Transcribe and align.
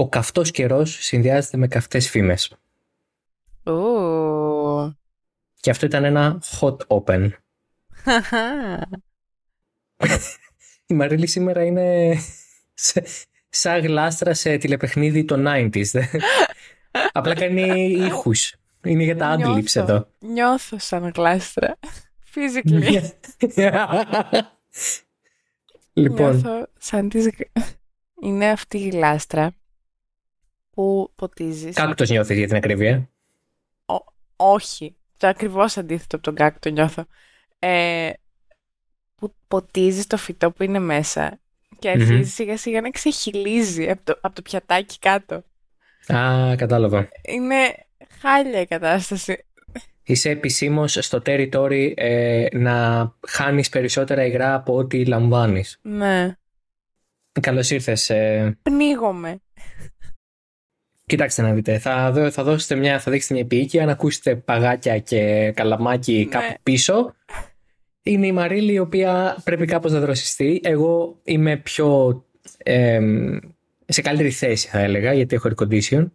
ο 0.00 0.08
καυτός 0.08 0.50
καιρός 0.50 0.96
συνδυάζεται 1.00 1.56
με 1.56 1.68
καυτές 1.68 2.08
φήμες. 2.10 2.56
Ου. 3.64 4.96
Και 5.60 5.70
αυτό 5.70 5.86
ήταν 5.86 6.04
ένα 6.04 6.42
hot 6.60 6.76
open. 6.86 7.28
Η 10.86 10.94
Μαρίλη 10.94 11.26
σήμερα 11.26 11.64
είναι 11.64 12.16
σε, 12.74 13.04
σαν 13.48 13.80
γλάστρα 13.80 14.34
σε 14.34 14.56
τηλεπαιχνίδι 14.56 15.24
των 15.24 15.44
90s. 15.48 15.84
Απλά 17.12 17.34
κάνει 17.34 17.90
ήχους. 17.90 18.54
Είναι 18.84 19.02
για 19.02 19.16
τα 19.16 19.36
Νιώθω. 19.36 19.54
adlibs 19.54 19.74
εδώ. 19.76 20.08
Νιώθω 20.18 20.78
σαν 20.78 21.12
γλάστρα. 21.14 21.76
Physically. 22.34 23.00
λοιπόν, 25.92 26.30
Νιώθω 26.36 26.66
σαν 26.78 27.08
τις... 27.08 27.26
γ- 27.26 27.58
Είναι 28.22 28.50
αυτή 28.50 28.78
η 28.78 28.88
γλάστρα 28.88 29.52
που 30.78 31.12
ποτίζεις. 31.14 31.74
κάκτος 31.74 32.10
νιώθεις 32.10 32.36
για 32.38 32.46
την 32.46 32.56
ακρίβεια; 32.56 33.08
Όχι. 34.36 34.96
Το 35.16 35.26
ακριβώς 35.26 35.76
αντίθετο 35.76 36.16
από 36.16 36.24
τον 36.24 36.34
κάκτο 36.34 36.70
νιώθω. 36.70 37.06
Ε, 37.58 38.10
που 39.14 39.34
ποτίζεις 39.48 40.06
το 40.06 40.16
φυτό 40.16 40.50
που 40.50 40.62
είναι 40.62 40.78
μέσα 40.78 41.38
και 41.78 41.88
Μμμ. 41.94 42.00
αρχίζεις 42.00 42.34
σιγά 42.34 42.56
σιγά 42.56 42.80
να 42.80 42.90
ξεχυλίζει 42.90 43.90
από 43.90 44.00
το, 44.04 44.18
από 44.20 44.34
το 44.34 44.42
πιατάκι 44.42 44.98
κάτω. 44.98 45.42
Α, 46.14 46.54
κατάλαβα. 46.56 47.08
Είναι 47.22 47.56
χάλια 48.20 48.60
η 48.60 48.66
κατάσταση. 48.66 49.44
Είσαι 50.02 50.30
επισήμως 50.30 50.98
στο 51.00 51.22
territory 51.26 51.92
ε, 51.96 52.46
να 52.52 53.12
χάνεις 53.28 53.68
περισσότερα 53.68 54.24
υγρά 54.24 54.54
από 54.54 54.76
ό,τι 54.76 55.04
λαμβάνεις. 55.04 55.78
Ναι. 55.82 56.36
Καλώς 57.40 57.70
ήρθες. 57.70 58.10
Ε, 58.10 58.58
Πνίγομαι. 58.62 59.40
Κοιτάξτε 61.08 61.42
να 61.42 61.52
δείτε, 61.52 61.78
θα, 61.78 62.12
δω- 62.12 62.30
θα 62.30 62.42
δώσετε 62.42 62.74
μια, 62.74 62.98
θα 63.00 63.10
δείξετε 63.10 63.34
μια 63.34 63.42
επίοικια, 63.42 63.84
να 63.84 63.92
ακούσετε 63.92 64.36
παγάκια 64.36 64.98
και 64.98 65.52
καλαμάκι 65.56 66.18
Ναι. 66.18 66.24
κάπου 66.24 66.54
πίσω. 66.62 67.14
Είναι 68.02 68.26
η 68.26 68.32
Μαρίλη 68.32 68.72
η 68.72 68.78
οποία 68.78 69.36
πρέπει 69.44 69.66
κάπως 69.66 69.92
να 69.92 70.00
δροσιστεί. 70.00 70.60
Εγώ 70.64 71.18
είμαι 71.24 71.56
πιο 71.56 72.22
εμ, 72.58 73.36
σε 73.86 74.02
καλύτερη 74.02 74.30
θέση 74.30 74.68
θα 74.68 74.78
έλεγα 74.78 75.12
γιατί 75.12 75.34
έχω 75.34 75.48
air 75.48 75.62
condition. 75.64 76.10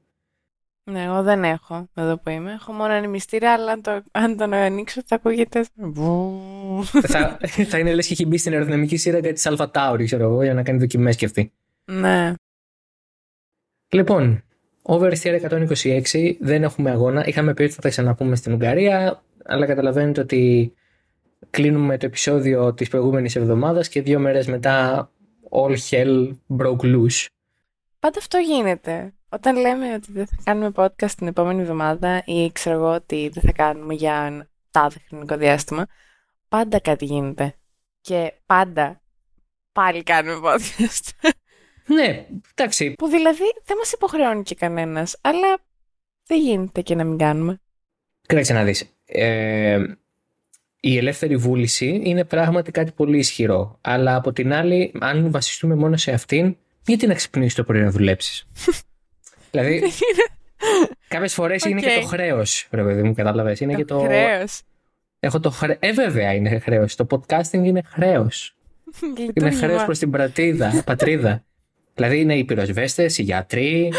Ναι, 0.84 1.04
εγώ 1.04 1.23
δεν 1.23 1.44
έχω 1.44 1.89
εδώ 1.94 2.17
που 2.17 2.30
είμαι. 2.30 2.52
Έχω 2.52 2.72
μόνο 2.73 2.94
ανεμιστήρα, 2.94 3.54
αλλά 3.54 3.72
αν 3.72 3.82
το, 3.82 4.04
αν 4.12 4.38
τον 4.38 4.54
ανοίξω 4.54 5.02
θα 5.06 5.16
ακούγεται. 5.16 5.66
Βου. 5.76 6.39
θα, 7.08 7.39
θα 7.67 7.78
είναι 7.80 7.94
λες 7.94 8.08
και 8.08 8.14
έχει 8.14 8.26
μπει 8.26 8.38
στην 8.38 8.52
αεροδυναμική 8.52 8.98
σύραγγα 8.98 9.34
της 9.34 9.48
Alpha 9.50 9.67
Tauri 9.72 10.02
ξέρω 10.06 10.23
εγώ 10.23 10.44
για 10.44 10.54
να 10.54 10.64
κάνει 10.64 10.80
δοκιμές 10.80 11.16
και 11.16 11.26
αυτή. 11.26 11.52
ναι. 11.86 12.34
Λοιπόν, 13.89 14.44
Oversteer 14.86 15.66
126 16.12 16.36
δεν 16.39 16.64
έχουμε 16.64 16.92
αγώνα. 16.92 17.26
Είχαμε 17.26 17.53
πει 17.53 17.64
ότι 17.64 17.72
θα 17.73 17.81
τα 17.81 17.89
ξαναπούμε 17.89 18.36
στην 18.36 18.53
Ουγγαρία, 18.53 19.23
αλλά 19.45 19.66
καταλαβαίνετε 19.66 20.22
ότι 20.22 20.73
κλείνουμε 21.50 21.98
το 21.98 22.06
επεισόδιο 22.06 22.73
της 22.73 22.89
προηγούμενης 22.89 23.36
εβδομάδας 23.36 23.89
και 23.89 24.02
δύο 24.02 24.20
μέρες 24.20 24.48
μετά 24.48 25.09
all 25.50 25.76
hell 25.89 26.31
broke 26.58 26.81
loose. 26.81 27.26
Πάντα 28.00 28.20
αυτό 28.20 28.38
γίνεται. 28.38 29.14
Όταν 29.30 29.56
λέμε 29.58 29.94
ότι 29.94 30.11
δεν 30.11 30.28
θα 30.28 30.36
κάνουμε 30.44 30.72
podcast 30.76 31.11
την 31.11 31.28
επόμενη 31.28 31.61
εβδομάδα 31.61 32.23
ή 32.26 32.52
ξέρω 32.52 32.76
εγώ 32.76 32.94
ότι 32.94 33.30
δεν 33.34 33.44
θα 33.44 33.52
κάνουμε 33.52 33.94
για 33.94 34.16
ένα 34.16 34.48
τάδε 34.72 34.98
χρονικό 35.08 35.38
διάστημα, 35.38 35.86
πάντα 36.48 36.80
κάτι 36.80 37.06
γίνεται. 37.06 37.56
Και 38.02 38.34
πάντα 38.45 39.02
πάλι 39.72 40.04
κάνουμε 40.04 40.50
podcast. 40.50 41.30
Ναι, 41.86 42.26
εντάξει, 42.56 42.94
Που 42.98 43.08
δηλαδή 43.08 43.44
δεν 43.66 43.78
μας 43.78 43.92
υποχρεώνει 43.92 44.44
και 44.44 44.56
κανένας, 44.56 45.17
αλλά 45.22 45.58
δεν 46.26 46.39
γίνεται 46.39 46.81
και 46.81 46.95
να 46.95 47.03
μην 47.03 47.17
κάνουμε. 47.17 47.62
κοίταξε 48.28 48.53
να 48.53 48.64
δεις. 48.64 48.89
Ε, 49.06 49.84
η 50.80 50.98
ελεύθερη 50.98 51.36
βούληση 51.38 52.02
είναι 52.04 52.23
πράγματι 52.23 52.71
κάτι 52.71 52.92
πολύ 52.92 53.17
ισχυρό. 53.17 53.77
Αλλά 53.82 54.16
από 54.16 54.32
την 54.33 54.54
άλλη, 54.54 54.92
αν 54.99 55.32
βασιστούμε 55.32 55.76
μόνο 55.76 55.98
σε 55.98 56.11
αυτήν, 56.11 56.58
γιατί 56.86 57.08
να 57.08 57.14
ξυπνήσεις 57.14 57.55
το 57.55 57.64
πρωί 57.64 57.82
να 57.82 57.92
δουλέψεις; 57.92 58.48
δηλαδή, 59.52 59.83
κάποιες 61.08 61.33
φορές 61.33 61.64
είναι 61.64 61.82
και 61.82 61.89
Οκ. 61.95 62.02
το 62.02 62.08
χρέος, 62.08 62.67
ρε 62.71 62.83
παιδί 62.83 63.04
μου, 63.04 63.14
κατάλαβες. 63.14 63.60
Είναι 63.60 63.73
και 63.76 63.86
το. 63.86 64.00
Χρέος. 64.00 64.61
Έχω 65.20 65.39
το 65.39 65.50
χρέο. 65.50 65.76
Ε, 65.80 65.92
βέβαια 65.92 66.33
είναι 66.33 66.60
χρέος. 66.60 66.95
Το 66.95 67.08
podcasting 67.10 67.64
είναι 67.64 67.82
χρέος. 67.86 68.55
Είναι 69.04 69.20
Λειτουργήμα. 69.26 69.61
χρέος 69.61 69.86
προς 69.86 70.00
την 70.00 70.11
πατρίδα. 70.11 70.82
πατρίδα. 70.86 71.44
Δηλαδή 71.93 72.20
είναι 72.20 72.36
οι 72.36 72.43
πυροσβέστες, 72.43 73.17
οι 73.17 73.23
γιατροί, 73.23 73.92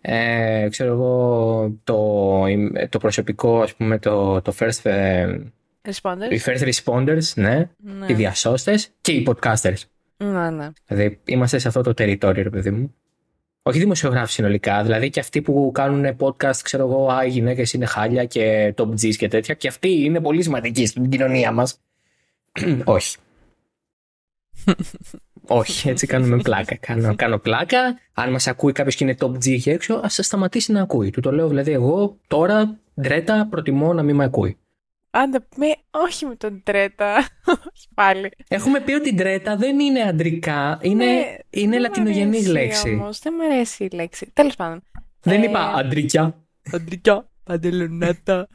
ε, 0.00 0.66
ξέρω 0.70 0.92
εγώ, 0.92 1.74
το, 1.84 2.44
το 2.88 2.98
προσωπικό, 2.98 3.60
ας 3.60 3.74
πούμε, 3.74 3.98
το, 3.98 4.40
το 4.42 4.54
first, 4.58 4.90
ε, 4.90 5.38
Responders. 5.82 6.30
οι 6.30 6.40
first 6.44 6.68
responders, 6.72 7.32
ναι, 7.34 7.68
Ναι. 7.78 8.06
οι 8.08 8.12
διασώστες 8.12 8.88
και 9.00 9.12
οι 9.12 9.26
podcasters. 9.30 9.82
Ναι, 10.16 10.50
ναι. 10.50 10.68
Δηλαδή 10.86 11.18
είμαστε 11.24 11.58
σε 11.58 11.68
αυτό 11.68 11.82
το 11.82 11.90
territory, 11.90 12.34
ρε 12.34 12.50
παιδί 12.50 12.70
μου. 12.70 12.94
Όχι 13.62 13.78
δημοσιογράφοι 13.78 14.32
συνολικά, 14.32 14.82
δηλαδή 14.82 15.10
και 15.10 15.20
αυτοί 15.20 15.42
που 15.42 15.70
κάνουν 15.74 16.16
podcast, 16.18 16.56
ξέρω 16.62 16.82
εγώ, 16.88 17.08
Α, 17.10 17.24
οι 17.24 17.28
γυναίκες 17.28 17.72
είναι 17.72 17.86
χάλια 17.86 18.24
και 18.24 18.74
top 18.76 18.88
G's 18.88 19.14
και 19.16 19.28
τέτοια, 19.28 19.54
και 19.54 19.68
αυτοί 19.68 19.88
είναι 20.04 20.20
πολύ 20.20 20.42
σημαντικοί 20.42 20.86
στην 20.86 21.08
κοινωνία 21.10 21.52
μας. 21.52 21.80
Όχι. 22.84 23.16
Όχι, 25.46 25.88
έτσι 25.88 26.06
κάνουμε 26.06 26.36
πλάκα. 26.36 26.76
Κάνω, 26.76 27.14
κάνω 27.16 27.38
πλάκα. 27.38 27.98
Αν 28.12 28.30
μας 28.30 28.46
ακούει 28.46 28.72
κάποιος 28.72 28.94
και 28.94 29.04
είναι 29.04 29.16
top 29.20 29.30
G 29.30 29.46
εκεί 29.52 29.70
έξω, 29.70 30.00
ας 30.04 30.18
σταματήσει 30.22 30.72
να 30.72 30.82
ακούει. 30.82 31.10
Του 31.10 31.20
το 31.20 31.32
λέω 31.32 31.48
δηλαδή 31.48 31.72
εγώ 31.72 32.16
τώρα, 32.26 32.76
ντρέτα, 33.00 33.46
προτιμώ 33.50 33.92
να 33.92 34.02
μην 34.02 34.16
με 34.16 34.24
ακούει. 34.24 34.58
Άντε, 35.10 35.38
με, 35.56 35.66
όχι 35.90 36.26
με 36.26 36.34
τον 36.34 36.60
Τρέτα. 36.64 37.16
όχι 37.46 37.88
πάλι. 37.94 38.30
Έχουμε 38.48 38.80
πει 38.80 38.92
ότι 38.92 39.08
η 39.08 39.14
ντρέτα 39.14 39.56
δεν 39.56 39.80
είναι 39.80 40.00
αντρικά, 40.02 40.78
είναι, 40.82 41.04
Ναι, 41.04 41.36
είναι 41.50 41.70
δεν 41.70 41.78
μ' 41.78 41.82
λατινογενής 41.82 42.38
αρέσει 42.38 42.50
λέξη. 42.50 42.88
Όμως, 42.90 43.18
δεν 43.18 43.34
μου 43.36 43.44
αρέσει 43.44 43.84
η 43.84 43.88
λέξη. 43.94 44.30
Τέλος 44.32 44.56
πάντων. 44.56 44.82
Δεν 45.20 45.42
Ε, 45.42 45.44
είπα 45.44 45.60
αντρικιά. 45.76 46.34
Αντρικά. 46.72 47.28
Παντελονάτα. 47.44 48.48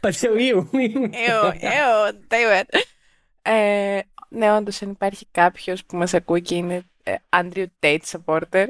Πατσεουίου. 0.00 0.70
Εω, 1.28 1.44
εω, 1.46 2.20
damn 2.28 2.60
it. 2.62 2.78
Ε, 3.42 3.98
ναι, 4.28 4.52
όντως, 4.52 4.82
αν 4.82 4.90
υπάρχει 4.90 5.26
κάποιος 5.30 5.84
που 5.84 5.96
μας 5.96 6.14
ακούει 6.14 6.42
και 6.42 6.54
είναι 6.54 6.82
ε, 7.02 7.14
Andrew 7.28 7.66
Tate 7.80 7.98
supporter, 8.10 8.66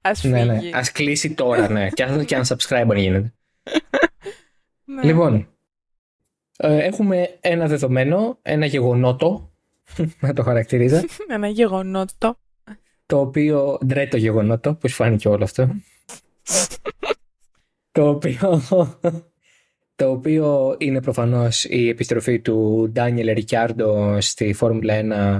ας 0.00 0.20
φύγει. 0.20 0.32
ναι, 0.32 0.44
ναι. 0.44 0.54
Α 0.54 0.82
κλείσει 0.92 1.34
τώρα, 1.34 1.70
ναι. 1.70 1.88
και, 1.94 2.02
αν, 2.04 2.24
και 2.24 2.36
αν 2.36 2.44
subscribe 2.46 2.86
αν 2.90 2.96
γίνεται. 2.96 3.32
Ναι. 4.84 5.02
Λοιπόν, 5.02 5.48
ε, 6.56 6.76
έχουμε 6.76 7.38
ένα 7.40 7.66
δεδομένο, 7.66 8.38
ένα 8.42 8.66
γεγονότο, 8.66 9.52
να 10.20 10.32
το 10.32 10.42
χαρακτηρίζα, 10.42 11.04
Ένα 11.28 11.48
γεγονότο. 11.48 12.38
το 13.06 13.20
οποίο 13.20 13.78
ντρέ 13.86 14.06
το 14.06 14.16
γεγονότο, 14.16 14.74
πώς 14.74 14.94
φάνηκε 14.94 15.28
όλο 15.28 15.44
αυτό. 15.44 15.70
το 17.92 18.08
οποίο 18.08 18.62
το 19.98 20.10
οποίο 20.10 20.74
είναι 20.78 21.00
προφανώς 21.00 21.64
η 21.64 21.88
επιστροφή 21.88 22.40
του 22.40 22.88
Ντάνιελ 22.92 23.32
Ρικιάρντο 23.32 24.20
στη 24.20 24.52
Φόρμουλα 24.52 24.94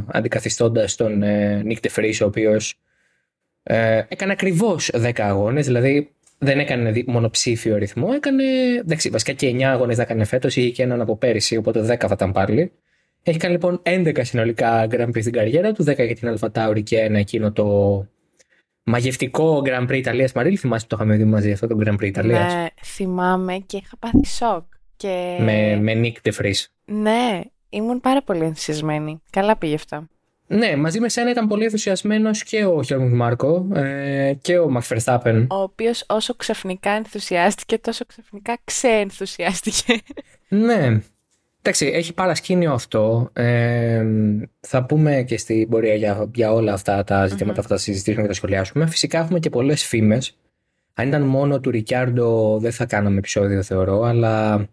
1 0.08 0.16
αντικαθιστώντας 0.16 0.94
τον 0.96 1.22
ε, 1.22 1.62
Νίκ 1.62 1.80
Τεφρίς 1.80 2.20
ο 2.20 2.26
οποίος 2.26 2.74
ε, 3.62 4.02
έκανε 4.08 4.32
ακριβώς 4.32 4.90
10 4.94 5.10
αγώνες 5.16 5.66
δηλαδή 5.66 6.10
δεν 6.38 6.58
έκανε 6.58 6.90
δι- 6.90 7.08
μονοψήφιο 7.08 7.76
ρυθμό 7.76 8.08
έκανε, 8.14 8.44
εντάξει 8.78 9.10
βασικά 9.10 9.32
και 9.32 9.50
9 9.50 9.62
αγώνες 9.62 9.96
θα 9.96 10.02
έκανε 10.02 10.24
φέτος 10.24 10.56
είχε 10.56 10.70
και 10.70 10.82
έναν 10.82 11.00
από 11.00 11.16
πέρυσι 11.16 11.56
οπότε 11.56 11.80
10 11.80 11.84
θα 11.98 12.10
ήταν 12.12 12.32
πάλι. 12.32 12.72
Έχει 13.22 13.38
κάνει 13.38 13.52
λοιπόν 13.52 13.82
11 13.84 14.18
συνολικά 14.22 14.86
Grand 14.90 15.08
Prix 15.08 15.20
στην 15.20 15.32
καριέρα 15.32 15.72
του 15.72 15.82
10 15.82 15.86
για 15.86 16.14
την 16.14 16.28
Αλφα 16.28 16.50
Τάουρι 16.50 16.82
και 16.82 16.98
ένα 16.98 17.18
εκείνο 17.18 17.52
το 17.52 17.66
μαγευτικό 18.88 19.62
Grand 19.64 19.88
Prix 19.88 19.96
Ιταλίας 19.96 20.32
Μαρίλη 20.32 20.56
θυμάσαι 20.56 20.86
που 20.88 20.96
το 20.96 21.04
είχαμε 21.04 21.16
δει 21.16 21.30
μαζί 21.30 21.52
αυτό 21.52 21.66
το 21.66 21.76
Grand 21.84 21.94
Prix 21.94 22.04
Ιταλίας; 22.04 22.54
Ναι, 22.54 22.66
θυμάμαι 22.84 23.58
και 23.66 23.76
είχα 23.76 23.96
πάθει 23.98 24.26
σοκ. 24.26 24.64
Και... 24.96 25.36
με, 25.40 25.76
με 25.80 25.94
Νίκ 25.94 26.20
Τεφρίς 26.20 26.72
Ναι, 26.84 27.40
ήμουν 27.68 28.00
πάρα 28.00 28.22
πολύ 28.22 28.44
ενθουσιασμένη. 28.44 29.22
Καλά 29.30 29.56
πήγε 29.56 29.74
αυτό. 29.74 30.06
Ναι, 30.46 30.76
μαζί 30.76 31.00
με 31.00 31.08
σένα 31.08 31.30
ήταν 31.30 31.48
πολύ 31.48 31.64
ενθουσιασμένος 31.64 32.42
και 32.42 32.64
ο 32.64 32.82
Χέλμουντ 32.82 33.14
Μάρκο 33.14 33.68
ε, 33.74 34.32
και 34.40 34.58
ο 34.58 34.70
Max 34.76 34.96
Verstappen. 34.96 35.46
Ο 35.50 35.56
οποίος 35.56 36.04
όσο 36.08 36.34
ξαφνικά 36.34 36.90
ενθουσιάστηκε, 36.90 37.78
τόσο 37.78 38.04
ξαφνικά 38.06 38.58
ξεενθουσιάστηκε. 38.64 40.00
Ναι. 40.48 41.00
Εντάξει, 41.62 41.86
έχει 41.86 42.14
παρασκήνιο 42.14 42.72
αυτό. 42.72 43.30
Ε, 43.32 44.06
θα 44.60 44.84
πούμε 44.84 45.22
και 45.22 45.38
στην 45.38 45.68
πορεία 45.68 45.94
για, 45.94 46.30
για 46.34 46.52
όλα 46.52 46.72
αυτά 46.72 47.04
τα 47.04 47.26
ζητήματα 47.26 47.62
που 47.62 47.68
θα 47.68 47.76
συζητήσουμε 47.76 48.22
και 48.22 48.28
θα 48.28 48.34
σχολιάσουμε. 48.34 48.86
Φυσικά 48.86 49.18
έχουμε 49.18 49.38
και 49.38 49.50
πολλές 49.50 49.84
φήμες. 49.84 50.38
Αν 50.94 51.08
ήταν 51.08 51.22
μόνο 51.22 51.60
του 51.60 51.70
Ρικιάρντο, 51.70 52.58
δεν 52.58 52.72
θα 52.72 52.86
κάναμε 52.86 53.18
επεισόδιο, 53.18 53.62
θεωρώ, 53.62 54.02
αλλά 54.02 54.68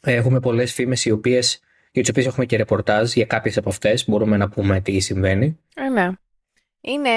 έχουμε 0.00 0.40
πολλές 0.40 0.72
φήμες 0.72 1.04
οι 1.04 1.10
οποίες. 1.10 1.60
Για 1.92 2.02
τις 2.02 2.10
οποίες 2.10 2.26
έχουμε 2.26 2.46
και 2.46 2.56
ρεπορτάζ 2.56 3.12
για 3.12 3.26
κάποιες 3.26 3.56
από 3.56 3.68
αυτές. 3.68 4.08
Μπορούμε 4.08 4.36
να 4.36 4.48
πούμε 4.48 4.80
τι 4.80 5.00
συμβαίνει. 5.00 5.58
Ε, 5.74 5.88
ναι. 5.88 6.10
Είναι 6.80 7.10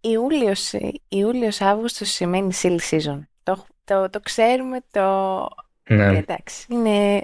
Ιούλιος, 0.00 0.72
Ιούλιος 1.08 1.60
Αύγουστος 1.60 2.10
σημαίνει 2.10 2.52
silly 2.62 2.78
season. 2.90 3.20
Το, 3.42 3.64
το, 3.84 4.10
το 4.10 4.20
ξέρουμε, 4.20 4.80
το... 4.90 5.48
Ναι. 5.88 6.18
Εντάξει, 6.18 6.66
είναι 6.68 7.20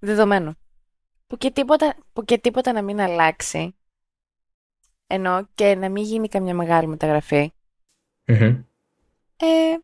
δεδομένο. 0.00 0.54
Που 1.26 1.36
και, 1.36 1.50
τίποτα, 1.50 1.94
που 2.12 2.24
και 2.24 2.38
τίποτα 2.38 2.72
να 2.72 2.82
μην 2.82 3.00
αλλάξει. 3.00 3.74
Ενώ 5.06 5.48
και 5.54 5.74
να 5.74 5.88
μην 5.88 6.02
γίνει 6.04 6.28
καμιά 6.28 6.54
μεγάλη 6.54 6.86
μεταγραφή. 6.86 7.52
Μμμ. 8.26 8.40
Ε, 9.36 9.76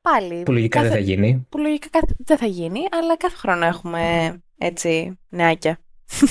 πάλι. 0.00 0.42
Που 0.42 0.52
λογικά 0.52 0.80
δεν 0.80 0.90
κάθε- 0.90 1.02
θα 1.02 1.06
γίνει. 1.10 1.46
Που 1.48 1.58
λογικά 1.58 1.88
κάθε- 1.90 2.14
δεν 2.18 2.36
θα 2.36 2.46
γίνει, 2.46 2.80
αλλά 2.90 3.16
κάθε 3.16 3.36
χρόνο 3.36 3.64
έχουμε 3.66 4.32
έτσι 4.58 5.18
νεάκια. 5.28 5.78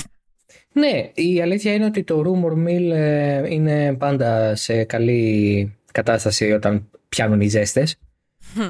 Ναι, 0.72 1.10
η 1.14 1.40
αλήθεια 1.42 1.74
είναι 1.74 1.84
ότι 1.84 2.04
το 2.04 2.22
rumor 2.26 2.52
mill 2.66 2.90
ε, 2.92 3.54
είναι 3.54 3.94
πάντα 3.94 4.54
σε 4.54 4.84
καλή 4.84 5.76
κατάσταση 5.92 6.52
όταν 6.52 6.90
πιάνουν 7.08 7.40
οι 7.40 7.48
ζέστες 7.48 7.98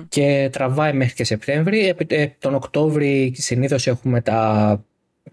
και 0.08 0.48
τραβάει 0.52 0.92
μέχρι 0.92 1.14
και 1.14 1.25
Σεπτέμβρη. 1.25 1.88
Επί- 1.88 2.12
ε, 2.12 2.36
Τον 2.38 2.54
Οκτώβρη 2.54 3.32
συνήθως 3.36 3.86
έχουμε 3.86 4.20
τα 4.20 4.82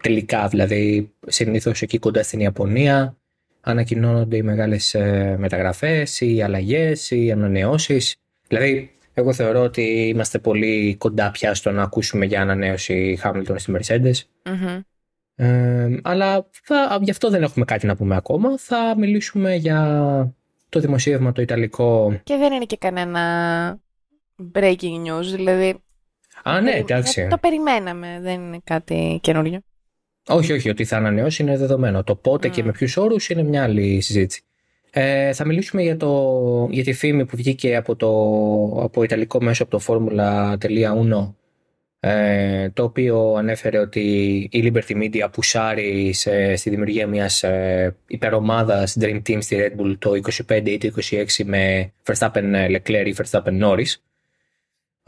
τελικά, 0.00 0.48
δηλαδή 0.48 1.12
συνήθως 1.26 1.82
εκεί 1.82 1.98
κοντά 1.98 2.22
στην 2.22 2.40
Ιαπωνία 2.40 3.16
ανακοινώνονται 3.60 4.36
οι 4.36 4.42
μεγάλες 4.42 4.94
ε, 4.94 5.36
μεταγραφές, 5.38 6.20
οι 6.20 6.42
αλλαγές, 6.42 7.10
οι 7.10 7.30
ανανεώσεις. 7.30 8.16
Δηλαδή, 8.48 8.90
εγώ 9.14 9.32
θεωρώ 9.32 9.60
ότι 9.60 9.82
είμαστε 9.82 10.38
πολύ 10.38 10.96
κοντά 10.98 11.30
πια 11.30 11.54
στο 11.54 11.70
να 11.70 11.82
ακούσουμε 11.82 12.24
για 12.24 12.40
ανανέωση 12.40 13.18
Hamilton 13.22 13.54
στη 13.56 13.72
Mercedes. 13.76 14.14
Μμμ. 14.44 14.80
Ε, 15.38 15.98
αλλά 16.02 16.48
θα, 16.62 16.98
γι' 17.02 17.10
αυτό 17.10 17.30
δεν 17.30 17.42
έχουμε 17.42 17.64
κάτι 17.64 17.86
να 17.86 17.96
πούμε 17.96 18.16
ακόμα. 18.16 18.58
Θα 18.58 18.94
μιλήσουμε 18.98 19.54
για 19.54 20.34
το 20.68 20.80
δημοσίευμα 20.80 21.32
το 21.32 21.42
Ιταλικό. 21.42 22.20
Και 22.22 22.36
δεν 22.36 22.52
είναι 22.52 22.64
και 22.64 22.76
κανένα 22.76 23.20
breaking 24.54 25.04
news, 25.06 25.34
δηλαδή 25.34 25.74
Α, 26.42 26.60
ναι, 26.60 26.70
περι- 26.70 26.90
εντάξει. 26.90 27.22
το, 27.22 27.28
το 27.28 27.38
περιμέναμε, 27.38 28.18
δεν 28.22 28.40
είναι 28.40 28.60
κάτι 28.64 29.18
καινούριο. 29.22 29.60
Όχι, 30.28 30.52
όχι, 30.52 30.68
ότι 30.70 30.84
θα 30.84 30.96
ανανεώσει 30.96 31.42
είναι 31.42 31.56
δεδομένο. 31.56 32.04
Το 32.04 32.14
πότε 32.14 32.48
και 32.48 32.62
Mm. 32.62 32.64
με 32.64 32.72
ποιους 32.72 32.96
όρους 32.96 33.28
είναι 33.28 33.42
μια 33.42 33.62
άλλη 33.62 34.00
συζήτηση. 34.00 34.42
Ε, 34.90 35.32
θα 35.32 35.44
μιλήσουμε 35.44 35.82
για, 35.82 35.96
το, 35.96 36.68
για 36.70 36.82
τη 36.84 36.92
φήμη 36.92 37.24
που 37.26 37.36
βγήκε 37.36 37.76
από 37.76 37.96
το 37.96 38.08
από 38.82 39.02
ιταλικό 39.02 39.42
μέσο 39.42 39.62
από 39.62 39.78
το 39.78 39.84
Formula.1 39.86 41.34
ε, 42.00 42.70
το 42.70 42.82
οποίο 42.82 43.34
ανέφερε 43.34 43.78
ότι 43.78 44.00
η 44.52 44.72
Liberty 44.72 44.96
Media 45.02 45.28
πουσάρει 45.32 46.12
σε, 46.12 46.56
στη 46.56 46.70
δημιουργία 46.70 47.06
μιας 47.06 47.42
ε, 47.42 47.96
υπερομάδας 48.06 48.96
Dream 49.00 49.16
Team 49.28 49.38
στη 49.40 49.56
Red 49.60 49.80
Bull 49.80 49.94
το 49.98 50.10
25 50.48 50.62
ή 50.66 50.78
το 50.78 50.88
26 51.10 51.24
με 51.44 51.92
Verstappen 52.04 52.70
Leclerc 52.76 53.06
ή 53.06 53.14
Verstappen 53.22 53.62
Norris. 53.62 53.94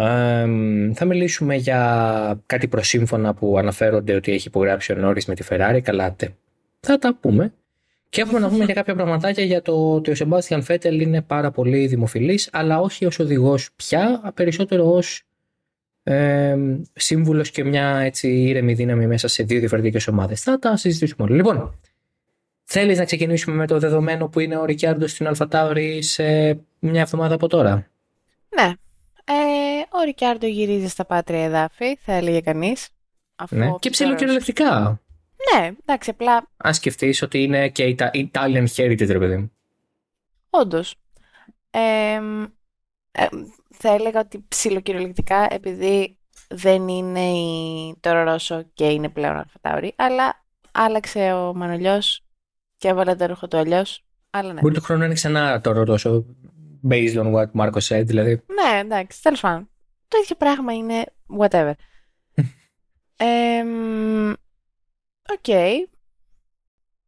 Ε, 0.01 0.47
θα 0.95 1.05
μιλήσουμε 1.05 1.55
για 1.55 2.43
κάτι 2.47 2.69
προσύμφωνα 2.69 3.35
που 3.35 3.59
αναφέρονται 3.59 4.15
ότι 4.15 4.33
έχει 4.33 4.49
υπογράψει 4.49 4.93
ο 4.93 4.97
Norris 5.09 5.25
με 5.25 5.35
τη 5.35 5.45
Ferrari. 5.51 5.81
Καλά, 5.83 6.13
τε. 6.13 6.29
θα 6.81 6.99
τα 6.99 7.15
πούμε. 7.21 7.53
Και 8.09 8.21
έχουμε 8.21 8.39
να 8.39 8.49
πούμε 8.49 8.65
για 8.65 8.75
κάποια 8.75 8.95
πραγματάκια 8.95 9.45
για 9.45 9.63
το 9.63 9.95
ότι 9.95 10.11
ο 10.11 10.15
Sebastian 10.19 10.63
Vettel 10.67 11.01
είναι 11.01 11.23
πάρα 11.23 11.51
πολύ 11.51 11.87
δημοφιλής, 11.87 12.49
αλλά 12.53 12.81
όχι 12.81 13.07
ως 13.07 13.19
οδηγός 13.19 13.71
πια, 13.77 14.33
περισσότερο 14.35 14.93
ως 14.93 15.23
ε, 16.03 16.57
σύμβουλος 16.93 17.51
και 17.51 17.65
μια 17.65 17.99
έτσι 17.99 18.29
ήρεμη 18.29 18.75
δύναμη 18.75 19.07
μέσα 19.07 19.29
σε 19.29 19.43
δύο 19.43 19.59
διαφορετικές 19.59 20.09
ομάδες. 20.09 20.41
Θα 20.41 20.59
τα 20.59 20.77
συζητήσουμε 20.77 21.27
όλα. 21.29 21.37
Λοιπόν, 21.37 21.81
θέλεις 22.65 22.99
να 22.99 23.05
ξεκινήσουμε 23.05 23.57
με 23.57 23.67
το 23.67 23.79
δεδομένο 23.79 24.29
που 24.29 24.41
είναι 24.41 24.57
ο 24.57 24.65
Ρικιάρντο 24.65 25.07
στην 25.07 25.27
Αλφατάουρη 25.27 26.03
σε 26.03 26.59
μια 26.79 27.01
εβδομάδα 27.01 27.35
από 27.35 27.49
τώρα; 27.49 27.91
Ναι. 28.57 28.73
Ε, 29.31 29.97
ο 29.99 30.03
Ρικιάρντο 30.05 30.47
γυρίζει 30.47 30.89
στα 30.89 31.05
πάτρια 31.05 31.45
εδάφη, 31.45 31.97
θα 31.97 32.13
έλεγε 32.13 32.41
κανείς. 32.41 32.89
Αφού 33.37 33.57
Ναι. 33.57 33.65
ο 33.71 33.79
Και 33.79 33.91
Πιτέρος- 33.91 33.95
ψηλοκυριολεκτικά. 34.15 35.01
Ναι, 35.55 35.71
εντάξει, 35.85 36.11
απλά 36.11 36.49
Αν 36.57 36.75
σκεφτείς 36.75 37.23
ότι 37.23 37.43
είναι 37.43 37.69
και 37.69 37.97
Ita- 37.99 38.11
Italian 38.31 38.67
heritage, 38.77 39.07
ρε 39.07 39.19
παιδί 39.19 39.37
μου. 39.37 39.53
Όντως. 40.51 40.95
Ε, 41.71 42.15
ε, 43.13 43.27
θα 43.71 43.89
έλεγα 43.95 44.21
ότι 44.21 44.45
ψιλοκυριολεκτικά 44.49 45.47
επειδή 45.51 46.19
δεν 46.49 46.89
είναι 46.89 47.21
η 47.31 47.97
Τόρο 48.01 48.23
Ρώσο 48.23 48.63
και 48.75 48.85
είναι 48.89 49.09
πλέον 49.09 49.37
Αλφατάουρη, 49.37 49.93
αλλά 49.97 50.45
άλλαξε 50.73 51.33
ο 51.33 51.55
Μανολιός 51.55 52.25
και 52.77 52.89
έβαλε 52.89 53.15
το 53.15 53.27
ρούχο 53.27 53.49
του 53.49 53.57
αλλιώς. 53.57 54.05
Αλλά 54.31 54.53
ναι. 54.53 54.61
Μπορεί 54.61 54.75
το 54.75 54.81
χρόνο 54.81 55.01
να 55.01 55.07
είναι 55.07 55.15
ξανά 55.15 55.61
το 55.61 55.85
τόσο 55.85 56.25
based 56.89 57.15
on 57.17 57.33
what 57.35 57.47
Marco 57.61 57.81
said, 57.89 58.03
δηλαδή. 58.07 58.43
Ναι, 58.47 58.79
εντάξει, 58.79 59.23
τέλος 59.23 59.41
πάντων. 59.41 59.71
Το 60.09 60.19
ίδιο 60.23 60.37
πράγμα 60.37 60.73
είναι 60.75 61.05
whatever. 61.39 61.73
Εμ, 63.17 64.33
Οκ. 65.33 65.49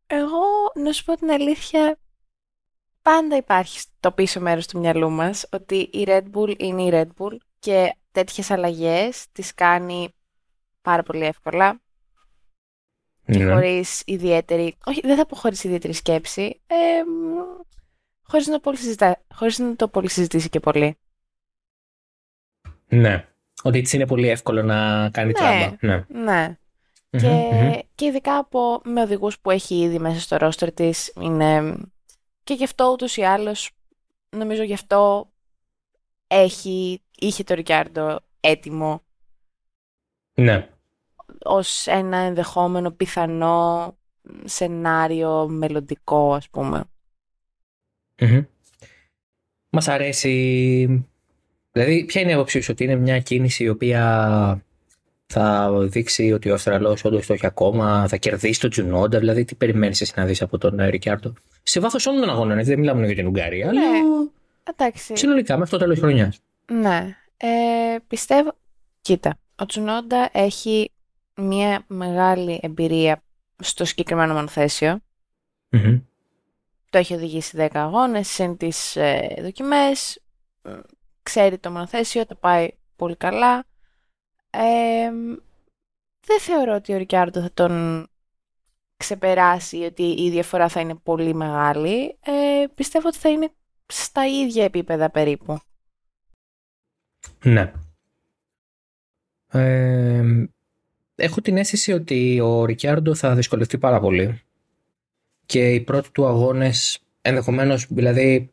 Εγώ, 0.06 0.40
να 0.74 0.92
σου 0.92 1.04
πω 1.04 1.14
την 1.16 1.30
αλήθεια, 1.30 1.98
πάντα 3.02 3.36
υπάρχει 3.36 3.80
στο 3.80 4.12
πίσω 4.12 4.40
μέρος 4.40 4.66
του 4.66 4.78
μυαλού 4.78 5.10
μας 5.10 5.46
ότι 5.52 5.76
η 5.76 6.04
Red 6.06 6.24
Bull 6.34 6.54
είναι 6.58 6.82
η 6.82 6.90
Red 6.92 7.08
Bull 7.18 7.36
και 7.58 7.94
τέτοιες 8.12 8.50
αλλαγές 8.50 9.26
τις 9.32 9.54
κάνει 9.54 10.14
πάρα 10.82 11.02
πολύ 11.02 11.24
εύκολα 11.24 11.80
και 13.24 13.38
Ναι. 13.44 13.52
χωρίς 13.52 14.02
ιδιαίτερη, 14.06 14.76
όχι 14.84 15.00
δεν 15.00 15.16
θα 15.16 15.26
πω 15.26 15.36
χωρίς 15.36 15.64
ιδιαίτερη 15.64 15.92
σκέψη, 15.92 16.60
εμ, 16.66 17.08
χωρίς, 18.30 18.46
να 18.46 18.60
πολύ 18.60 18.76
συζητά, 18.76 19.22
χωρίς 19.34 19.58
να 19.58 19.76
το 19.76 19.88
πολύ 19.88 20.08
συζητήσει 20.10 20.48
και 20.48 20.60
πολύ. 20.60 20.98
ναι. 22.88 23.24
Ότι 23.62 23.78
έτσι 23.78 23.96
είναι 23.96 24.06
πολύ 24.06 24.28
εύκολο 24.28 24.62
να 24.62 25.10
κάνει 25.10 25.32
Ναι. 25.32 25.32
τράμπα. 25.32 25.76
Ναι. 25.80 26.04
Ναι. 26.08 26.58
Μμμ, 27.10 27.20
Και, 27.20 27.28
μμμ. 27.52 27.72
και 27.94 28.04
ειδικά 28.04 28.36
από, 28.36 28.80
με 28.84 29.02
οδηγούς 29.02 29.40
που 29.40 29.50
έχει 29.50 29.80
ήδη 29.80 29.98
μέσα 29.98 30.20
στο 30.20 30.36
ρόστερ 30.36 30.72
της 30.72 31.12
είναι... 31.20 31.76
Και 32.44 32.54
γι' 32.54 32.64
αυτό 32.64 32.90
ούτως 32.92 33.16
ή 33.16 33.22
άλλως, 33.22 33.70
νομίζω 34.36 34.62
γι' 34.62 34.72
αυτό 34.72 35.30
έχει, 36.26 37.02
είχε 37.18 37.44
το 37.44 37.54
Ρικιάρντο 37.54 38.20
έτοιμο 38.40 39.02
Ναι. 40.40 40.68
ως 41.44 41.86
ένα 41.86 42.16
ενδεχόμενο 42.16 42.90
πιθανό 42.90 43.96
σενάριο 44.44 45.48
μελλοντικό, 45.48 46.34
ας 46.34 46.48
πούμε. 46.50 46.84
Μμμ. 48.20 48.42
Μας 49.70 49.88
αρέσει. 49.88 51.06
Δηλαδή, 51.72 52.04
ποια 52.04 52.20
είναι 52.20 52.30
η 52.30 52.34
άποψή 52.34 52.60
σου, 52.60 52.68
ότι 52.72 52.84
είναι 52.84 52.96
μια 52.96 53.20
κίνηση 53.20 53.64
η 53.64 53.68
οποία 53.68 54.62
θα 55.26 55.72
δείξει 55.82 56.32
ότι 56.32 56.50
ο 56.50 56.54
Αυστραλός 56.54 57.04
όντως 57.04 57.26
το 57.26 57.32
έχει 57.32 57.46
ακόμα, 57.46 58.08
θα 58.08 58.16
κερδίσει 58.16 58.60
τον 58.60 58.70
Τζουνόντα, 58.70 59.18
δηλαδή 59.18 59.44
τι 59.44 59.54
περιμένεις 59.54 60.00
εσύ 60.00 60.12
να 60.16 60.24
δεις 60.24 60.42
από 60.42 60.58
τον 60.58 60.80
ε, 60.80 60.88
Ρικιάρντο. 60.88 61.32
Σε 61.62 61.80
βάθος 61.80 62.06
όλων 62.06 62.20
των 62.20 62.30
αγώνων, 62.30 62.58
έτσι, 62.58 62.70
δεν 62.70 62.78
μιλάμε 62.78 63.00
μόνο 63.00 63.12
για 63.12 63.22
την 63.22 63.26
Ουγγαρία, 63.30 63.72
Ναι. 63.72 63.80
αλλά 63.80 64.30
Εντάξει. 64.64 65.16
συνολικά 65.16 65.56
μέχρι 65.56 65.70
το 65.70 65.78
τέλος 65.78 65.94
της 65.94 66.02
χρονιάς. 66.04 66.38
Ναι. 66.72 67.16
Ε, 67.36 67.48
πιστεύω... 68.08 68.52
Κοίτα, 69.00 69.38
ο 69.56 69.66
Τσουνόντα 69.66 70.28
έχει 70.32 70.90
μια 71.36 71.84
μεγάλη 71.86 72.60
εμπειρία 72.62 73.22
στο 73.62 73.84
συγκεκριμένο 73.84 74.34
μονοθέσιο. 74.34 74.98
Μμμ. 75.68 75.98
Το 76.90 76.98
έχει 76.98 77.14
οδηγήσει 77.14 77.56
10 77.58 77.68
αγώνες, 77.72 78.28
συν 78.28 78.56
τις 78.56 78.96
ε, 78.96 79.34
δοκιμές, 79.40 80.22
μ, 80.62 80.70
ξέρει 81.22 81.58
το 81.58 81.70
μονοθέσιο, 81.70 82.26
το 82.26 82.34
πάει 82.34 82.68
πολύ 82.96 83.16
καλά. 83.16 83.64
Ε, 84.50 85.10
δεν 86.26 86.40
θεωρώ 86.40 86.74
ότι 86.74 86.92
ο 86.92 86.96
Ρικιάρντο 86.96 87.40
θα 87.40 87.50
τον 87.54 88.06
ξεπεράσει, 88.96 89.76
ότι 89.76 90.02
η 90.02 90.30
διαφορά 90.30 90.68
θα 90.68 90.80
είναι 90.80 90.94
πολύ 90.94 91.34
μεγάλη. 91.34 92.18
Ε, 92.20 92.64
πιστεύω 92.74 93.08
ότι 93.08 93.18
θα 93.18 93.28
είναι 93.28 93.52
στα 93.86 94.26
ίδια 94.26 94.64
επίπεδα 94.64 95.10
περίπου. 95.10 95.58
Ναι. 97.44 97.72
Ε, 99.52 100.24
έχω 101.14 101.40
την 101.40 101.56
αίσθηση 101.56 101.92
ότι 101.92 102.40
ο 102.40 102.64
Ρικιάρντο 102.64 103.14
θα 103.14 103.34
δυσκολευτεί 103.34 103.78
πάρα 103.78 104.00
πολύ 104.00 104.42
και 105.50 105.70
οι 105.70 105.80
πρώτοι 105.80 106.10
του 106.12 106.26
αγώνες 106.26 106.98
ενδεχομένως 107.22 107.86
δηλαδή 107.90 108.50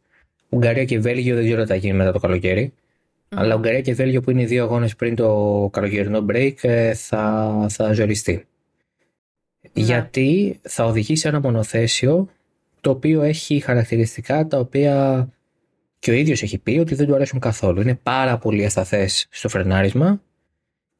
Ουγγαρία 0.50 0.86
και 0.86 1.00
Βέλγιο 1.00 1.36
δεν 1.36 1.46
ξέρω 1.46 1.62
τι 1.62 1.68
θα 1.68 1.75
γίνει 1.75 1.94
μετά 1.94 2.12
το 2.12 2.20
καλοκαίρι 2.20 2.74
αλλά 3.30 3.56
Ουγγαρία 3.56 3.82
και 3.82 3.94
Βέλγιο 3.94 4.22
που 4.22 4.32
είναι 4.32 4.42
οι 4.42 4.46
δύο 4.46 4.63
αγώνες 4.63 4.96
πριν 4.96 5.16
το 5.16 5.70
καλοκαιρινό 5.72 6.25
break 6.30 6.54
ε, 6.62 6.94
θα, 6.94 7.66
θα 7.70 7.94
ζοριστεί 7.94 8.48
Ναι. 9.74 9.84
γιατί 9.84 10.60
θα 10.62 10.86
οδηγήσει 10.86 11.22
σε 11.22 11.27
ένα 11.27 11.39
μονοθέσιο 11.39 12.30
το 12.82 12.89
οποίο 12.89 13.22
έχει 13.22 13.60
χαρακτηριστικά 13.60 14.48
τα 14.48 14.60
οποία 14.60 15.27
και 16.00 16.12
ο 16.12 16.13
ίδιος 16.13 16.44
έχει 16.44 16.58
πει 16.58 16.77
ότι 16.80 16.96
δεν 16.96 17.08
του 17.08 17.16
αρέσουν 17.16 17.39
καθόλου. 17.39 17.82
Είναι 17.82 17.96
πάρα 17.96 18.38
πολύ 18.38 18.66
ασταθές 18.66 19.27
στο 19.30 19.50
φρενάρισμα 19.50 20.22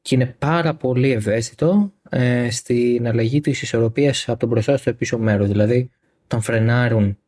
και 0.02 0.14
είναι 0.14 0.36
πάρα 0.38 0.74
πολύ 0.74 1.10
ευαίσθητο 1.10 1.92
ε, 2.10 2.50
στην 2.50 3.08
αλλαγή 3.08 3.40
της 3.40 3.62
ισορροπίας 3.62 4.28
από 4.28 4.38
τον 4.38 4.48
μπροστά 4.48 4.76
στο 4.76 4.94
πίσω 4.94 5.18
μέρος. 5.18 5.48
Δηλαδή, 5.48 5.90
όταν 6.24 6.40
φρενάρουν 6.40 7.18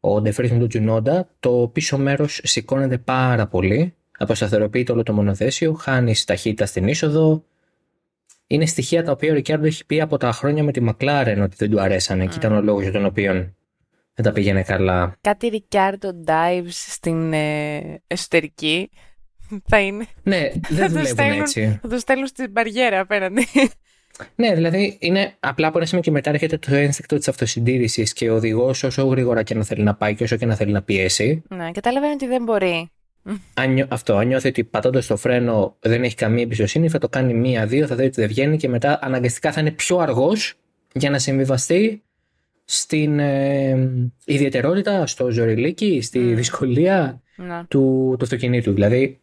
ο 0.00 0.20
Ντεφρή 0.20 0.52
με 0.52 0.58
τον 0.58 0.68
Τζουνόντα, 0.68 1.28
το 1.40 1.70
πίσω 1.72 1.98
μέρος 1.98 2.40
σηκώνεται 2.42 2.98
πάρα 2.98 3.46
πολύ. 3.46 3.94
Αποσταθεροποιείται 4.18 4.92
όλο 4.92 5.02
το 5.02 5.12
μονοθέσιο, 5.12 5.72
χάνει 5.72 6.14
ταχύτητα 6.26 6.66
στην 6.66 6.88
είσοδο. 6.88 7.44
Είναι 8.46 8.66
στοιχεία 8.66 9.04
τα 9.04 9.12
οποία 9.12 9.30
ο 9.30 9.34
Ρικιάρντο 9.34 9.66
έχει 9.66 9.86
πει 9.86 10.00
από 10.00 10.16
τα 10.16 10.32
χρόνια 10.32 10.62
με 10.62 10.72
τη 10.72 10.80
Μακλάρεν 10.80 11.42
ότι 11.42 11.56
δεν 11.58 11.70
του 11.70 11.80
αρέσανε 11.80 12.26
και 12.26 12.36
ήταν 12.36 12.52
ο 12.52 12.60
λόγος 12.60 12.82
για 12.82 12.92
τον 12.92 13.04
οποίο 13.04 13.32
δεν 14.14 14.24
τα 14.24 14.32
πήγαινε 14.32 14.62
καλά. 14.62 15.16
Κάτι 15.20 15.48
Ρικιάρντο 15.48 16.10
dives 16.26 16.68
στην 16.68 17.32
ε, 17.32 18.02
εσωτερική 18.06 18.90
θα 19.70 19.80
είναι. 19.80 20.06
Ναι, 20.22 20.50
δεν 20.68 20.88
δουλεύουν 20.88 21.30
έτσι. 21.40 21.78
Θα 21.82 21.88
το 21.88 21.98
στέλνουν 21.98 22.26
στην 22.26 22.50
μπαριέρα 22.50 23.00
απέναντι. 23.00 23.46
Ναι, 24.34 24.54
δηλαδή 24.54 24.96
είναι 25.00 25.32
απλά 25.40 25.66
από 25.66 25.78
ένα 25.78 25.86
σημείο 25.86 26.02
και 26.02 26.10
μετά 26.10 26.30
έρχεται 26.30 26.58
το 26.58 26.74
ένστικτο 26.74 27.16
της 27.16 27.28
αυτοσυντήρησης 27.28 28.12
και 28.12 28.30
ο 28.30 28.34
οδηγός 28.34 28.82
όσο 28.82 29.04
γρήγορα 29.06 29.42
και 29.42 29.54
να 29.54 29.64
θέλει 29.64 29.82
να 29.82 29.94
πάει 29.94 30.14
και 30.14 30.22
όσο 30.22 30.36
και 30.36 30.46
να 30.46 30.54
θέλει 30.54 30.72
να 30.72 30.82
πιέσει. 30.82 31.42
Ναι, 31.48 31.70
καταλαβαίνει 31.70 32.12
ότι 32.12 32.26
δεν 32.26 32.42
μπορεί. 32.42 32.90
Αν, 33.54 33.86
αυτό, 33.88 34.16
αν 34.16 34.26
νιώθει 34.26 34.48
ότι 34.48 34.64
πατώντας 34.64 35.06
το 35.06 35.16
φρένο 35.16 35.76
δεν 35.80 36.02
έχει 36.02 36.14
καμία 36.14 36.42
εμπιστοσύνη, 36.42 36.88
θα 36.88 36.98
το 36.98 37.08
κάνει 37.08 37.34
μία-δύο, 37.34 37.86
θα 37.86 37.94
δει 37.94 38.04
ότι 38.04 38.20
δεν 38.20 38.28
βγαίνει 38.28 38.56
και 38.56 38.68
μετά 38.68 38.98
αναγκαστικά 39.02 39.52
θα 39.52 39.60
είναι 39.60 39.70
πιο 39.70 39.98
αργός 39.98 40.54
για 40.94 41.10
να 41.10 41.18
συμβιβαστεί 41.18 42.02
στην 42.64 43.18
ε, 43.18 43.90
ιδιαιτερότητα, 44.24 45.06
στο 45.06 45.30
ζωριλίκι, 45.30 46.00
στη 46.02 46.34
δυσκολία 46.34 47.22
Ναι. 47.36 47.64
του, 47.68 48.14
του 48.18 48.24
αυτοκινήτου. 48.24 48.72
Δηλαδή, 48.72 49.20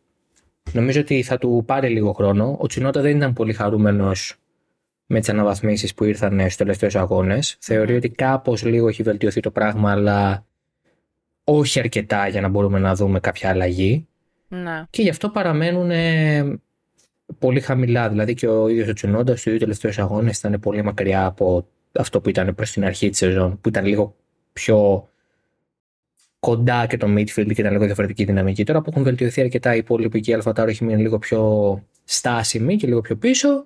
νομίζω 0.71 0.99
ότι 1.01 1.21
θα 1.23 1.37
του 1.37 1.63
πάρει 1.65 1.89
λίγο 1.89 2.11
χρόνο. 2.13 2.57
Ο 2.59 2.67
Τσινότα 2.67 3.01
δεν 3.01 3.15
ήταν 3.17 3.33
πολύ 3.33 3.53
χαρούμενος 3.53 4.35
με 5.11 5.19
τις 5.19 5.29
αναβαθμίσεις 5.29 5.93
που 5.93 6.03
ήρθαν 6.03 6.39
στους 6.39 6.55
τελευταίους 6.55 6.95
αγώνες. 6.95 7.57
Θεωρεί 7.59 7.95
ότι 7.95 8.09
κάπως 8.09 8.63
λίγο 8.63 8.87
έχει 8.87 9.03
βελτιωθεί 9.03 9.39
το 9.39 9.51
πράγμα, 9.51 9.91
αλλά 9.91 10.45
όχι 11.43 11.79
αρκετά 11.79 12.27
για 12.27 12.41
να 12.41 12.47
μπορούμε 12.47 12.79
να 12.79 12.95
δούμε 12.95 13.19
κάποια 13.19 13.49
αλλαγή. 13.49 14.07
Ναι. 14.47 14.83
Και 14.89 15.01
γι' 15.01 15.09
αυτό 15.09 15.29
παραμένουν 15.29 15.91
ε, 15.91 16.59
πολύ 17.39 17.59
χαμηλά. 17.59 18.09
Δηλαδή 18.09 18.33
και 18.33 18.47
ο 18.47 18.67
ίδιος 18.67 18.87
ο 18.87 18.93
Τσινόντα 18.93 19.31
στους 19.31 19.51
δύο 19.51 19.59
τελευταίους 19.59 19.99
αγώνες 19.99 20.37
ήταν 20.37 20.59
πολύ 20.59 20.83
μακριά 20.83 21.25
από 21.25 21.67
αυτό 21.91 22.21
που 22.21 22.29
ήταν 22.29 22.55
προς 22.55 22.71
την 22.71 22.85
αρχή 22.85 23.09
της 23.09 23.17
σεζόν, 23.17 23.59
που 23.61 23.69
ήταν 23.69 23.85
λίγο 23.85 24.15
πιο 24.53 25.09
κοντά 26.39 26.85
και 26.87 26.97
το 26.97 27.07
midfield 27.07 27.53
και 27.53 27.61
ήταν 27.61 27.71
λίγο 27.71 27.85
διαφορετική 27.85 28.23
δυναμική. 28.23 28.63
Τώρα 28.63 28.81
που 28.81 28.89
έχουν 28.89 29.03
βελτιωθεί 29.03 29.41
αρκετά 29.41 29.75
οι 29.75 29.77
υπόλοιποι 29.77 30.19
και 30.19 30.31
η 30.31 30.33
Αλφατάρο 30.33 30.69
έχει 30.69 30.83
μείνει 30.83 31.01
λίγο 31.01 31.19
πιο 31.19 31.83
στάσιμη 32.03 32.75
και 32.75 32.87
λίγο 32.87 33.01
πιο 33.01 33.15
πίσω. 33.15 33.65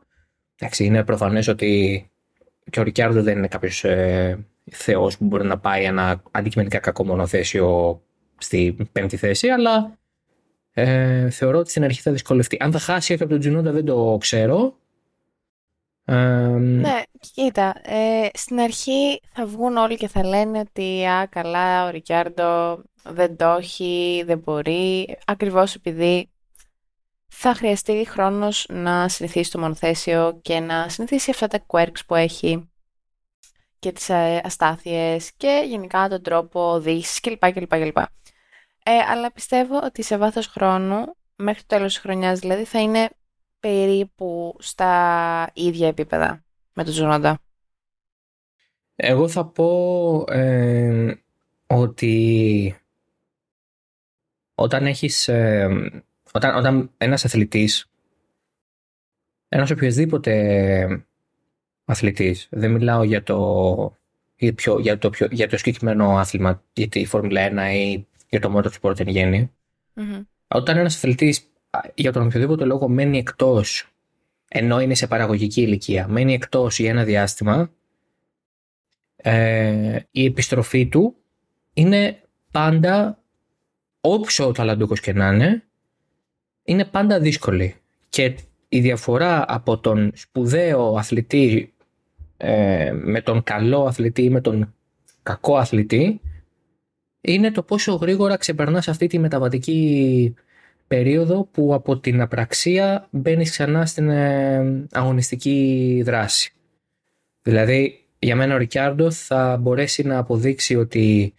Εντάξει, 0.60 0.86
είναι 0.86 1.04
προφανές 1.04 1.48
ότι 1.48 2.06
και 2.70 2.80
ο 2.80 2.84
Ρικιάρδο 2.84 3.22
δεν 3.22 3.38
είναι 3.38 3.48
κάποιος 3.48 3.84
ε, 3.84 4.46
θεός 4.72 5.18
που 5.18 5.26
μπορεί 5.26 5.46
να 5.46 5.60
πάει 5.60 5.84
ένα 5.84 6.24
αντικειμενικά 6.32 6.80
κακό 6.80 7.06
μονοθέσιο 7.06 8.02
στη 8.38 8.78
πέμπτη 8.92 9.18
θέση, 9.18 9.48
αλλά 9.48 9.98
ε, 10.74 11.30
θεωρώ 11.30 11.58
ότι 11.60 11.70
στην 11.70 11.84
αρχή 11.84 12.02
θα 12.02 12.12
δυσκολευτεί. 12.12 12.58
Αν 12.60 12.72
θα 12.72 12.80
χάσει 12.80 13.14
όχι 13.14 13.22
από 13.22 13.32
τον 13.32 13.40
Τζινόντα 13.40 13.72
δεν 13.72 13.86
το 13.86 14.18
ξέρω. 14.20 14.78
Ε, 16.06 16.16
Ναι, 16.58 17.02
κοίτα, 17.34 17.76
ε, 17.84 18.28
στην 18.34 18.60
αρχή 18.60 19.20
θα 19.34 19.46
βγουν 19.46 19.78
όλοι 19.78 19.96
και 19.96 20.08
θα 20.08 20.26
λένε 20.26 20.60
ότι 20.60 21.06
«Α, 21.06 21.28
καλά, 21.28 21.86
ο 21.86 21.90
Ρικιάρντο 21.90 22.82
δεν 23.04 23.36
το 23.36 23.46
έχει, 23.46 24.24
δεν 24.26 24.40
μπορεί», 24.40 25.18
ακριβώς 25.26 25.76
επειδή 25.76 26.30
θα 27.36 27.54
χρειαστεί 27.54 28.06
χρόνος 28.10 28.66
να 28.70 29.08
συνηθίσει 29.10 29.52
το 29.52 29.60
μονοθέσιο 29.60 30.40
και 30.42 30.60
να 30.60 30.90
συνηθίσει 30.90 31.30
αυτά 31.30 31.48
τα 31.48 31.66
quirks 31.68 32.00
που 32.08 32.16
έχει 32.16 32.70
και 33.80 33.92
τις 33.92 34.10
ε, 34.10 34.42
αστάθειες 34.44 35.32
και 35.38 35.64
γενικά 35.68 36.08
τον 36.08 36.22
τρόπο 36.22 36.72
οδήγησης 36.72 37.20
κλπ. 37.20 37.52
κλπ, 37.52 37.70
κλπ. 37.70 37.98
Ε, 38.84 38.98
αλλά 39.10 39.32
πιστεύω 39.32 39.80
ότι 39.84 40.04
σε 40.04 40.18
βάθος 40.18 40.48
χρόνου, 40.48 41.16
μέχρι 41.36 41.62
το 41.62 41.76
τέλος 41.76 41.94
της 41.94 42.02
χρονιάς 42.02 42.40
δηλαδή, 42.40 42.64
θα 42.64 42.82
είναι 42.82 43.10
περίπου 43.60 44.56
στα 44.60 45.50
ίδια 45.54 45.88
επίπεδα 45.88 46.44
με 46.74 46.84
τον 46.84 46.94
Τζουνόντα. 46.94 47.40
Εγώ 48.96 49.28
θα 49.28 49.46
πω 49.46 50.24
ε, 50.28 51.14
ότι 51.68 52.78
όταν 54.56 54.86
έχεις 54.86 55.28
ε, 55.28 55.70
όταν, 56.36 56.56
όταν 56.56 56.92
ένας 56.98 57.26
αθλητής 57.26 57.90
ένας 59.50 59.72
οποιοδήποτε 59.72 61.06
αθλητής 61.86 62.48
δεν 62.52 62.72
μιλάω 62.72 63.04
για 63.04 63.24
το 63.24 63.98
για, 64.36 64.54
πιο, 64.54 64.80
για, 64.80 64.98
το, 64.98 65.10
πιο, 65.10 65.28
για 65.32 65.48
το 65.48 65.58
συγκεκριμένο 65.58 66.18
άθλημα 66.18 66.64
για 66.74 66.88
τη 66.88 67.06
Φόρμουλα 67.06 67.72
1 67.72 67.76
ή 67.76 68.08
για 68.30 68.40
το 68.40 68.58
motorsport 68.58 69.00
εν 69.00 69.08
γέννη 69.08 69.52
Μμμ. 69.94 70.22
όταν 70.48 70.78
ένας 70.78 70.96
αθλητής 70.96 71.52
α, 71.70 71.80
για 71.96 72.12
τον 72.12 72.26
οποιοδήποτε 72.26 72.66
λόγο 72.66 72.88
μένει 72.88 73.18
εκτός 73.18 73.88
ενώ 74.48 74.80
είναι 74.80 74.96
σε 74.96 75.08
παραγωγική 75.08 75.62
ηλικία 75.62 76.08
μένει 76.08 76.34
εκτός 76.34 76.80
για 76.80 76.90
ένα 76.90 77.04
διάστημα 77.04 77.72
ε, 79.16 80.00
η 80.12 80.26
επιστροφή 80.26 80.88
του 80.88 81.16
είναι 81.74 82.22
πάντα 82.52 83.24
όποιο 84.02 84.52
ταλαντούχος 84.52 85.00
και 85.00 85.14
να 85.14 85.28
είναι 85.28 85.64
είναι 86.64 86.86
πάντα 86.86 87.20
δύσκολη 87.20 87.76
και 88.10 88.36
η 88.70 88.80
διαφορά 88.80 89.46
από 89.48 89.78
τον 89.78 90.12
σπουδαίο 90.16 90.96
αθλητή 90.96 91.74
ε, 92.38 92.92
με 92.94 93.22
τον 93.22 93.44
καλό 93.44 93.86
αθλητή 93.86 94.24
ή 94.24 94.30
με 94.30 94.42
τον 94.42 94.74
κακό 95.24 95.58
αθλητή 95.58 96.22
είναι 97.22 97.52
το 97.52 97.64
πόσο 97.64 97.94
γρήγορα 97.94 98.38
ξεπερνάς 98.38 98.88
αυτή 98.88 99.08
τη 99.08 99.20
μεταβατική 99.20 100.34
περίοδο 100.88 101.44
που 101.52 101.74
από 101.74 102.00
την 102.00 102.22
απραξία 102.22 103.08
μπαίνεις 103.12 103.52
ξανά 103.52 103.86
στην 103.86 104.10
ε, 104.10 104.86
αγωνιστική 104.92 106.02
δράση. 106.06 106.54
Δηλαδή, 107.42 108.06
για 108.20 108.36
μένα 108.36 108.56
ο 108.56 108.58
Ρικιάρντο 108.58 109.12
θα 109.12 109.58
μπορέσει 109.58 110.04
να 110.04 110.18
αποδείξει 110.18 110.76
ότι 110.76 111.34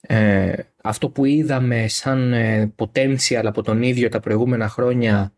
ε, 0.00 0.52
αυτό 0.82 1.08
που 1.08 1.24
είδαμε 1.24 1.88
σαν 1.88 2.32
ε, 2.32 2.72
potential 2.76 3.42
από 3.44 3.62
τον 3.62 3.82
ίδιο 3.82 4.08
τα 4.08 4.20
προηγούμενα 4.20 4.68
χρόνια 4.68 5.32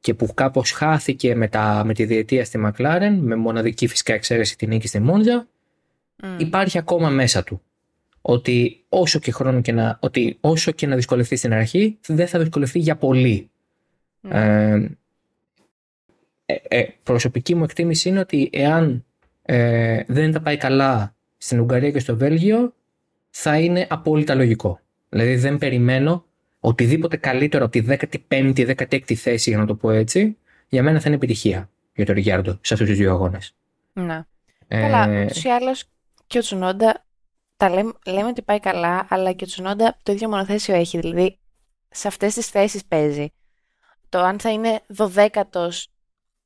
και 0.00 0.14
που 0.14 0.34
κάπως 0.34 0.70
χάθηκε 0.70 1.34
με, 1.34 1.48
τα, 1.48 1.82
με 1.86 1.94
τη 1.94 2.04
διετία 2.04 2.44
στη 2.44 2.58
Μακλάρεν, 2.58 3.14
με 3.14 3.36
μοναδική 3.36 3.86
φυσικά 3.86 4.14
εξαίρεση 4.14 4.56
την 4.56 4.68
νίκη 4.68 4.86
στη 4.86 5.00
Μόντζα, 5.00 5.48
Μμ. 6.22 6.38
υπάρχει 6.38 6.78
ακόμα 6.78 7.08
μέσα 7.08 7.44
του. 7.44 7.62
Ότι 8.20 8.84
όσο 8.88 9.18
και 9.18 9.32
χρόνο 9.32 9.60
και 9.60 9.72
να, 9.72 9.98
ότι 10.00 10.36
όσο 10.40 10.70
και 10.70 10.86
να 10.86 10.96
δυσκολευτεί 10.96 11.36
στην 11.36 11.52
αρχή, 11.52 11.98
δεν 12.06 12.26
θα 12.26 12.38
δυσκολευτεί 12.38 12.78
για 12.78 12.96
πολύ. 12.96 13.50
Ναι. 14.20 14.70
Ε, 14.74 14.88
ε, 16.46 16.56
ε, 16.68 16.86
προσωπική 17.02 17.54
μου 17.54 17.64
εκτίμηση 17.64 18.08
είναι 18.08 18.18
ότι 18.18 18.50
εάν 18.52 19.04
ε, 19.42 20.02
δεν 20.06 20.32
τα 20.32 20.40
πάει 20.40 20.56
καλά 20.56 21.14
στην 21.36 21.60
Ουγγαρία 21.60 21.90
και 21.90 21.98
στο 21.98 22.16
Βέλγιο, 22.16 22.74
θα 23.30 23.58
είναι 23.58 23.86
απόλυτα 23.90 24.34
λογικό. 24.34 24.80
Δηλαδή 25.14 25.36
δεν 25.36 25.58
περιμένω 25.58 26.24
οτιδήποτε 26.60 27.16
καλύτερο 27.16 27.64
από 27.64 27.72
τη 27.72 27.84
15η, 28.28 28.74
16η 28.76 29.14
θέση, 29.14 29.50
για 29.50 29.58
να 29.58 29.66
το 29.66 29.74
πω 29.74 29.90
έτσι, 29.90 30.36
για 30.68 30.82
μένα 30.82 30.98
θα 31.00 31.04
είναι 31.06 31.16
επιτυχία 31.16 31.70
για 31.94 32.04
τον 32.06 32.14
Ριγκιάρντο 32.14 32.58
σε 32.60 32.74
αυτούς 32.74 32.88
τους 32.88 32.98
δύο 32.98 33.10
αγώνες. 33.12 33.54
Ναι. 33.92 34.22
Καλά, 34.68 35.08
Ε, 35.08 35.24
ούτως 35.24 35.44
ή 35.44 35.48
άλλως 35.48 35.84
και 36.26 36.38
ο 36.38 36.40
Τσουνόντα 36.40 37.04
τα 37.56 37.68
λέμε, 37.70 37.92
λέμε 38.06 38.28
ότι 38.28 38.42
πάει 38.42 38.60
καλά, 38.60 39.06
αλλά 39.10 39.32
και 39.32 39.44
ο 39.44 39.46
Τσουνόντα 39.46 39.96
το 40.02 40.12
ίδιο 40.12 40.28
μονοθέσιο 40.28 40.74
έχει. 40.74 40.98
Δηλαδή, 40.98 41.38
σε 41.90 42.08
αυτές 42.08 42.34
τις 42.34 42.46
θέσεις 42.48 42.84
παίζει. 42.84 43.32
Το 44.08 44.18
αν 44.20 44.38
θα 44.38 44.50
είναι 44.50 44.80
12ος 44.96 45.84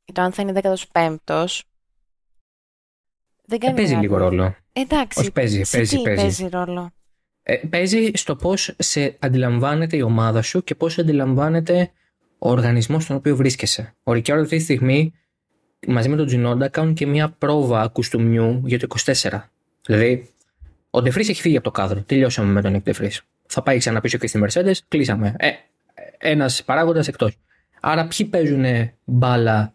ή 0.04 0.12
το 0.12 0.22
αν 0.22 0.32
θα 0.32 0.42
είναι 0.42 0.52
15ος 0.62 1.60
δεν 3.44 3.58
κάνει 3.58 3.76
παίζει 3.76 3.94
μεγάλο. 3.94 4.00
λίγο 4.00 4.16
ρόλο. 4.16 4.54
Εντάξει, 4.72 5.20
Όχι, 5.20 5.30
παίζει, 5.32 5.62
σε 5.62 5.76
παίζει, 5.76 5.96
τι 5.96 6.02
παίζει. 6.02 6.20
παίζει 6.22 6.48
ρόλο; 6.48 6.90
Ε, 7.50 7.56
παίζει 7.70 8.10
στο 8.14 8.36
πώς 8.36 8.74
σε 8.78 9.16
αντιλαμβάνεται 9.18 9.96
η 9.96 10.02
ομάδα 10.02 10.42
σου 10.42 10.64
και 10.64 10.74
πώς 10.74 10.98
αντιλαμβάνεται 10.98 11.90
ο 12.38 12.50
οργανισμός 12.50 13.02
στον 13.02 13.16
οποίο 13.16 13.36
βρίσκεσαι. 13.36 13.94
Ο 14.02 14.12
Ρικιάρδο 14.12 14.44
αυτή 14.44 14.56
τη 14.56 14.62
στιγμή 14.62 15.12
μαζί 15.86 16.08
με 16.08 16.16
τον 16.16 16.26
Τζινόντα 16.26 16.68
κάνουν 16.68 16.94
και 16.94 17.06
μια 17.06 17.28
πρόβα 17.30 17.88
κουστούμιου 17.88 18.62
για 18.64 18.78
το 18.78 18.86
24. 19.04 19.42
Δηλαδή, 19.86 20.28
ο 20.90 21.02
Ντεφρή 21.02 21.20
έχει 21.20 21.40
φύγει 21.40 21.56
από 21.56 21.64
το 21.64 21.70
κάδρο. 21.70 22.02
Τελειώσαμε 22.02 22.52
με 22.52 22.62
τον 22.62 22.72
Νικ 22.72 22.82
Ντεφρή. 22.82 23.10
Θα 23.46 23.62
πάει 23.62 23.78
ξανά 23.78 24.00
πίσω 24.00 24.18
και 24.18 24.26
στη 24.26 24.40
Mercedes, 24.44 24.74
κλείσαμε. 24.88 25.34
Ε, 25.38 25.50
Ένας 26.18 26.64
παράγοντας 26.64 27.08
εκτός. 27.08 27.36
Άρα, 27.80 28.06
ποιοι 28.06 28.26
παίζουν 28.26 28.64
μπάλα 29.04 29.72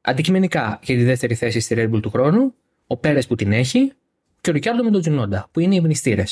αντικειμενικά 0.00 0.78
για 0.82 0.96
τη 0.96 1.04
δεύτερη 1.04 1.34
θέση 1.34 1.60
στη 1.60 1.74
Red 1.78 1.94
Bull 1.94 2.02
του 2.02 2.10
χρόνου, 2.10 2.54
ο 2.86 2.96
Πέρες 2.96 3.26
που 3.26 3.34
την 3.34 3.52
έχει 3.52 3.92
και 4.40 4.50
ο 4.50 4.52
Ρικιάρδο 4.52 4.84
με 4.84 4.90
τον 4.90 5.00
Τσουνόντα, 5.00 5.48
που 5.52 5.60
είναι 5.60 5.74
οι 5.74 5.80
μνηστήρες. 5.80 6.24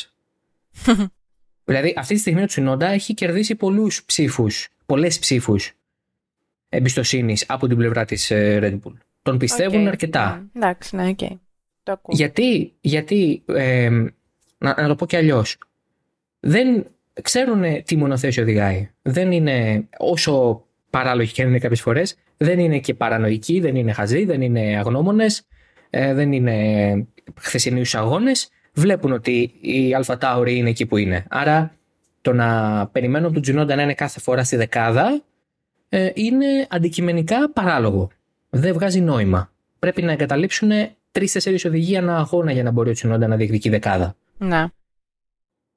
Δηλαδή, 1.64 1.94
αυτή 1.96 2.14
τη 2.14 2.20
στιγμή 2.20 2.42
ο 2.42 2.46
Τσουνόντα 2.46 2.86
έχει 2.86 3.14
κερδίσει 3.14 3.54
πολλούς 3.54 4.04
ψήφους, 4.04 4.68
πολλές 4.86 5.18
ψήφους 5.18 5.72
εμπιστοσύνης 6.68 7.44
από 7.48 7.66
την 7.66 7.76
πλευρά 7.76 8.04
της 8.04 8.28
Red 8.34 8.78
Bull. 8.84 8.92
Τον 9.22 9.38
πιστεύουν 9.38 9.82
Οκ. 9.82 9.88
αρκετά. 9.88 10.42
Mm, 10.42 10.48
Εντάξει, 10.56 10.96
ναι, 10.96 11.08
οκ. 11.08 11.18
Το 11.82 11.92
ακούω. 11.92 12.16
Γιατί, 12.16 12.72
γιατί 12.80 13.42
ε, 13.46 13.90
Να, 14.58 14.74
να 14.80 14.88
το 14.88 14.94
πω 14.94 15.06
και 15.06 15.16
αλλιώς. 15.16 15.58
Δεν 16.40 16.86
ξέρουν 17.22 17.82
τι 17.82 17.96
μονοθέσιο 17.96 18.42
οδηγάει. 18.42 18.90
Δεν 19.02 19.32
είναι 19.32 19.88
όσο 19.98 20.64
παράλογοι 20.90 21.32
και 21.32 21.42
είναι 21.42 21.58
κάποιες 21.58 21.80
φορές, 21.80 22.16
δεν 22.36 22.58
είναι 22.58 22.78
και 22.78 22.94
παρανοϊκοί, 22.94 23.60
δεν 23.60 23.76
είναι 23.76 23.92
χαζοί, 23.92 24.24
δεν 24.24 24.40
είναι 24.40 24.76
αγνώμονες, 24.78 25.46
ε, 25.90 26.14
δεν 26.14 26.32
είναι 26.32 27.06
χθεσινού 27.40 27.82
αγώνες. 27.92 28.48
Βλέπουν 28.72 29.12
ότι 29.12 29.52
η 29.60 29.94
Αλφα 29.94 30.42
είναι 30.46 30.68
εκεί 30.68 30.86
που 30.86 30.96
είναι. 30.96 31.24
Άρα 31.28 31.74
το 32.20 32.32
να 32.32 32.86
περιμένω 32.92 33.30
τον 33.30 33.42
Τζινόντα 33.42 33.74
να 33.74 33.82
είναι 33.82 33.94
κάθε 33.94 34.20
φορά 34.20 34.44
στη 34.44 34.56
δεκάδα 34.56 35.22
ε, 35.88 36.10
είναι 36.14 36.66
αντικειμενικά 36.70 37.50
παράλογο. 37.50 38.10
Δεν 38.50 38.72
βγάζει 38.72 39.00
νόημα. 39.00 39.52
Πρέπει 39.78 40.02
να 40.02 40.12
εγκαταλείψουν 40.12 40.70
τρει-τέσσερι 41.12 41.58
οδηγία 41.66 41.98
ένα 41.98 42.16
αγώνα 42.16 42.52
για 42.52 42.62
να 42.62 42.70
μπορεί 42.70 42.90
ο 42.90 42.92
Τζινόντα 42.92 43.26
να 43.26 43.36
διεκδικεί 43.36 43.68
δεκάδα. 43.68 44.16
Ναι. 44.38 44.66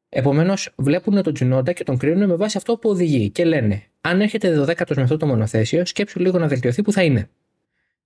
Επομένως, 0.09 0.73
βλέπουν 0.75 1.21
τον 1.21 1.33
Τζινόντα 1.33 1.71
και 1.71 1.83
τον 1.83 1.97
κρίνουν 1.97 2.27
με 2.29 2.35
βάση 2.35 2.57
αυτό 2.57 2.77
που 2.77 2.89
οδηγεί 2.89 3.29
και 3.29 3.45
λένε: 3.45 3.83
Αν 4.01 4.21
έρχεται 4.21 4.65
12ο 4.67 4.95
με 4.95 5.01
αυτό 5.01 5.17
το 5.17 5.25
μονοθέσιο, 5.25 5.85
σκέψου 5.85 6.19
λίγο 6.19 6.39
να 6.39 6.47
βελτιωθεί 6.47 6.81
που 6.81 6.91
θα 6.91 7.03
είναι. 7.03 7.29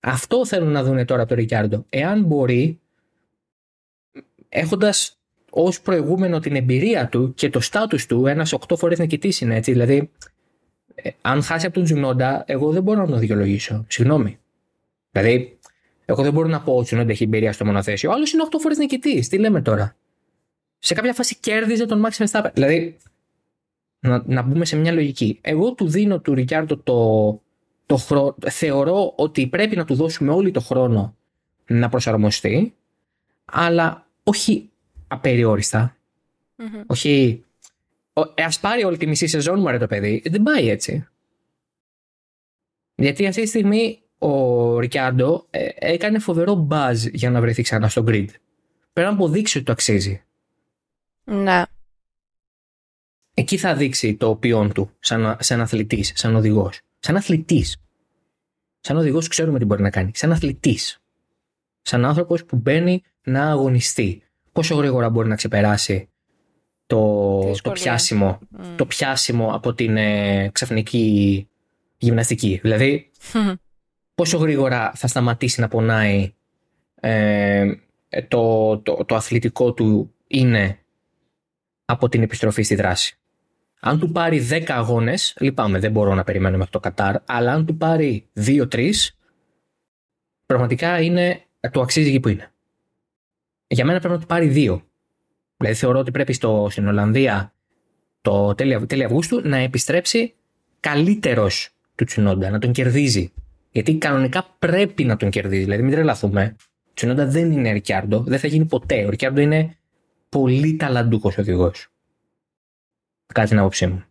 Αυτό 0.00 0.46
θέλουν 0.46 0.72
να 0.72 0.82
δουν 0.82 1.04
τώρα 1.06 1.20
από 1.20 1.28
τον 1.28 1.38
Ρικιάρντο. 1.38 1.84
Εάν 1.88 2.22
μπορεί, 2.22 2.80
έχοντας 4.50 5.18
ως 5.50 5.80
προηγούμενο 5.80 6.38
την 6.38 6.56
εμπειρία 6.56 7.08
του 7.08 7.34
και 7.34 7.50
το 7.50 7.60
στάτου 7.60 8.06
του, 8.06 8.26
ένας 8.26 8.52
8 8.52 8.76
φορές 8.76 8.98
νικητής 8.98 9.40
είναι 9.40 9.56
έτσι. 9.56 9.72
Δηλαδή, 9.72 10.10
ε, 10.94 11.10
αν 11.20 11.42
χάσει 11.42 11.66
από 11.66 11.74
τον 11.74 11.84
Τζινόντα, 11.84 12.44
εγώ 12.46 12.70
δεν 12.70 12.82
μπορώ 12.82 13.00
να 13.00 13.06
τον 13.06 13.18
δικαιολογήσω. 13.18 13.84
Συγγνώμη. 13.88 14.38
Δηλαδή, 15.10 15.58
εγώ 16.04 16.22
δεν 16.22 16.32
μπορώ 16.32 16.48
να 16.48 16.60
πω 16.60 16.72
ότι 16.72 16.80
ο 16.80 16.84
Τζινόντα 16.84 17.10
έχει 17.10 17.24
εμπειρία 17.24 17.52
στο 17.52 17.64
μονοθέσιο. 17.64 18.10
Ο 18.10 18.12
άλλος 18.12 18.32
είναι 18.32 18.42
8 18.50 18.58
φορές 18.60 18.78
νικητής. 18.78 19.28
Τι 19.28 19.38
λέμε 19.38 19.62
τώρα; 19.62 19.96
Σε 20.78 20.94
κάποια 20.94 21.14
φάση 21.14 21.36
κέρδιζε 21.40 21.86
τον 21.86 22.06
Max 22.06 22.24
Verstappen. 22.24 22.50
Δηλαδή, 22.54 22.96
να, 24.00 24.22
να 24.26 24.42
μπούμε 24.42 24.64
σε 24.64 24.76
μια 24.76 24.92
λογική. 24.92 25.38
Εγώ 25.40 25.72
του 25.72 25.88
δίνω 25.88 26.20
του 26.20 26.34
Ρικιάρντο 26.34 26.76
το, 26.76 27.40
το 27.86 27.96
χρόνο. 27.96 28.34
Θεωρώ 28.50 29.12
ότι 29.16 29.46
πρέπει 29.46 29.76
να 29.76 29.84
του 29.84 29.94
δώσουμε 29.94 30.32
όλη 30.32 30.50
το 30.50 30.60
χρόνο 30.60 31.14
να 31.66 31.88
προσαρμοστεί, 31.88 32.74
αλλά 33.44 34.09
όχι 34.30 34.70
απεριόριστα. 35.08 35.96
Mm-hmm. 36.56 36.84
Όχι. 36.86 37.44
Ε, 38.34 38.42
ας 38.42 38.60
πάρει 38.60 38.84
όλη 38.84 38.96
τη 38.96 39.06
μισή 39.06 39.26
σεζόν 39.26 39.60
μου, 39.60 39.68
ρε 39.68 39.78
το 39.78 39.86
παιδί. 39.86 40.22
Δεν 40.30 40.42
πάει 40.42 40.68
έτσι. 40.68 41.06
Γιατί 42.94 43.26
αυτή 43.26 43.42
τη 43.42 43.48
στιγμή 43.48 44.02
ο 44.18 44.78
Ρικιάρντο 44.78 45.46
ε, 45.50 45.68
έκανε 45.74 46.18
φοβερό 46.18 46.66
buzz 46.70 46.96
για 47.12 47.30
να 47.30 47.40
βρεθεί 47.40 47.62
ξανά 47.62 47.88
στο 47.88 48.04
grid. 48.06 48.28
Πρέπει 48.92 49.08
να 49.08 49.14
αποδείξει 49.14 49.56
ότι 49.56 49.66
το 49.66 49.72
αξίζει. 49.72 50.22
Ναι. 51.24 51.62
Εκεί 53.34 53.56
θα 53.56 53.74
δείξει 53.74 54.14
το 54.14 54.34
ποιόν 54.34 54.72
του 54.72 54.90
σαν, 54.98 55.36
σαν 55.40 55.60
αθλητής, 55.60 56.12
σαν 56.14 56.34
οδηγός. 56.34 56.80
Σαν 56.98 57.16
αθλητής. 57.16 57.76
Σαν 58.80 58.96
οδηγός 58.96 59.28
ξέρουμε 59.28 59.58
τι 59.58 59.64
μπορεί 59.64 59.82
να 59.82 59.90
κάνει. 59.90 60.10
Σαν 60.14 60.32
αθλητής. 60.32 61.00
Σαν 61.82 62.04
άνθρωπος 62.04 62.44
που 62.44 62.56
μπαίνει 62.56 63.02
να 63.22 63.50
αγωνιστεί. 63.50 64.22
Πόσο 64.52 64.74
γρήγορα 64.74 65.10
μπορεί 65.10 65.28
να 65.28 65.34
ξεπεράσει 65.34 66.08
το, 66.86 67.40
το, 67.62 67.70
πιάσιμο, 67.70 68.38
το 68.76 68.86
πιάσιμο 68.86 69.54
από 69.54 69.74
την 69.74 69.96
ε, 69.96 70.48
ξαφνική 70.52 71.48
γυμναστική. 71.96 72.58
Δηλαδή, 72.62 73.10
πόσο 74.14 74.38
γρήγορα 74.38 74.92
θα 74.94 75.06
σταματήσει 75.06 75.60
να 75.60 75.68
πονάει 75.68 76.34
ε, 77.00 77.72
το, 78.28 78.78
το, 78.78 79.04
το 79.04 79.14
αθλητικό 79.14 79.72
του 79.72 80.14
είναι 80.26 80.78
από 81.84 82.08
την 82.08 82.22
επιστροφή 82.22 82.62
στη 82.62 82.74
δράση. 82.74 83.14
Αν 83.80 83.98
του 83.98 84.12
πάρει 84.12 84.46
10 84.50 84.64
αγώνες, 84.68 85.36
λυπάμαι, 85.40 85.78
δεν 85.78 85.90
μπορώ 85.90 86.14
να 86.14 86.24
περιμένω 86.24 86.56
μέχρι 86.56 86.72
το 86.72 86.80
Κατάρ, 86.80 87.16
αλλά 87.24 87.52
αν 87.52 87.66
του 87.66 87.76
πάρει 87.76 88.28
2-3, 88.36 88.92
πραγματικά 90.46 91.00
είναι, 91.00 91.44
το 91.70 91.80
αξίζει 91.80 92.08
εκεί 92.08 92.20
που 92.20 92.28
είναι. 92.28 92.52
Για 93.72 93.84
μένα 93.84 93.98
πρέπει 93.98 94.14
να 94.14 94.20
του 94.20 94.26
πάρει 94.26 94.52
2. 94.54 94.80
Δηλαδή 95.56 95.76
θεωρώ 95.76 95.98
ότι 95.98 96.10
πρέπει 96.10 96.32
στο, 96.32 96.66
στην 96.70 96.88
Ολλανδία 96.88 97.52
το 98.20 98.54
τέλη, 98.54 98.86
τέλη 98.86 99.04
Αυγούστου 99.04 99.48
να 99.48 99.56
επιστρέψει 99.56 100.34
καλύτερος 100.80 101.70
του 101.94 102.04
Τσινόντα, 102.04 102.50
να 102.50 102.58
τον 102.58 102.72
κερδίζει. 102.72 103.32
Γιατί 103.70 103.98
κανονικά 103.98 104.56
πρέπει 104.58 105.04
να 105.04 105.16
τον 105.16 105.30
κερδίζει. 105.30 105.62
Δηλαδή, 105.62 105.82
μην 105.82 105.92
τρελαθούμε. 105.92 106.56
Ο 106.88 106.92
Τσινόντα 106.94 107.26
δεν 107.26 107.52
είναι 107.52 107.72
Ρικιάρντο, 107.72 108.20
δεν 108.20 108.38
θα 108.38 108.46
γίνει 108.46 108.64
ποτέ. 108.64 109.04
Ο 109.04 109.08
Ρικιάρντο 109.08 109.40
είναι 109.40 109.76
πολύ 110.28 110.76
ταλαντούχος 110.76 111.38
οδηγός. 111.38 111.88
Κάτι 113.26 113.48
την 113.48 113.58
άποψή 113.58 113.86
μου. 113.86 114.04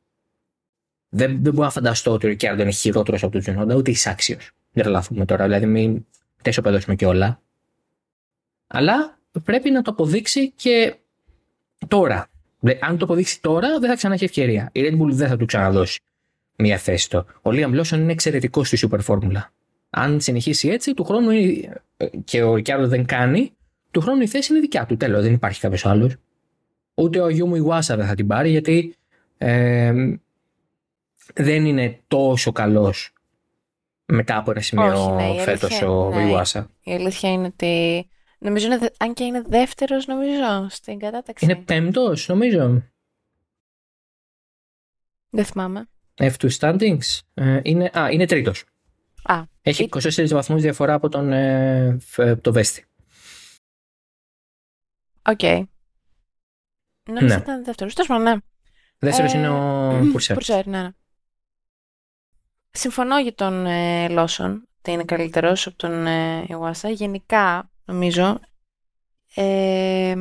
Δεν, 1.10 1.44
δεν 1.44 1.54
μπορώ 1.54 1.66
να 1.66 1.72
φανταστώ 1.72 2.12
ότι 2.12 2.26
ο 2.26 2.30
Ρικιάρντο 2.30 2.62
είναι 2.62 2.72
χειρότερος 2.72 3.24
από 3.24 3.32
τον 3.32 3.42
Τζινόντα, 3.42 3.76
ούτε 3.76 3.92
εισάξιο. 3.92 4.38
Δεν 4.72 4.84
τρελαθούμε 4.84 5.26
τώρα, 5.26 5.44
δηλαδή 5.44 5.66
μην 5.66 6.06
τέσσερα 6.42 6.68
παιδώσουμε 6.68 6.96
και 6.96 7.06
όλα. 7.06 7.42
Αλλά 8.68 9.19
πρέπει 9.44 9.72
να 9.72 9.82
το 9.82 9.92
αποδείξει 9.92 10.52
και 10.52 10.96
τώρα. 11.88 12.28
Αν 12.80 12.98
το 12.98 13.06
αποδείξει 13.06 13.42
τώρα, 13.42 13.80
δεν 13.80 13.90
θα 13.90 13.96
ξανά 13.96 14.14
έχει 14.14 14.24
ευκαιρία. 14.24 14.70
Η 14.72 14.82
Red 14.84 15.02
Bull 15.02 15.12
δεν 15.12 15.28
θα 15.28 15.38
του 15.38 15.46
ξαναδώσει 15.46 16.00
μία 16.56 16.78
θέση 16.78 17.10
το. 17.10 17.18
Ο 17.18 17.50
Liam 17.50 17.80
Lawson 17.80 17.98
είναι 17.98 18.12
εξαιρετικός 18.12 18.68
στη 18.68 18.88
Super 18.92 19.00
Formula. 19.08 19.44
Αν 19.90 20.22
συνεχίσει 20.22 20.70
έτσι, 20.70 20.94
του 20.94 21.04
χρόνου 21.04 21.30
και 22.24 22.44
ο 22.44 22.56
Ρικιάρντο 22.56 22.88
δεν 22.88 23.06
κάνει, 23.06 23.52
του 23.92 24.02
χρόνου 24.02 24.22
η 24.22 24.28
θέση 24.28 24.52
είναι 24.52 24.62
δικιά 24.62 24.86
του. 24.86 24.98
Τέλος, 24.98 25.24
δεν 25.24 25.34
υπάρχει 25.34 25.60
κάποιος 25.60 25.86
άλλος. 25.86 26.16
Ούτε 26.94 27.22
ο 27.22 27.30
γιο 27.30 27.46
μου 27.46 27.56
η 27.56 27.62
Βάσα 27.62 27.96
δεν 27.96 28.06
θα 28.06 28.16
την 28.16 28.28
πάρει 28.28 28.50
γιατί 28.50 28.96
ε, 29.38 29.94
δεν 31.34 31.66
είναι 31.66 32.00
τόσο 32.08 32.52
καλός 32.52 33.14
μετά 34.06 34.38
από 34.38 34.52
ένα 34.52 34.62
σημείο 34.62 35.16
ναι, 35.16 35.42
φέτος 35.42 35.82
ο 35.82 36.12
ναι, 36.14 36.22
Ιβάσα. 36.22 36.70
Η 36.84 36.94
αλήθεια 36.94 37.32
είναι 37.32 37.46
ότι. 37.46 38.08
Νομίζω 38.40 38.66
είναι, 38.66 38.92
αν 38.98 39.14
και 39.14 39.24
είναι 39.24 39.42
δεύτερος, 39.42 40.06
νομίζω, 40.08 40.68
στην 40.70 41.00
κατάταξη. 41.00 41.46
Είναι 41.46 41.56
πέμπτος, 41.56 42.28
νομίζω. 42.28 42.84
Δεν 45.30 45.46
θυμάμαι. 45.46 45.90
F2 46.16 46.50
standings. 46.60 47.20
Ε, 47.34 47.60
είναι, 47.64 47.92
α, 47.98 48.10
είναι 48.12 48.26
τρίτος. 48.26 48.64
Έχει 49.62 49.90
24 49.92 50.28
βαθμούς 50.28 50.62
διαφορά 50.62 50.94
από 50.94 51.10
τον 51.10 51.32
ε, 51.32 51.98
το 52.42 52.52
Βέστη. 52.52 52.86
OK. 55.22 55.40
Okay. 55.42 55.64
Νομίζω 57.04 57.36
ναι. 57.36 57.42
ήταν 57.42 57.64
δεύτερος. 57.64 57.94
Τέλος 57.94 58.10
πάντων, 58.10 58.24
ναι. 58.24 58.36
Δεύτερος 58.98 59.34
ε, 59.34 59.38
είναι 59.38 59.50
ο 59.50 59.92
Πουρσέρ. 60.12 60.36
Πουρσέρ, 60.36 60.68
ναι, 60.68 60.82
ναι. 60.82 60.90
Συμφωνώ 62.72 63.20
για 63.20 63.34
τον 63.34 63.66
ε, 63.66 64.10
Λόσον 64.10 64.68
ότι 64.80 64.92
είναι 64.92 65.04
καλύτερος 65.04 65.68
από 65.68 65.76
τον 65.76 66.08
ε, 66.08 66.46
Ιουάσα. 66.48 66.90
Γενικά, 66.90 67.72
νομίζω. 67.90 68.40
Ε, 69.36 70.16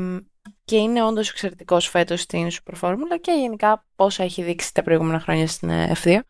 και 0.65 0.77
είναι 0.77 1.03
όντως 1.03 1.31
εξαιρετικός 1.31 1.89
φέτος 1.89 2.21
στην 2.21 2.49
Super 2.51 2.75
Formula 2.81 3.19
και 3.21 3.33
γενικά 3.33 3.87
πόσα 3.97 4.23
έχει 4.23 4.43
δείξει 4.43 4.75
τα 4.75 4.83
προηγούμενα 4.83 5.21
χρόνια 5.21 5.47
στην 5.47 5.71
ε, 5.71 5.93
F2. 6.03 6.21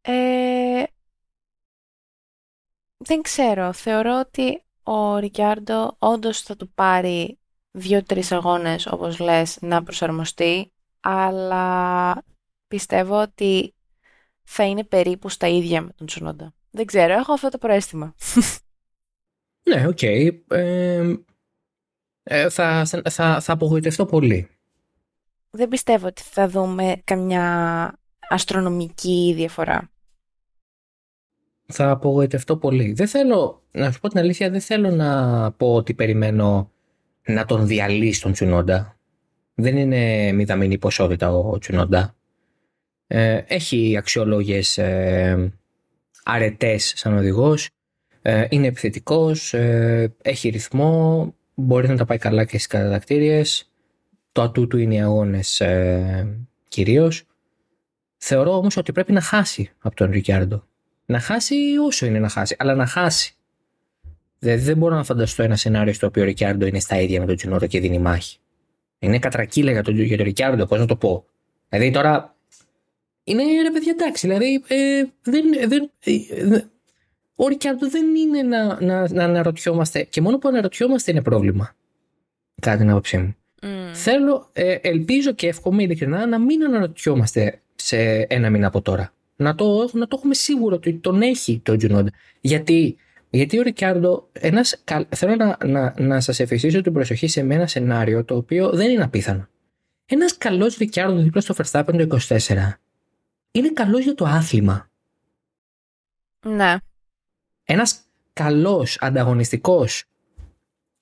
Ε, 0.00 0.82
δεν 2.96 3.22
ξέρω. 3.22 3.72
Θεωρώ 3.72 4.18
ότι 4.18 4.64
ο 4.82 5.16
Ρικιάρντο 5.16 5.96
όντως 5.98 6.42
θα 6.42 6.56
του 6.56 6.70
πάρει 6.72 7.38
δύο-τρεις 7.70 8.32
αγώνες, 8.32 8.86
όπως 8.86 9.18
λες, 9.18 9.58
να 9.60 9.82
προσαρμοστεί, 9.82 10.72
αλλά 11.00 12.24
πιστεύω 12.68 13.20
ότι 13.20 13.74
θα 14.42 14.64
είναι 14.64 14.84
περίπου 14.84 15.28
στα 15.28 15.46
ίδια 15.46 15.82
με 15.82 15.92
τον 15.92 16.06
Τσουνόντα. 16.06 16.54
Δεν 16.70 16.86
ξέρω, 16.86 17.12
έχω 17.12 17.32
αυτό 17.32 17.48
το 17.48 17.58
προαίσθημα. 17.58 18.14
Ναι, 19.62 19.86
OK. 19.86 19.98
Okay. 20.00 20.30
Ε, 20.48 21.14
ε, 22.22 22.48
θα, 22.48 22.84
θα, 23.10 23.40
θα 23.40 23.52
απογοητευτώ 23.52 24.06
πολύ. 24.06 24.48
Δεν 25.50 25.68
πιστεύω 25.68 26.06
ότι 26.06 26.22
θα 26.22 26.48
δούμε 26.48 27.00
καμιά 27.04 27.94
αστρονομική 28.28 29.32
διαφορά 29.36 29.90
θα 31.72 31.90
απογοητευτώ 31.90 32.56
πολύ. 32.56 32.92
Δεν 32.92 33.06
θέλω, 33.06 33.62
να 33.70 33.92
σου 33.92 34.00
πω 34.00 34.08
την 34.08 34.18
αλήθεια, 34.18 34.50
δεν 34.50 34.60
θέλω 34.60 34.90
να 34.90 35.52
πω 35.52 35.74
ότι 35.74 35.94
περιμένω 35.94 36.70
να 37.26 37.44
τον 37.44 37.66
διαλύσει 37.66 38.20
τον 38.20 38.32
Τσουνόντα. 38.32 38.98
Δεν 39.54 39.76
είναι 39.76 40.32
μηδαμινή 40.32 40.78
ποσότητα 40.78 41.32
ο 41.32 41.58
Τσουνόντα. 41.58 42.14
Ε, 43.06 43.40
έχει 43.46 43.96
αξιολόγες 43.96 44.78
ε, 44.78 45.52
αρετές 46.24 46.92
σαν 46.96 47.16
οδηγός. 47.16 47.68
Ε, 48.22 48.46
είναι 48.48 48.66
επιθετικός, 48.66 49.54
ε, 49.54 50.14
έχει 50.22 50.48
ρυθμό, 50.48 51.34
μπορεί 51.54 51.88
να 51.88 51.96
τα 51.96 52.04
πάει 52.04 52.18
καλά 52.18 52.44
και 52.44 52.56
στις 52.56 52.66
κατατακτήριες. 52.66 53.70
Το 54.32 54.42
ατού 54.42 54.66
του 54.66 54.78
είναι 54.78 54.94
οι 54.94 55.00
αγώνες 55.00 55.60
ε, 55.60 56.38
κυρίως. 56.68 57.24
Θεωρώ 58.16 58.56
όμως 58.56 58.76
ότι 58.76 58.92
πρέπει 58.92 59.12
να 59.12 59.20
χάσει 59.20 59.70
από 59.78 59.96
τον 59.96 60.10
Ρικιάρντο. 60.10 60.64
Να 61.06 61.20
χάσει 61.20 61.54
όσο 61.86 62.06
είναι 62.06 62.18
να 62.18 62.28
χάσει, 62.28 62.56
αλλά 62.58 62.74
να 62.74 62.86
χάσει. 62.86 63.34
Δηλαδή 64.38 64.62
δεν 64.62 64.76
μπορώ 64.76 64.94
να 64.94 65.04
φανταστώ 65.04 65.42
ένα 65.42 65.56
σενάριο 65.56 65.92
στο 65.92 66.06
οποίο 66.06 66.22
ο 66.22 66.24
Ρικιάρντο 66.24 66.66
είναι 66.66 66.80
στα 66.80 67.00
ίδια 67.00 67.20
με 67.20 67.26
τον 67.26 67.36
Τζουνόρο 67.36 67.66
και 67.66 67.80
δίνει 67.80 67.98
μάχη. 67.98 68.38
Είναι 68.98 69.18
κατρακύλα 69.18 69.70
για 69.70 69.82
τον, 69.82 70.00
για 70.00 70.16
τον 70.16 70.26
Ρικιάρντο, 70.26 70.66
πώς 70.66 70.78
να 70.78 70.86
το 70.86 70.96
πω. 70.96 71.24
Δηλαδή 71.68 71.90
τώρα. 71.90 72.34
Είναι 73.24 73.42
ρε 73.62 73.70
παιδιά, 73.70 73.92
εντάξει. 73.98 74.26
Δηλαδή 74.26 74.62
ε, 74.66 75.04
δεν, 75.22 75.44
δεν, 75.68 75.90
ε, 76.04 76.64
ο 77.42 77.48
Ρικιάρντο 77.48 77.88
δεν 77.88 78.14
είναι 78.14 78.42
να, 78.42 78.80
να, 78.80 79.12
να 79.12 79.24
αναρωτιόμαστε. 79.24 80.02
Και 80.02 80.20
μόνο 80.20 80.38
που 80.38 80.48
αναρωτιόμαστε 80.48 81.10
είναι 81.10 81.22
πρόβλημα. 81.22 81.74
Κάτι 82.60 82.78
την 82.78 82.90
άποψή 82.90 83.18
μου. 83.18 83.36
Mm. 83.62 83.66
Θέλω, 83.92 84.48
ε, 84.52 84.74
ελπίζω 84.80 85.32
και 85.32 85.46
εύχομαι 85.46 85.82
ειλικρινά 85.82 86.26
να 86.26 86.38
μην 86.38 86.64
αναρωτιόμαστε 86.64 87.60
σε 87.74 87.98
ένα 88.28 88.50
μήνα 88.50 88.66
από 88.66 88.82
τώρα. 88.82 89.12
Να 89.36 89.54
το, 89.54 89.90
να 89.92 90.06
το 90.06 90.16
έχουμε 90.18 90.34
σίγουρο 90.34 90.74
ότι 90.74 90.94
τον 90.94 91.22
έχει 91.22 91.60
τον 91.64 91.78
Τζουνόντα. 91.78 92.10
Γιατί, 92.40 92.96
γιατί 93.30 93.58
ο 93.58 93.62
Ρικιάρντο, 93.62 94.28
ένας, 94.32 94.82
θέλω 95.08 95.36
να, 95.36 95.56
να, 95.64 95.94
να 95.98 96.20
σας 96.20 96.40
εφησίσω 96.40 96.80
την 96.80 96.92
προσοχή 96.92 97.28
σε 97.28 97.40
ένα 97.40 97.66
σενάριο 97.66 98.24
το 98.24 98.36
οποίο 98.36 98.70
δεν 98.70 98.90
είναι 98.90 99.02
απίθανο. 99.02 99.48
Ένας 100.06 100.38
καλός 100.38 100.76
Ρικιάρντο 100.76 101.20
δίπλα 101.20 101.40
στο 101.40 101.54
Verstappen 101.58 102.06
το 102.08 102.18
24 102.28 102.36
είναι 103.50 103.70
καλός 103.72 104.04
για 104.04 104.14
το 104.14 104.24
άθλημα. 104.24 104.90
Ναι. 106.46 106.76
Ένας 107.72 108.00
καλός, 108.32 108.98
ανταγωνιστικός, 109.00 110.04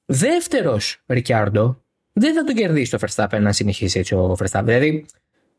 δεύτερος 0.04 1.02
Ρικιάρντο 1.06 1.82
δεν 2.12 2.34
θα 2.34 2.44
τον 2.44 2.54
κερδίσει 2.54 2.90
το 2.90 2.98
Verstappen 3.00 3.38
να 3.40 3.52
συνεχίσει 3.52 3.98
έτσι 3.98 4.14
ο 4.14 4.36
Verstappen. 4.38 4.62
Δηλαδή, 4.64 5.06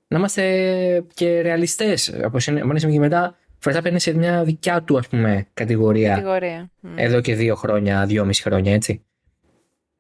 να 0.07 0.17
είμαστε 0.17 1.05
και 1.13 1.41
ρεαλιστές. 1.41 2.13
Από 2.23 2.37
είναι 2.47 2.79
και 2.79 2.99
μετά, 2.99 3.37
ο 3.47 3.57
Verstappen 3.65 3.85
είναι 3.85 3.99
σε 3.99 4.13
μια 4.13 4.43
δικιά 4.43 4.83
του 4.83 4.97
ας 4.97 5.07
πούμε, 5.07 5.47
κατηγορία. 5.53 6.09
Κατηγορία. 6.09 6.71
Εδώ 6.95 7.21
και 7.21 7.35
δύο 7.35 7.55
χρόνια, 7.55 8.05
δυόμιση 8.05 8.41
χρόνια, 8.41 8.73
έτσι. 8.73 9.03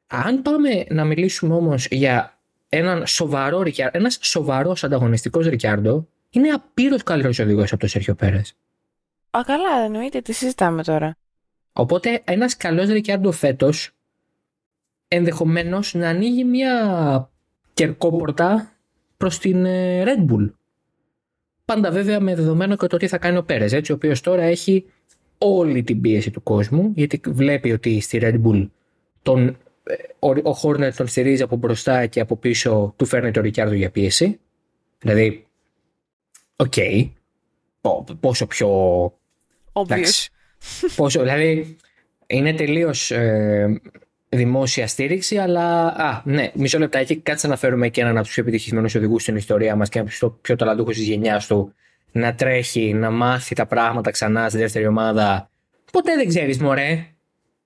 Αν 0.07 0.41
πάμε 0.41 0.85
να 0.89 1.05
μιλήσουμε 1.05 1.55
όμως 1.55 1.87
για 1.87 2.39
έναν 2.69 3.07
σοβαρό 3.07 3.61
Ρικιάρντο, 3.61 3.97
ένας 3.97 4.17
σοβαρός 4.21 4.83
ανταγωνιστικός 4.83 5.47
Ρικιάρντο, 5.47 6.07
είναι 6.29 6.49
απείρως 6.49 7.03
καλύτερος 7.03 7.39
οδηγός 7.39 7.71
από 7.71 7.79
τον 7.79 7.89
Σέρχιο 7.89 8.15
Πέρες. 8.15 8.57
Α, 9.31 9.41
καλά, 9.45 9.83
εννοείται, 9.83 10.21
τι 10.21 10.33
συζητάμε 10.33 10.83
τώρα. 10.83 11.15
Οπότε 11.73 12.21
ένας 12.25 12.57
καλός 12.57 12.89
Ρικιάρντο 12.89 13.31
φέτος 13.31 13.91
ενδεχομένως 15.07 15.93
να 15.93 16.09
ανοίγει 16.09 16.43
μια 16.43 17.31
κερκόπορτα 17.73 18.71
προς 19.17 19.39
την 19.39 19.65
ε, 19.65 20.03
Red 20.05 20.31
Bull. 20.31 20.51
Πάντα 21.65 21.91
βέβαια 21.91 22.19
με 22.19 22.35
δεδομένο 22.35 22.75
και 22.75 22.87
το 22.87 22.97
τι 22.97 23.07
θα 23.07 23.17
κάνει 23.17 23.37
ο 23.37 23.43
Πέρες, 23.43 23.73
έτσι, 23.73 23.91
ο 23.91 23.95
οποίος 23.95 24.21
τώρα 24.21 24.43
έχει 24.43 24.85
όλη 25.37 25.83
την 25.83 26.01
πίεση 26.01 26.31
του 26.31 26.43
κόσμου, 26.43 26.91
γιατί 26.95 27.21
βλέπει 27.27 27.71
ότι 27.71 27.99
στη 27.99 28.19
Red 28.21 28.41
Bull 28.45 28.69
τον, 29.21 29.57
ε, 29.83 29.93
ο, 30.19 30.53
Χόρνερ 30.53 30.95
τον 30.95 31.07
στηρίζει 31.07 31.41
από 31.41 31.55
μπροστά 31.55 32.05
και 32.05 32.19
από 32.19 32.35
πίσω 32.35 32.93
του 32.97 33.05
φέρνει 33.05 33.31
το 33.31 33.41
Ρικιάρδο 33.41 33.73
για 33.73 33.91
πίεση. 33.91 34.39
Δηλαδή, 34.99 35.47
OK, 36.55 36.73
okay, 36.75 37.09
πόσο 38.19 38.47
πιο... 38.47 38.69
Obvious. 39.87 40.27
πόσο, 40.95 41.21
δηλαδή, 41.21 41.77
είναι 42.27 42.53
τελείως 42.53 43.11
ε, 43.11 43.81
δημόσια 44.29 44.87
στήριξη, 44.87 45.37
αλλά. 45.37 45.85
Α, 45.85 46.21
ναι, 46.25 46.51
μισό 46.53 46.79
λεπτάκι. 46.79 47.17
Κάτσε 47.17 47.47
να 47.47 47.55
φέρουμε 47.55 47.89
και 47.89 48.01
έναν 48.01 48.15
από 48.15 48.25
τους 48.25 48.33
πιο 48.33 48.43
επιτυχημένους 48.43 48.89
οδηγούς 48.95 49.21
στην 49.21 49.35
ιστορία 49.35 49.75
μας 49.75 49.89
και 49.89 49.99
ένα 49.99 50.09
πιο 50.41 50.55
ταλαντούχο 50.55 50.91
της 50.91 51.03
γενιάς 51.03 51.47
του 51.47 51.73
να 52.11 52.35
τρέχει, 52.35 52.93
να 52.93 53.09
μάθει 53.11 53.55
τα 53.55 53.65
πράγματα 53.65 54.11
ξανά 54.11 54.49
στη 54.49 54.57
δεύτερη 54.57 54.87
ομάδα. 54.87 55.49
Ποτέ 55.91 56.15
δεν 56.15 56.27
ξέρεις, 56.27 56.59
μωρέ. 56.59 57.05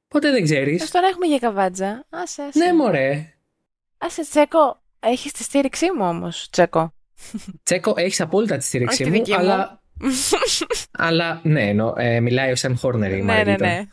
Ποτέ 0.07 0.31
δεν 0.31 0.43
ξέρεις. 0.43 0.83
Α 0.83 0.87
τώρα 0.91 1.07
έχουμε 1.07 1.25
για 1.25 1.39
καβάτζα. 1.39 2.05
Άσε, 2.09 2.41
άσε. 2.41 2.59
Ναι, 2.59 2.73
μωρέ. 2.73 3.33
Άσε, 3.97 4.21
Τσέκο. 4.21 4.81
Έχεις 4.99 5.31
τη 5.31 5.43
στήριξή 5.43 5.85
μου 5.97 6.05
όμως, 6.05 6.47
Τσέκο. 6.49 6.93
Τσέκο, 7.63 7.93
έχεις 7.95 8.21
απόλυτα 8.21 8.57
τη 8.57 8.63
στήριξή 8.63 9.05
μου, 9.05 9.35
αλλά. 9.35 9.82
αλλά 10.91 11.41
ναι, 11.43 11.73
νο, 11.73 11.93
ε, 11.97 12.19
μιλάει 12.19 12.51
ο 12.51 12.55
Σεμ 12.55 12.75
Χόρνερ 12.75 13.11
η 13.11 13.21
Ναι, 13.21 13.43
ναι, 13.43 13.55
ναι. 13.59 13.83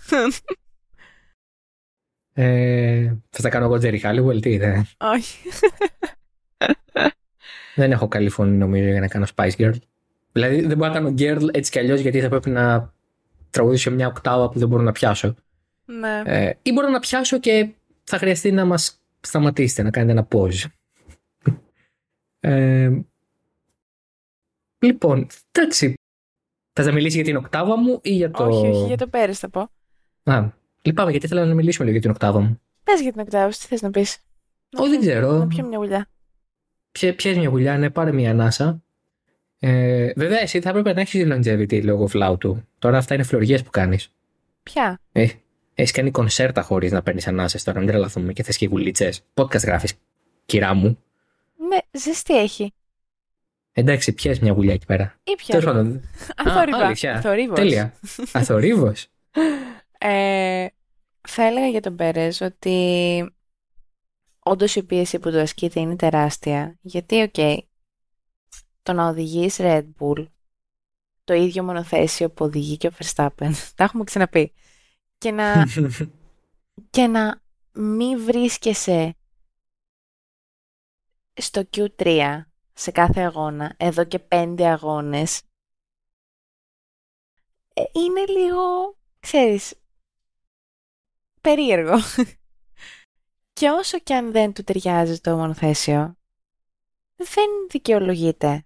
Ε, 2.33 3.15
θα 3.31 3.43
τα 3.43 3.49
κάνω 3.49 3.65
εγώ 3.65 3.79
Τζέρι 3.79 3.99
Χάλιουελ, 3.99 4.41
τι 4.41 4.53
είναι; 4.53 4.87
Όχι. 4.97 5.49
δεν 7.75 7.93
έχω 7.93 8.09
καλή 8.09 8.29
φωνή 8.29 8.57
νομίζω 8.57 8.91
για 8.91 9.01
να 9.01 9.09
κάνω 9.09 9.27
Spice 9.37 9.57
Girl. 9.57 9.75
Δηλαδή 10.33 10.67
δεν 10.67 10.77
μπορώ 10.77 10.93
να 10.93 10.99
κάνω 10.99 11.15
girl 11.19 11.55
έτσι 11.55 11.71
κι 11.71 11.79
αλλιώς 11.79 12.01
γιατί 12.01 12.21
θα 12.21 12.29
πρέπει 12.29 12.51
να 12.51 12.93
τραγουδήσω 13.51 13.91
μια 13.91 14.07
οκτάβα 14.07 14.49
που 14.49 14.59
δεν 14.59 14.69
μπορώ 14.69 14.83
να 14.83 14.93
πιάσω. 14.93 15.35
Ναι. 15.85 16.23
Ε, 16.25 16.53
ή 16.63 16.73
μπορώ 16.73 16.89
να 16.89 16.99
πιάσω 16.99 17.39
και 17.39 17.69
θα 18.05 18.19
χρειαστεί 18.19 18.53
να 18.53 18.65
μας 18.65 19.01
σταματήσετε, 19.21 19.83
να 19.83 19.91
κάνετε 19.91 20.13
ένα 20.13 20.29
pause. 20.33 20.65
Ε, 22.41 22.91
λοιπόν, 24.79 25.27
εντάξει. 25.53 25.95
Θα 26.73 26.83
σα 26.83 26.93
μιλήσει 26.93 27.17
για 27.17 27.25
την 27.25 27.37
οκτάβα 27.37 27.77
μου 27.77 27.99
ή 28.03 28.13
για 28.13 28.31
το. 28.31 28.45
Όχι, 28.45 28.67
όχι, 28.67 28.87
για 28.87 28.97
το 28.97 29.07
πέρυσι 29.07 29.41
θα 29.41 29.51
πω. 29.51 29.71
Α, 30.33 30.59
Λυπάμαι 30.83 31.11
γιατί 31.11 31.27
ήθελα 31.27 31.45
να 31.45 31.55
μιλήσουμε 31.55 31.85
λίγο 31.85 31.99
για 31.99 32.01
την 32.01 32.11
οκτάβα 32.11 32.41
μου. 32.41 32.61
Πες 32.85 33.01
για 33.01 33.13
την 33.13 33.21
οκτάβα, 33.21 33.49
τι 33.49 33.67
θες 33.67 33.83
να 33.83 33.91
πεις; 33.91 34.19
Όχι, 34.77 34.91
δεν 34.91 35.01
ξέρω. 35.01 35.33
Να 35.33 35.47
πιω 35.47 35.67
μια 35.67 35.79
γουλιά. 35.79 36.09
Πιες 37.17 37.37
μια 37.37 37.49
γουλιά, 37.49 37.79
ναι, 37.79 37.91
πάρε 37.91 38.13
μια 38.13 38.31
ανάσα. 38.31 38.83
Ε, 39.59 40.13
βέβαια, 40.17 40.41
εσύ 40.41 40.61
θα 40.61 40.69
έπρεπε 40.69 40.93
να 40.93 41.01
έχεις 41.01 41.27
longevity 41.29 41.83
λόγω 41.85 42.07
φλάου 42.07 42.39
του. 42.39 42.69
Τώρα 42.79 42.99
αυτά 42.99 43.15
είναι 43.15 43.23
φλωριές 43.23 43.63
που 43.63 43.71
κάνεις. 43.71 44.13
Ποια; 44.63 45.01
Ε, 45.13 45.27
έχεις 45.75 45.93
κάνει 45.93 46.11
κονσέρτα 46.11 46.63
χωρίς 46.63 46.93
να 46.93 47.03
παίρνεις 47.03 47.27
ανάσες 47.27 47.65
τώρα, 47.65 47.79
μην 47.79 47.89
τρελαθούμε 47.89 48.33
και 48.33 48.43
θες 48.43 48.57
και 48.57 48.67
γουλίτσες. 48.67 49.23
Podcast 49.35 49.63
γράφεις, 49.63 49.95
κυρά 50.47 50.75
μου. 50.75 50.99
Ναι, 51.69 51.79
ζεστή 51.91 52.39
έχει. 52.39 52.73
Εντάξει, 53.81 54.13
πιες 54.13 54.39
μια 54.39 54.53
γουλιά 54.53 54.73
εκεί 54.73 54.87
πέρα. 54.87 55.15
Ή 55.23 55.35
πια. 55.35 55.57
Αθόρυβο. 57.17 57.55
Τέλεια. 57.55 57.95
Αθόρυβος. 58.33 59.07
Ε, 60.03 60.67
θα 61.29 61.43
έλεγα 61.43 61.67
για 61.67 61.81
τον 61.81 61.97
Πέρες 61.97 62.41
ότι 62.41 63.35
όντως 64.39 64.77
η 64.77 64.83
πίεση 64.83 65.19
που 65.19 65.31
του 65.31 65.41
ασκείται 65.41 65.81
είναι 65.81 65.97
τεράστια. 65.97 66.79
Γιατί, 66.81 67.23
OK, 67.23 67.35
okay, 67.37 67.59
το 68.83 68.93
να 68.93 69.09
οδηγείς 69.09 69.57
Red 69.59 69.85
Bull, 69.99 70.27
το 71.25 71.35
ίδιο 71.35 71.63
μονοθέσιο 71.63 72.31
που 72.31 72.45
οδηγεί 72.45 72.77
και 72.77 72.87
ο 72.87 72.91
Verstappen, 72.99 73.51
τα 73.77 73.85
έχουμε 73.85 74.05
ξαναπεί, 74.05 74.53
και 75.19 75.31
να, 75.31 75.67
και 76.91 77.07
να 77.07 77.43
μην 77.73 78.25
βρίσκεσαι 78.25 79.17
στο 81.35 81.69
Q3 81.77 82.41
σε 82.73 82.91
κάθε 82.91 83.21
αγώνα, 83.21 83.75
εδώ 83.77 84.05
και 84.05 84.19
πέντε 84.19 84.67
αγώνες, 84.67 85.43
ε, 87.75 87.83
είναι 87.93 88.27
λίγο, 88.27 88.97
ξέρεις, 89.21 89.75
περίεργο. 91.41 91.97
και 93.59 93.69
όσο 93.69 93.99
και 93.99 94.15
αν 94.15 94.33
δεν 94.33 94.53
του 94.53 94.63
ταιριάζει 94.63 95.21
το 95.21 95.37
μονοθέσιο, 95.37 96.17
δεν 97.17 97.49
δικαιολογείται. 97.71 98.65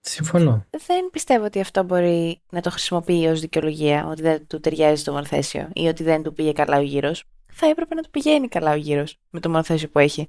Συμφωνώ. 0.00 0.66
Δεν 0.70 1.10
πιστεύω 1.10 1.44
ότι 1.44 1.60
αυτό 1.60 1.82
μπορεί 1.82 2.42
να 2.50 2.60
το 2.60 2.70
χρησιμοποιεί 2.70 3.26
ως 3.26 3.40
δικαιολογία, 3.40 4.06
ότι 4.06 4.22
δεν 4.22 4.46
του 4.46 4.60
ταιριάζει 4.60 5.04
το 5.04 5.12
μονοθέσιο 5.12 5.70
ή 5.72 5.86
ότι 5.86 6.02
δεν 6.02 6.22
του 6.22 6.32
πήγε 6.32 6.52
καλά 6.52 6.78
ο 6.78 6.80
γύρος. 6.80 7.24
Θα 7.52 7.66
έπρεπε 7.66 7.94
να 7.94 8.02
του 8.02 8.10
πηγαίνει 8.10 8.48
καλά 8.48 8.72
ο 8.72 8.76
γύρος 8.76 9.18
με 9.30 9.40
το 9.40 9.48
μονοθέσιο 9.50 9.88
που 9.88 9.98
έχει. 9.98 10.28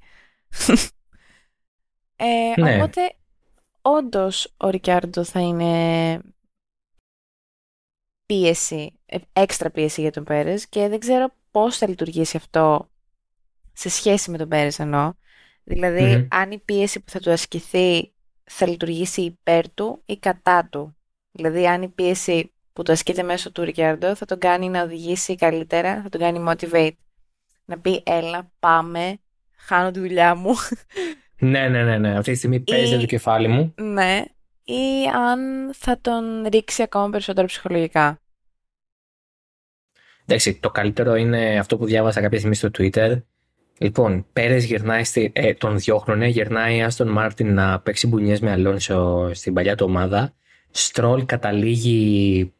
ε, 2.15 2.61
ναι. 2.61 2.75
Οπότε, 2.75 3.15
όντως, 3.81 4.53
ο 4.57 4.69
Ρικιάρντο 4.69 5.23
θα 5.23 5.39
είναι 5.39 6.19
πίεση, 8.25 8.99
ε, 9.05 9.17
έξτρα 9.33 9.69
πίεση 9.69 10.01
για 10.01 10.11
τον 10.11 10.23
Πέρες 10.23 10.67
και 10.67 10.87
δεν 10.87 10.99
ξέρω 10.99 11.35
πώς 11.51 11.77
θα 11.77 11.87
λειτουργήσει 11.87 12.37
αυτό 12.37 12.89
σε 13.73 13.89
σχέση 13.89 14.31
με 14.31 14.37
τον 14.37 14.47
Πέρες 14.47 14.79
εννοώ. 14.79 15.13
Δηλαδή, 15.63 16.27
αν 16.31 16.51
η 16.51 16.59
πίεση 16.59 16.99
που 16.99 17.11
θα 17.11 17.19
του 17.19 17.31
ασκηθεί 17.31 18.13
θα 18.43 18.67
λειτουργήσει 18.67 19.21
υπέρ 19.21 19.69
του 19.73 20.01
ή 20.05 20.17
κατά 20.17 20.67
του. 20.71 20.97
Δηλαδή, 21.31 21.67
αν 21.67 21.81
η 21.81 21.89
πίεση 21.89 22.53
που 22.73 22.83
του 22.83 22.91
ασκείται 22.91 23.23
μέσω 23.23 23.51
του 23.51 23.63
Ρικιάρντο 23.63 24.15
θα 24.15 24.25
τον 24.25 24.39
κάνει 24.39 24.69
να 24.69 24.81
οδηγήσει 24.81 25.35
καλύτερα, 25.35 26.01
θα 26.01 26.09
τον 26.09 26.21
κάνει 26.21 26.43
motivate. 26.47 26.95
Να 27.65 27.79
πει, 27.79 28.03
έλα, 28.05 28.51
πάμε, 28.59 29.19
χάνω 29.55 29.91
τη 29.91 29.99
δουλειά 29.99 30.35
μου. 30.35 30.53
Ναι, 31.39 31.67
ναι, 31.67 31.83
ναι, 31.83 31.97
ναι. 31.97 32.17
Αυτή 32.17 32.31
τη 32.31 32.37
στιγμή 32.37 32.59
παίζει 32.59 32.99
το 32.99 33.05
κεφάλι 33.05 33.47
μου. 33.47 33.73
Ναι, 33.77 34.23
ή 34.63 35.05
αν 35.15 35.39
θα 35.73 35.97
τον 36.01 36.47
ρίξει 36.51 36.81
ακόμα 36.81 37.09
περισσότερο 37.09 37.47
ψυχολογικά. 37.47 38.19
Εντάξει, 40.25 40.59
το 40.59 40.69
καλύτερο 40.69 41.15
είναι 41.15 41.57
αυτό 41.59 41.77
που 41.77 41.85
διάβασα 41.85 42.21
κάποια 42.21 42.37
στιγμή 42.37 42.55
στο 42.55 42.69
Twitter. 42.77 43.21
Λοιπόν, 43.77 44.25
Πέρες 44.33 44.65
γυρνάει, 44.65 45.03
στη, 45.03 45.31
ε, 45.33 45.53
τον 45.53 45.79
διώχνουνε, 45.79 46.27
γυρνάει 46.27 46.83
Άστον 46.83 47.07
Μάρτιν 47.07 47.53
να 47.53 47.79
παίξει 47.79 48.07
μπουνιές 48.07 48.39
με 48.39 48.51
Αλόνσο 48.51 49.29
στην 49.33 49.53
παλιά 49.53 49.75
του 49.75 49.85
ομάδα. 49.89 50.33
Στρόλ 50.71 51.25
καταλήγει 51.25 52.53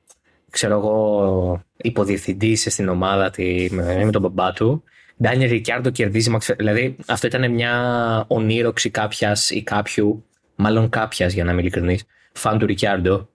ξέρω 0.56 0.78
εγώ, 0.78 1.64
υποδιευθυντής 1.78 2.62
στην 2.70 2.90
ομάδα 2.90 3.30
τη, 3.30 3.68
με, 3.72 4.06
με 4.06 4.12
τον 4.12 4.22
μπαμπά 4.22 4.52
του. 4.52 4.84
Ντάνιελ 5.22 5.50
Ρικιάρντο 5.50 5.90
κερδίζει. 5.90 6.38
Δηλαδή, 6.58 6.96
αυτό 7.08 7.28
ήταν 7.28 7.52
μια 7.52 8.26
ονείροξη 8.28 8.90
κάποιας 8.90 9.50
ή 9.50 9.64
κάποιου, 9.64 10.26
μάλλον 10.56 10.90
κάποιας 10.90 11.34
για 11.34 11.44
να 11.44 11.52
είμαι 11.52 11.62
ειλικρινής, 11.62 12.04
φαν 12.34 12.60
του 12.60 12.66
Ρικιάρντο. 12.66 13.30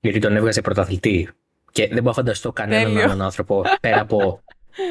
Γιατί 0.00 0.18
τον 0.18 0.36
έβγαζε 0.36 0.60
πρωταθλητή. 0.60 1.28
Και 1.72 1.82
δεν 1.82 1.96
μπορώ 1.96 2.04
να 2.08 2.12
φανταστώ 2.12 2.52
κανέναν 2.52 2.84
Τέλειο. 2.84 3.02
άλλον 3.04 3.22
άνθρωπο 3.22 3.64
πέρα 3.80 4.00
από 4.00 4.42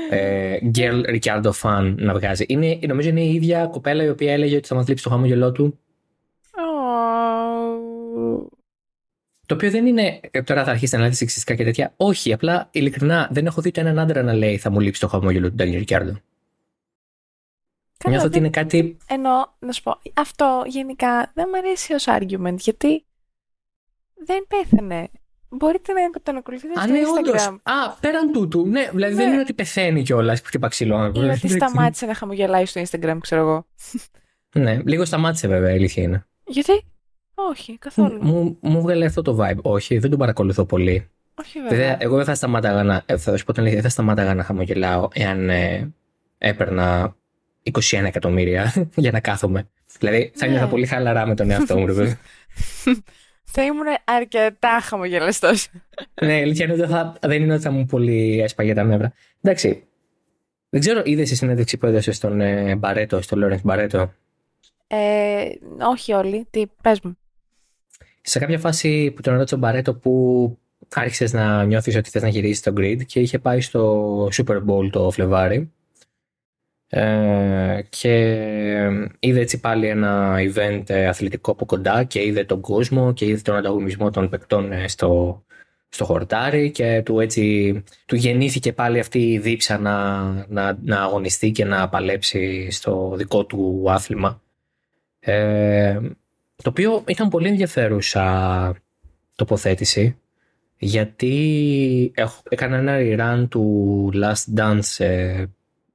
ε, 0.09 0.57
girl 0.75 1.03
Ricciardo 1.05 1.51
fan 1.61 1.93
να 1.97 2.13
βγάζει. 2.13 2.45
Είναι, 2.47 2.79
νομίζω 2.87 3.09
είναι 3.09 3.21
η 3.21 3.33
ίδια 3.33 3.65
κοπέλα 3.65 4.03
η 4.03 4.09
οποία 4.09 4.33
έλεγε 4.33 4.55
ότι 4.55 4.67
θα 4.67 4.75
μας 4.75 4.87
λείψει 4.87 5.03
το 5.03 5.09
χαμόγελό 5.09 5.51
του. 5.51 5.79
Ω, 6.51 6.89
Το 9.49 9.55
οποίο 9.55 9.71
δεν 9.71 9.85
είναι. 9.85 10.19
ε, 10.31 10.41
Τώρα 10.41 10.63
θα 10.63 10.71
αρχίσει 10.71 10.95
να 10.95 11.01
λέει 11.01 11.11
σεξιστικά 11.13 11.55
και 11.55 11.63
τέτοια. 11.63 11.93
Όχι, 11.97 12.33
απλά 12.33 12.69
ειλικρινά 12.71 13.29
δεν 13.31 13.45
έχω 13.45 13.61
δει 13.61 13.71
το 13.71 13.79
έναν 13.79 13.99
άντρα 13.99 14.23
να 14.23 14.33
λέει 14.33 14.57
θα 14.57 14.69
μου 14.69 14.79
λείψει 14.79 14.99
το 15.01 15.07
χαμόγελο 15.07 15.49
του 15.49 15.55
Ντάνιελ 15.55 15.77
Ρικιάρντο. 15.79 16.11
Καλά, 17.97 18.15
Νιώθω 18.15 18.25
ότι 18.25 18.33
δεν- 18.33 18.43
είναι 18.43 18.49
κάτι. 18.49 18.97
Εννοώ, 19.07 19.45
να 19.59 19.71
σου 19.71 19.83
πω, 19.83 19.99
αυτό 20.13 20.63
γενικά 20.67 21.31
δεν 21.33 21.45
μου 21.51 21.57
αρέσει 21.57 21.93
ως 21.93 22.05
argument, 22.07 22.55
γιατί 22.57 23.05
δεν 24.25 24.45
πέθανε. 24.47 25.09
Μπορείτε 25.49 25.93
να 25.93 26.21
τον 26.23 26.35
ακολουθείτε 26.37 26.79
Α, 26.79 26.83
στο 26.83 26.91
ναι, 26.91 26.99
όντως. 27.19 27.47
Instagram. 27.47 27.55
Α, 27.63 27.91
πέραν 27.99 28.31
τούτου. 28.31 28.67
Ναι, 28.67 28.89
δηλαδή 28.93 29.13
δεν 29.13 29.25
Ναι. 29.27 29.31
είναι 29.31 29.41
ότι 29.41 29.53
πεθαίνει 29.53 30.03
κιόλας. 30.03 30.41
Χτύπα 30.41 30.67
ξύλο. 30.67 31.11
Ή 31.15 31.19
ότι 31.19 31.47
σταμάτησε 31.49 32.05
να 32.05 32.13
χαμογελάει 32.13 32.65
στο 32.65 32.81
Instagram, 32.81 33.17
ξέρω 33.21 33.41
εγώ. 33.41 33.67
Ναι, 34.55 34.81
λίγο 34.85 35.05
σταμάτησε 35.05 35.47
βέβαια, 35.47 35.71
η 35.71 35.73
αλήθεια 35.75 36.03
είναι. 36.03 36.27
Γιατί; 36.45 36.83
Όχι, 37.49 37.77
καθόλου. 37.77 38.17
Μου, 38.21 38.57
μου 38.61 38.81
βγάλε 38.81 39.05
αυτό 39.05 39.21
το 39.21 39.37
vibe. 39.41 39.61
Όχι, 39.61 39.97
δεν 39.97 40.09
τον 40.09 40.19
παρακολουθώ 40.19 40.65
πολύ. 40.65 41.09
Όχι 41.35 41.59
Βέβαια, 41.59 41.77
βέβαια. 41.77 41.97
εγώ 41.99 42.15
δεν 42.15 42.25
θα 42.25 42.35
σταμάταγα 42.35 42.83
να, 42.83 43.03
ε, 43.05 43.17
θα 43.17 43.37
σου 43.37 43.45
πω 43.45 43.51
την 43.51 43.61
αλήθεια, 43.61 43.79
δεν 43.81 43.89
θα 43.89 43.95
σταμάταγα 43.95 44.33
να 44.33 44.43
χαμογελάω 44.43 45.07
εάν 45.13 45.49
ε, 45.49 45.93
έπαιρνα 46.37 47.15
21 47.71 48.03
εκατομμύρια 48.05 48.73
για 48.95 49.11
να 49.11 49.19
κάθομαι. 49.19 49.67
Δηλαδή, 49.99 50.31
θα 50.35 50.45
Ναι. 50.45 50.51
ένιωθα 50.51 50.67
πολύ 50.67 50.85
χαλαρά 50.85 51.25
με 51.27 51.35
τον 51.35 51.49
εαυτό 51.51 51.77
μου. 51.77 51.85
ρε 51.85 51.93
παιδί. 51.93 52.17
Θα 53.51 53.63
ήμουν 53.63 53.85
αρκετά 54.03 54.79
χαμογελαστός. 54.81 55.67
ναι, 56.25 56.39
η 56.39 56.41
αλήθεια 56.41 56.65
είναι 56.65 56.73
ότι 56.73 56.91
θα, 56.91 57.17
δεν 57.21 57.41
είναι 57.41 57.53
ότι 57.53 57.61
θα 57.61 57.71
μου 57.71 57.85
πολύ 57.85 58.41
έσπαγε 58.41 58.73
τα 58.73 58.83
νεύρα. 58.83 59.13
Εντάξει. 59.41 59.83
Δεν 60.69 60.79
ξέρω, 60.79 61.01
είδες 61.05 61.31
η 61.31 61.35
συνέντευξη 61.35 61.77
που 61.77 61.85
έδωσε 61.85 62.11
στον 62.11 62.41
ε, 62.41 62.75
Μπαρέτο, 62.75 63.21
στον 63.21 63.39
Λόρενς 63.39 63.59
Μπαρέτο; 63.63 64.13
Ε, 64.87 65.45
όχι 65.89 66.13
όλοι. 66.13 66.47
Τι, 66.49 66.63
πες 66.81 66.99
μου. 67.01 67.17
Σε 68.21 68.39
κάποια 68.39 68.59
φάση 68.59 69.11
που 69.15 69.21
τον 69.21 69.35
ρώτησε 69.35 69.55
ο 69.55 69.57
Μπαρέτο 69.57 69.95
που 69.95 70.57
άρχισες 70.93 71.33
να 71.33 71.63
νιώθεις 71.63 71.95
ότι 71.95 72.09
θες 72.09 72.21
να 72.21 72.27
γυρίσεις 72.27 72.61
το 72.61 72.73
grid 72.77 73.05
και 73.05 73.19
είχε 73.19 73.39
πάει 73.39 73.61
στο 73.61 74.25
Super 74.31 74.63
Bowl 74.65 74.89
το 74.91 75.11
Φλεβάρι. 75.11 75.71
Ε, 76.91 77.81
και 77.89 78.15
είδε 79.19 79.39
έτσι 79.39 79.59
πάλι 79.59 79.87
ένα 79.87 80.35
event 80.37 80.83
ε, 80.89 81.07
αθλητικό 81.07 81.51
από 81.51 81.65
κοντά 81.65 82.03
και 82.03 82.25
είδε 82.25 82.43
τον 82.43 82.61
κόσμο 82.61 83.13
και 83.13 83.25
είδε 83.25 83.41
τον 83.41 83.55
ανταγωνισμό 83.55 84.09
των 84.09 84.29
παικτών 84.29 84.71
ε, 84.71 84.87
στο, 84.87 85.43
στο 85.89 86.05
χορτάρι 86.05 86.71
και 86.71 87.01
του 87.05 87.19
έτσι 87.19 87.83
του 88.05 88.15
γεννήθηκε 88.15 88.73
πάλι 88.73 88.99
αυτή 88.99 89.31
η 89.31 89.39
δίψα 89.39 89.77
να, 89.77 90.23
να, 90.47 90.77
να 90.83 91.01
αγωνιστεί 91.01 91.51
και 91.51 91.65
να 91.65 91.89
παλέψει 91.89 92.71
στο 92.71 93.13
δικό 93.15 93.45
του 93.45 93.85
άθλημα. 93.87 94.41
Ε, 95.19 95.99
το 96.63 96.69
οποίο 96.69 97.03
ήταν 97.07 97.29
πολύ 97.29 97.47
ενδιαφέρουσα 97.47 98.75
τοποθέτηση 99.35 100.17
γιατί 100.77 102.11
έχω, 102.15 102.41
έκανα 102.49 102.77
ένα 102.77 102.97
rerun 102.99 103.47
του 103.49 104.11
Last 104.13 104.59
Dance 104.59 105.05
ε, 105.05 105.45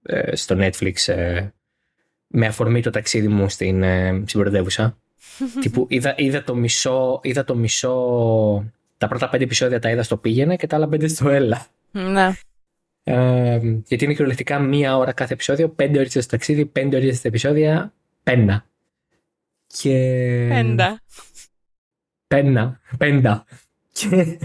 ε, 0.03 0.37
στο 0.37 0.57
Netflix 0.59 1.12
ε, 1.12 1.48
με 2.27 2.46
αφορμή 2.46 2.83
το 2.83 2.90
ταξίδι 2.90 3.29
μου 3.29 3.48
στην, 3.48 3.83
ε, 3.83 4.22
στην 4.27 4.40
πρωτεύουσα. 4.40 4.98
Τύπου 5.61 5.87
είδα, 5.88 6.14
είδα, 6.16 6.42
το 6.42 6.55
μισό, 6.55 7.20
είδα 7.22 7.44
το 7.44 7.55
μισό, 7.55 7.94
τα 8.98 9.09
πρώτα 9.09 9.29
πέντε 9.29 9.44
επεισόδια 9.44 9.79
τα 9.79 9.90
είδα 9.90 10.03
στο 10.03 10.16
πήγαινε 10.16 10.57
και 10.57 10.66
τα 10.66 10.77
άλλα 10.77 10.88
πέντε 10.88 11.09
στο 11.09 11.29
έλα. 11.29 11.66
Ναι. 11.90 12.33
Ε, 13.05 13.61
γιατί 13.87 14.05
είναι 14.05 14.12
κυριολεκτικά 14.12 14.59
μία 14.59 14.96
ώρα 14.96 15.12
κάθε 15.12 15.33
επεισόδιο, 15.33 15.68
πέντε 15.68 15.98
ώρες 15.98 16.11
στο 16.11 16.27
ταξίδι, 16.27 16.66
πέντε 16.66 16.96
ώρες 16.96 17.16
στα 17.16 17.29
επεισόδια, 17.29 17.92
πένα. 18.22 18.64
Και... 19.66 20.46
Πέντα. 20.50 21.00
Πένα. 22.27 22.81
Πέντα. 22.98 23.44
Και... 23.92 24.38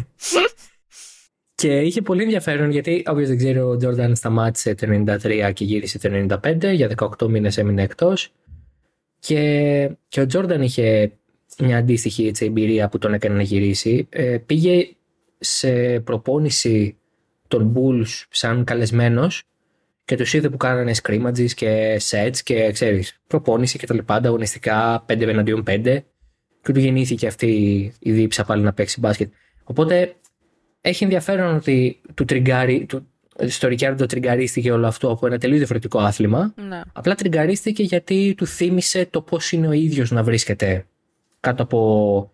και 1.55 1.79
είχε 1.79 2.01
πολύ 2.01 2.23
ενδιαφέρον 2.23 2.71
γιατί, 2.71 3.03
όποιος 3.07 3.27
δεν 3.27 3.37
ξέρει, 3.37 3.59
ο 3.59 3.77
Τζόρνταν 3.77 4.15
σταμάτησε 4.15 4.75
το 4.75 4.87
93 4.89 5.51
και 5.53 5.63
γύρισε 5.65 5.99
το 5.99 6.37
95. 6.41 6.73
Για 6.73 6.91
18 6.97 7.27
μήνες 7.27 7.57
έμεινε 7.57 7.83
εκτός. 7.83 8.31
Και, 9.19 9.91
και 10.07 10.21
ο 10.21 10.25
Τζόρνταν 10.25 10.61
είχε 10.61 11.11
μια 11.59 11.77
αντίστοιχη 11.77 12.27
έτσι, 12.27 12.45
εμπειρία 12.45 12.89
που 12.89 12.97
τον 12.97 13.13
έκανε 13.13 13.35
να 13.35 13.41
γυρίσει. 13.41 14.07
Ε, 14.09 14.37
πήγε 14.37 14.87
σε 15.39 15.99
προπόνηση 15.99 16.97
των 17.47 17.73
Bulls 17.75 18.25
σαν 18.29 18.63
καλεσμένος 18.63 19.43
και 20.09 20.15
τους 20.15 20.33
είδε 20.33 20.49
που 20.49 20.57
κάνανε 20.57 20.91
scrimmages 21.03 21.51
και 21.55 22.01
sets 22.09 22.37
και 22.43 22.71
ξέρεις, 22.71 23.19
προπόνηση 23.27 23.77
και 23.77 23.85
τα 23.85 23.93
λοιπά, 23.93 24.15
ανταγωνιστικά 24.15 25.05
5 25.09 25.21
εναντίον 25.21 25.63
5 25.67 26.03
και 26.61 26.71
του 26.73 26.79
γεννήθηκε 26.79 27.27
αυτή 27.27 27.47
η 27.99 28.11
δίψα 28.11 28.43
πάλι 28.43 28.63
να 28.63 28.73
παίξει 28.73 28.99
μπάσκετ. 28.99 29.31
Οπότε 29.63 30.15
έχει 30.81 31.03
ενδιαφέρον 31.03 31.55
ότι 31.55 32.01
του 32.13 32.25
τριγκάρι, 32.25 32.85
του, 32.85 33.07
στο 33.47 33.67
Ρικιάρντο 33.67 34.05
τριγκαρίστηκε 34.05 34.71
όλο 34.71 34.87
αυτό 34.87 35.11
από 35.11 35.27
ένα 35.27 35.37
τελείως 35.37 35.57
διαφορετικό 35.57 35.99
άθλημα. 35.99 36.53
Ναι. 36.67 36.81
Απλά 36.93 37.15
τριγκαρίστηκε 37.15 37.83
γιατί 37.83 38.33
του 38.37 38.45
θύμισε 38.45 39.05
το 39.05 39.21
πώς 39.21 39.51
είναι 39.51 39.67
ο 39.67 39.71
ίδιος 39.71 40.11
να 40.11 40.23
βρίσκεται 40.23 40.85
κάτω 41.39 41.63
από 41.63 42.31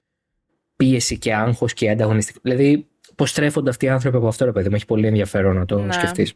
πίεση 0.76 1.18
και 1.18 1.34
άγχος 1.34 1.74
και 1.74 1.90
ανταγωνιστικό. 1.90 2.40
Δηλαδή, 2.42 2.88
πώς 3.16 3.34
τρέφονται 3.34 3.70
αυτοί 3.70 3.86
οι 3.86 3.90
άνθρωποι 3.90 4.18
από 4.18 4.28
αυτό, 4.28 4.46
ρε 4.46 4.52
παιδί 4.52 4.70
μου. 4.70 4.76
Έχει 4.76 4.86
πολύ 4.86 5.08
ενδιαφέρον 5.08 5.56
να 5.56 5.66
το 5.66 5.80
Ναι. 5.80 5.94
σκεφτείς. 5.94 6.34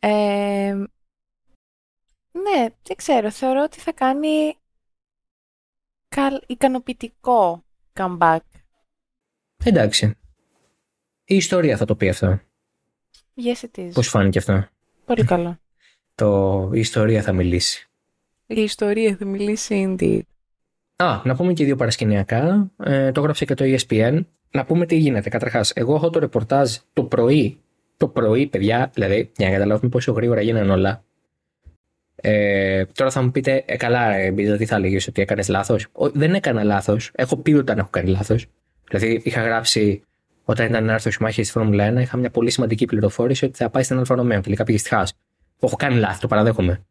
Ε, 0.00 0.74
ναι, 2.32 2.66
δεν 2.82 2.96
ξέρω. 2.96 3.30
Θεωρώ 3.30 3.62
ότι 3.62 3.80
θα 3.80 3.92
κάνει 3.92 4.54
καλ, 6.08 6.40
ικανοποιητικό 6.46 7.64
comeback. 7.92 8.38
Εντάξει. 9.64 10.14
Η 11.24 11.36
ιστορία 11.36 11.76
θα 11.76 11.84
το 11.84 11.94
πει 11.94 12.08
αυτό. 12.08 12.40
Yes, 13.36 13.64
it 13.64 13.78
is. 13.78 13.90
Πώς 13.92 14.08
φάνηκε 14.08 14.38
αυτό; 14.38 14.68
Πολύ 15.04 15.24
καλό. 15.24 15.58
Το, 16.14 16.70
η 16.72 16.78
ιστορία 16.78 17.22
θα 17.22 17.32
μιλήσει. 17.32 17.88
Η 18.46 18.60
ιστορία 18.62 19.16
θα 19.16 19.24
μιλήσει 19.24 19.96
indeed. 19.98 20.20
Α, 20.96 21.22
να 21.24 21.36
πούμε 21.36 21.52
και 21.52 21.64
δύο 21.64 21.76
παρασκηνιακά. 21.76 22.70
Ε, 22.76 23.12
το 23.12 23.20
έγραψε 23.20 23.44
και 23.44 23.54
το 23.54 23.64
ESPN. 23.66 24.24
Να 24.50 24.64
πούμε 24.64 24.86
τι 24.86 24.96
γίνεται. 24.96 25.28
Καταρχάς, 25.28 25.72
εγώ 25.74 25.94
έχω 25.94 26.10
το 26.10 26.18
ρεπορτάζ 26.18 26.76
το 26.92 27.04
πρωί. 27.04 27.60
Το 28.00 28.08
πρωί, 28.08 28.46
παιδιά, 28.46 28.90
δηλαδή, 28.94 29.30
για 29.36 29.46
να 29.46 29.52
καταλάβουμε 29.52 29.88
πόσο 29.90 30.12
γρήγορα 30.12 30.40
γίνανε 30.40 30.72
όλα. 30.72 31.04
Ε, 32.16 32.84
τώρα 32.84 33.10
θα 33.10 33.22
μου 33.22 33.30
πείτε, 33.30 33.64
ε, 33.66 33.76
καλά, 33.76 34.14
ε, 34.14 34.30
Μπίζα, 34.30 34.56
τι 34.56 34.66
θα 34.66 34.76
έλεγε, 34.76 34.98
ότι 35.08 35.22
έκανες 35.22 35.48
λάθος; 35.48 35.86
Δεν 36.12 36.34
έκανα 36.34 36.64
λάθος. 36.64 37.10
Έχω 37.14 37.36
πει 37.36 37.52
όταν 37.52 37.78
έχω 37.78 37.88
κάνει 37.90 38.10
λάθος. 38.10 38.46
Δηλαδή, 38.88 39.20
είχα 39.24 39.42
γράψει 39.42 40.02
όταν 40.44 40.66
ήταν 40.66 40.84
να 40.84 40.92
έρθει 40.92 41.10
ο 41.10 41.14
Σουμάχερ 41.14 41.48
στη 41.48 41.58
Φόρμουλα 41.58 41.92
1, 41.92 42.00
είχα 42.00 42.16
μια 42.16 42.30
πολύ 42.30 42.50
σημαντική 42.50 42.84
πληροφόρηση 42.84 43.44
ότι 43.44 43.56
θα 43.56 43.70
πάει 43.70 43.82
στην 43.82 43.98
Άλφα 43.98 44.14
Ρομέο. 44.14 44.40
Τελικά 44.40 44.64
πήγε 44.64 44.78
στη 44.78 44.88
Χάς. 44.88 45.12
Έχω 45.60 45.76
κάνει 45.76 45.96
λάθη, 45.96 46.20
το 46.20 46.26
παραδέχομαι. 46.26 46.84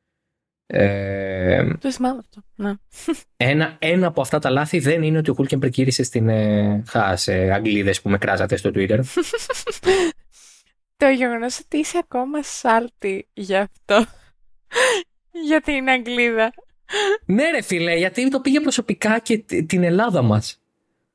Ε, 0.67 1.73
Το 1.79 1.91
θυμάμαι 1.91 2.19
αυτό. 2.19 2.41
Ναι. 2.55 2.73
ένα, 3.37 3.75
ένα 3.79 4.07
από 4.07 4.21
αυτά 4.21 4.39
τα 4.39 4.49
λάθη 4.49 4.79
δεν 4.79 5.03
είναι 5.03 5.17
ότι 5.17 5.29
ο 5.29 5.33
Χούλκενμπεργκ 5.33 5.69
γύρισε 5.69 6.03
στην 6.03 6.29
ε, 6.29 6.83
Χάς, 6.87 7.27
ε, 7.27 7.51
Αγγλίδες 7.51 8.01
που 8.01 8.09
με 8.09 8.17
κράζατε 8.17 8.55
στο 8.55 8.71
Twitter. 8.73 8.99
Το 10.99 11.07
γεγονός 11.07 11.59
ότι 11.59 11.77
είσαι 11.77 11.97
ακόμα 11.97 12.43
σάλτη 12.43 13.27
γι' 13.33 13.55
αυτό. 13.55 14.05
για 15.47 15.61
την 15.61 15.89
Αγγλίδα. 15.89 16.53
ναι 17.25 17.49
ρε 17.49 17.61
φίλε, 17.61 17.95
γιατί 17.95 18.29
το 18.29 18.39
πήγε 18.41 18.59
προσωπικά 18.59 19.19
και 19.19 19.37
τ- 19.37 19.65
την 19.67 19.83
Ελλάδα 19.83 20.21
μας. 20.21 20.61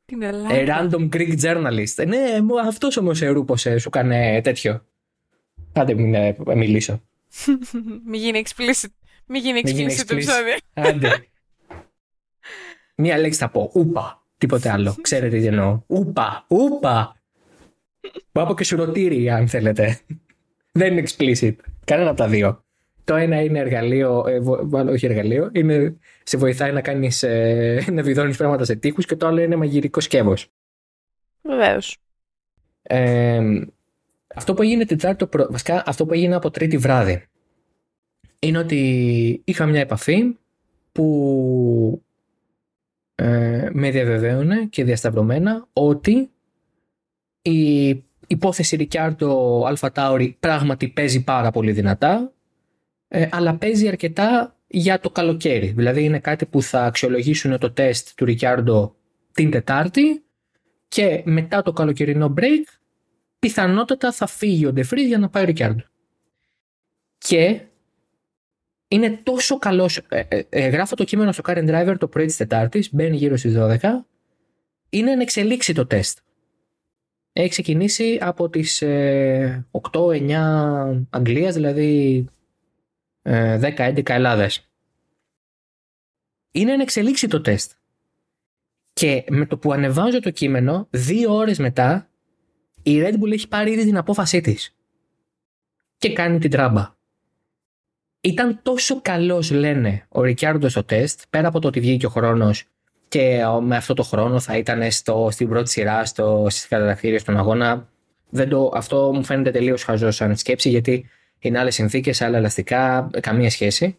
Την 0.05 0.23
Ελλάδα. 0.23 0.49
A 0.51 0.67
random 0.69 1.09
Greek 1.17 1.41
journalist. 1.43 1.93
Ε, 1.97 2.05
ναι, 2.05 2.41
μου- 2.41 2.61
αυτός 2.61 2.97
όμως 2.97 3.23
ε, 3.23 3.27
ρούπωσε, 3.29 3.79
σου 3.79 3.89
έκανε 3.93 4.41
τέτοιο. 4.41 4.87
Άντε 5.73 5.95
μην 5.95 6.15
ε, 6.15 6.37
μιλήσω. 6.55 7.03
Μη 8.07 8.19
γίνει 8.19 8.43
explicit. 8.47 8.89
Μη 9.27 9.39
γίνει 9.39 9.61
Μη 9.65 9.71
γίνει 9.71 9.93
explicit 9.95 10.05
το 10.07 10.15
explicit. 10.15 10.17
επεισόδιο. 10.17 10.55
Άντε. 10.75 11.27
Μία 12.97 13.19
λέξη 13.19 13.39
θα 13.39 13.49
πω. 13.51 13.71
Ούπα. 13.75 14.27
Τίποτε 14.39 14.71
άλλο. 14.71 14.97
Ξέρετε 15.01 15.39
τι 15.39 15.47
εννοώ. 15.47 15.83
Ούπα. 15.87 16.45
Ούπα. 16.49 17.17
Πάω 18.33 18.55
και 18.55 18.65
σουρωτήρι, 18.65 19.31
αν 19.31 19.49
θέλετε. 19.49 19.99
Δεν 20.73 20.93
είναι 20.97 21.07
explicit. 21.09 21.55
Κανένα 21.85 22.09
από 22.11 22.19
τα 22.19 22.29
δύο. 22.29 22.65
Το 23.05 23.15
ένα 23.15 23.43
είναι 23.43 23.59
εργαλείο, 23.59 24.25
ε, 24.27 24.41
βο- 24.41 24.65
μάλλον 24.65 24.93
όχι 24.95 25.07
εργαλείο, 25.07 25.51
είναι, 25.53 25.97
σε 26.23 26.37
βοηθάει 26.37 26.73
να 26.73 26.81
κάνεις, 26.81 27.23
ε, 27.23 27.85
να 27.93 28.03
βιδώνεις 28.03 28.37
πράγματα 28.37 28.65
σε 28.65 28.75
τείχους 28.77 29.07
και 29.07 29.17
το 29.17 29.27
άλλο 29.27 29.41
είναι 29.41 29.57
μαγειρικό 29.57 30.01
σκεύος. 30.01 30.49
Βεβαίως. 31.43 31.97
Ε, 32.83 33.41
αυτό 34.35 34.55
που 34.55 34.63
έγινε 34.63 34.87
Τετάρτη, 34.87 35.27
βασικά 35.49 35.83
αυτό 35.87 36.07
που 36.07 36.13
έγινε 36.13 36.35
από 36.35 36.51
Τρίτη 36.51 36.77
βράδυ, 36.77 37.27
είναι 38.39 38.59
ότι 38.59 39.41
είχα 39.45 39.67
μια 39.67 39.81
επαφή 39.81 40.37
που 40.93 42.03
ε, 43.15 43.69
με 43.73 43.91
διαβεβαίωνε 43.91 44.65
και 44.65 44.85
διασταυρωμένα 44.85 45.69
ότι 45.73 46.31
η 47.47 47.89
υπόθεση 48.27 48.77
Ρικιάρτο 48.77 49.63
Αλφα 49.67 49.93
Τάουρι 49.93 50.37
πράγματι 50.41 50.89
παίζει 50.89 51.25
πάρα 51.25 51.51
πολύ 51.51 51.73
δυνατά, 51.73 52.33
ε, 53.09 53.29
αλλά 53.31 53.55
παίζει 53.55 53.89
αρκετά 53.89 54.57
για 54.67 55.01
το 55.01 55.11
καλοκαίρι. 55.11 55.67
Δηλαδή 55.67 56.05
είναι 56.05 56.19
κάτι 56.19 56.47
που 56.47 56.63
θα 56.63 56.85
αξιολογήσουν 56.85 57.59
το 57.59 57.71
τεστ 57.71 58.09
του 58.17 58.25
Ρικιάρντο 58.25 58.97
την 59.33 59.51
Τετάρτη 59.51 60.25
και 60.89 61.23
μετά 61.25 61.63
το 61.63 61.73
καλοκαιρινό 61.73 62.35
break 62.39 62.79
πιθανότατα 63.39 64.13
θα 64.13 64.27
φύγει 64.27 64.67
ο 64.67 64.73
Ντεφρί 64.73 65.03
για 65.03 65.19
να 65.19 65.29
πάει 65.29 65.43
ο 65.43 65.47
Ρικιάρντο. 65.47 65.85
Και 67.19 67.61
είναι 68.89 69.21
τόσο 69.23 69.59
καλός. 69.59 69.97
Ε, 69.97 70.23
ε, 70.29 70.43
ε, 70.49 70.69
γράφω 70.69 70.95
το 70.95 71.05
κείμενο 71.05 71.33
στο 71.33 71.43
Current 71.47 71.69
Driver 71.69 71.95
το 71.99 72.09
πρωί 72.09 72.27
της 72.27 72.37
Τετάρτης, 72.37 72.95
μπαίνει 72.95 73.17
γύρω 73.17 73.37
στις 73.37 73.55
12. 73.57 73.79
Είναι 74.89 75.11
εν 75.11 75.21
εξελίξει 75.21 75.75
το 75.75 75.87
τεστ. 75.87 76.19
Έχει 77.37 77.49
ξεκινήσει 77.49 78.19
από 78.21 78.49
τις 78.49 78.83
8-9 79.71 81.07
Αγγλίας, 81.11 81.55
δηλαδή 81.55 82.25
10-11 83.23 84.09
Ελλάδες. 84.09 84.69
Είναι 86.51 86.73
εν 86.73 86.81
εξελίξει 86.81 87.29
το 87.29 87.41
τεστ. 87.41 87.73
Και 88.93 89.25
με 89.29 89.47
το 89.47 89.59
που 89.59 89.73
ανεβάζω 89.73 90.21
το 90.21 90.31
κείμενο, 90.31 90.87
δύο 90.91 91.35
ώρες 91.35 91.59
μετά, 91.59 92.11
η 92.83 93.01
Red 93.03 93.15
Bull 93.21 93.33
έχει 93.33 93.49
πάρει 93.49 93.73
ήδη 93.73 93.85
την 93.85 93.97
απόφασή 93.97 94.41
της. 94.41 94.77
Και 95.97 96.13
κάνει 96.13 96.39
την 96.39 96.51
τράμπα. 96.51 96.95
Ήταν 98.21 98.63
τόσο 98.63 99.01
καλός, 99.01 99.51
λένε, 99.51 100.07
ο 100.09 100.23
Ρικιάρντο 100.23 100.69
στο 100.69 100.85
τεστ, 100.85 101.21
πέρα 101.31 101.49
από 101.49 101.61
το 101.61 101.69
ότι 101.69 101.81
βγήκε 101.81 102.07
ο 102.07 102.09
χρόνος 102.09 102.65
και 103.15 103.43
με 103.63 103.77
αυτό 103.77 103.95
το 103.95 104.03
χρόνο 104.03 104.41
θα 104.41 104.57
ήταν 104.57 104.91
στο, 104.91 105.29
στην 105.31 105.49
πρώτη 105.49 105.71
σειρά, 105.71 106.05
στο, 106.05 106.47
στις 106.49 106.69
κατατακτήριες 106.69 107.21
στον 107.21 107.37
αγώνα. 107.37 107.89
Δεν 108.31 108.49
το, 108.49 108.71
αυτό 108.75 109.13
μου 109.15 109.25
φαίνεται 109.25 109.51
τελείως 109.51 109.83
χαζός 109.83 110.17
σαν 110.17 110.37
σκέψη, 110.37 110.69
γιατί 110.69 111.09
είναι 111.39 111.59
άλλες 111.59 111.75
συνθήκες, 111.75 112.23
άλλα 112.23 112.37
ελαστικά, 112.37 113.11
καμία 113.21 113.51
σχέση. 113.51 113.99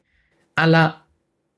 Αλλά 0.54 1.08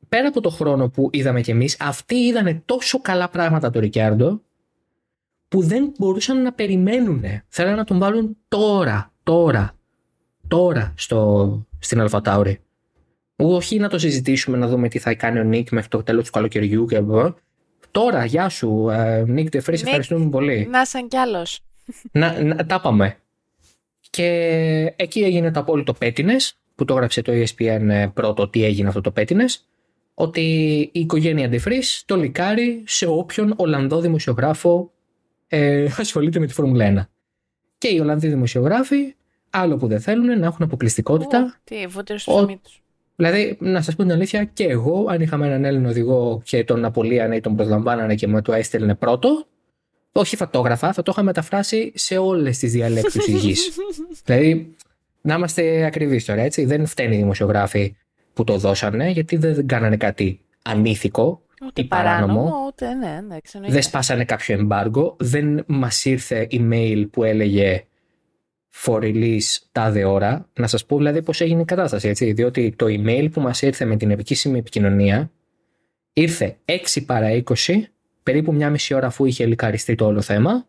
πέρα 0.10 0.28
από 0.28 0.42
το 0.42 0.50
χρόνο 0.50 0.90
που 0.90 1.10
είδαμε 1.12 1.42
κι 1.42 1.52
εμείς, 1.52 1.78
αυτοί 1.80 2.16
είδανε 2.16 2.62
τόσο 2.66 3.02
καλά 3.02 3.30
πράγματα 3.30 3.70
το 3.70 3.80
Ρικιάρντο, 3.80 4.42
που 5.48 5.62
δεν 5.62 5.94
μπορούσαν 5.98 6.42
να 6.42 6.54
περιμένουν. 6.54 7.24
Θέλανε 7.48 7.76
να 7.76 7.84
τον 7.84 8.00
βάλουν 8.00 8.38
τώρα, 8.48 9.12
τώρα, 9.24 9.74
τώρα 10.48 10.94
στο, 10.98 11.66
στην 11.80 12.02
Αλφατάουρη. 12.02 12.60
Όχι 13.36 13.80
να 13.80 13.90
το 13.90 14.00
συζητήσουμε, 14.00 14.58
να 14.58 14.68
δούμε 14.68 14.88
τι 14.88 15.00
θα 15.00 15.14
κάνει 15.14 15.40
ο 15.40 15.44
Νίκ 15.44 15.72
μέχρι 15.72 15.90
το 15.90 16.04
τέλος 16.04 16.26
του 16.26 16.32
καλοκαιριού 16.32 16.86
και 16.86 16.96
εδώ. 16.96 17.36
Τώρα, 17.92 18.26
γεια 18.26 18.50
σου, 18.50 18.90
ε, 18.90 19.24
Νίκ 19.28 19.50
Τεφρή, 19.50 19.74
ευχαριστούμε 19.74 20.30
πολύ. 20.30 20.68
Να 20.72 20.86
σαν 20.86 21.08
κι 21.08 21.18
άλλος. 21.18 21.60
Να, 22.12 22.44
να, 22.44 22.66
τα 22.66 22.82
πάμε. 22.82 23.18
Και 24.10 24.24
εκεί 24.96 25.20
έγινε 25.20 25.52
το 25.52 25.60
απόλυτο 25.60 25.94
πέτεινε, 25.94 26.36
που 26.76 26.86
το 26.86 26.94
έγραψε 26.94 27.22
το 27.22 27.32
ESPN 27.32 27.88
ε, 27.90 28.08
πρώτο 28.14 28.50
τι 28.50 28.64
έγινε 28.64 28.88
αυτό 28.88 29.02
το 29.02 29.12
πέτεινε, 29.12 29.46
ότι 30.14 30.42
η 30.92 31.00
οικογένεια 31.00 31.50
Ντεφρή 31.50 31.82
το 32.06 32.16
λικάρει 32.16 32.84
σε 32.88 33.06
όποιον 33.08 33.54
Ολλανδό 33.58 34.00
δημοσιογράφο 34.02 34.92
ε, 35.48 35.88
ασχολείται 35.98 36.40
με 36.40 36.46
τη 36.46 36.54
Φόρμουλα 36.54 37.08
1. 37.08 37.08
Και 37.78 37.88
οι 37.88 38.00
Ολλανδοί 38.00 38.28
δημοσιογράφοι 38.28 39.16
Άλλο 39.50 39.78
που 39.78 39.88
δεν 39.88 40.02
θέλουν 40.02 40.40
να 40.40 40.46
έχουν 40.46 40.66
αποκλειστικότητα. 40.66 41.60
τι, 41.64 41.88
βούτυρο 41.88 42.20
στο 42.20 42.34
ο... 42.34 42.60
Δηλαδή, 43.20 43.58
να 43.60 43.82
σας 43.82 43.96
πω 43.96 44.04
την 44.04 44.12
αλήθεια, 44.12 44.44
και 44.44 44.64
εγώ, 44.64 45.06
αν 45.10 45.22
είχαμε 45.22 45.46
έναν 45.46 45.66
Έλληνο 45.66 45.90
οδηγό 45.90 46.42
και 46.44 46.64
τον 46.64 46.86
απολύανε 46.86 47.36
ή 47.36 47.40
τον 47.40 47.56
προσλαμβάνανε 47.56 48.16
και 48.16 48.28
με 48.28 48.42
το 48.42 48.54
έστελνε 48.54 48.96
πρώτο, 48.96 49.46
όχι 50.12 50.36
φωτόγραφα, 50.36 50.94
θα 50.94 51.04
το 51.04 51.12
είχα 51.14 51.24
μεταφράσει 51.24 51.92
σε 51.96 52.18
όλες 52.18 52.58
τις 52.58 52.72
διαλέκτου 52.72 53.20
τη 53.20 53.32
γης. 53.44 53.70
δηλαδή, 54.26 54.76
να 55.22 55.36
είμαστε 55.36 55.86
ακριβείς 55.86 56.26
τώρα, 56.26 56.42
έτσι. 56.42 56.66
Δεν 56.66 56.86
φταίνει 56.86 57.16
οι 57.16 57.18
δημοσιογράφοι 57.18 57.96
που 58.34 58.44
το 58.44 58.58
δώσανε, 58.58 59.10
γιατί 59.10 59.36
δεν 59.36 59.68
κάνανε 59.68 59.98
κάτι 59.98 60.40
ανήθικο 60.62 61.42
ούτε 61.66 61.82
ή 61.82 61.86
παράνομο. 61.86 62.54
Ούτε, 62.68 62.94
ναι, 62.94 63.22
ναι, 63.28 63.38
δεν 63.68 63.82
σπάσανε 63.82 64.26
κάποιο 64.26 64.56
εμπάργκο. 64.56 65.16
Δεν 65.20 65.64
μας 65.68 66.06
ήρθε 66.06 66.48
email 66.52 67.06
που 67.12 67.24
έλεγε 67.24 67.86
for 68.86 69.00
release 69.02 69.58
τάδε 69.72 70.06
ώρα. 70.06 70.50
Να 70.54 70.68
σας 70.68 70.86
πω 70.86 70.98
δηλαδή 70.98 71.22
πώς 71.22 71.42
έγινε 71.42 71.62
η 71.62 71.66
κατάσταση, 71.66 72.08
έτσι. 72.08 72.32
Διότι 72.32 72.74
το 72.76 72.86
email 72.90 73.28
που 73.32 73.42
μας 73.42 73.62
ήρθε 73.62 73.86
με 73.86 73.98
την 73.98 74.12
επικίσιμη 74.12 74.60
επικοινωνία 74.60 75.32
ήρθε 76.14 76.58
6 76.66 77.06
παρά 77.06 77.44
20, 77.44 77.54
περίπου 78.24 78.54
μια 78.54 78.70
μισή 78.70 78.94
ώρα 78.94 79.08
αφού 79.08 79.26
είχε 79.26 79.46
λικαριστεί 79.46 79.96
το 79.96 80.06
όλο 80.06 80.22
θέμα 80.22 80.68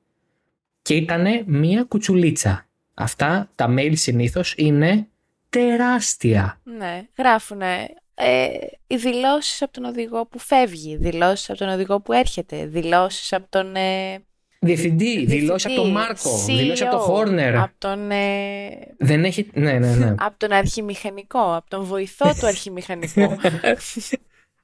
και 0.82 0.94
ήταν 0.94 1.26
μία 1.46 1.84
κουτσουλίτσα. 1.84 2.66
Αυτά 2.94 3.50
τα 3.54 3.74
mail 3.78 3.92
συνήθως 3.94 4.54
είναι 4.56 5.06
τεράστια. 5.48 6.60
Ναι, 6.64 7.02
γράφουνε 7.18 7.88
ε, 8.20 8.48
οι 8.86 8.96
δηλώσεις 8.96 9.62
από 9.62 9.72
τον 9.72 9.84
οδηγό 9.84 10.26
που 10.26 10.38
φεύγει, 10.38 10.96
δηλώσεις 10.96 11.50
από 11.50 11.58
τον 11.58 11.68
οδηγό 11.68 12.00
που 12.00 12.12
έρχεται, 12.12 12.66
δηλώσεις 12.66 13.32
από 13.32 13.46
τον 13.48 13.76
ε, 13.76 14.22
Διευθυντή, 14.60 15.24
δηλώσει 15.24 15.66
από 15.66 15.76
τον 15.76 15.90
Μάρκο, 15.90 16.42
CEO, 16.42 16.56
δηλώσει 16.56 16.82
από 16.82 16.92
τον 16.92 17.00
Χόρνερ. 17.00 17.56
Από 17.56 17.74
τον. 17.78 18.10
Ε... 18.10 18.68
Δεν 18.98 19.24
έχει. 19.24 19.50
Ναι, 19.52 19.72
ναι, 19.72 19.94
ναι. 19.94 20.14
από 20.26 20.34
τον 20.36 20.52
αρχιμηχανικό, 20.52 21.54
από 21.54 21.70
τον 21.70 21.84
βοηθό 21.84 22.34
του 22.40 22.46
αρχιμηχανικού. 22.46 23.20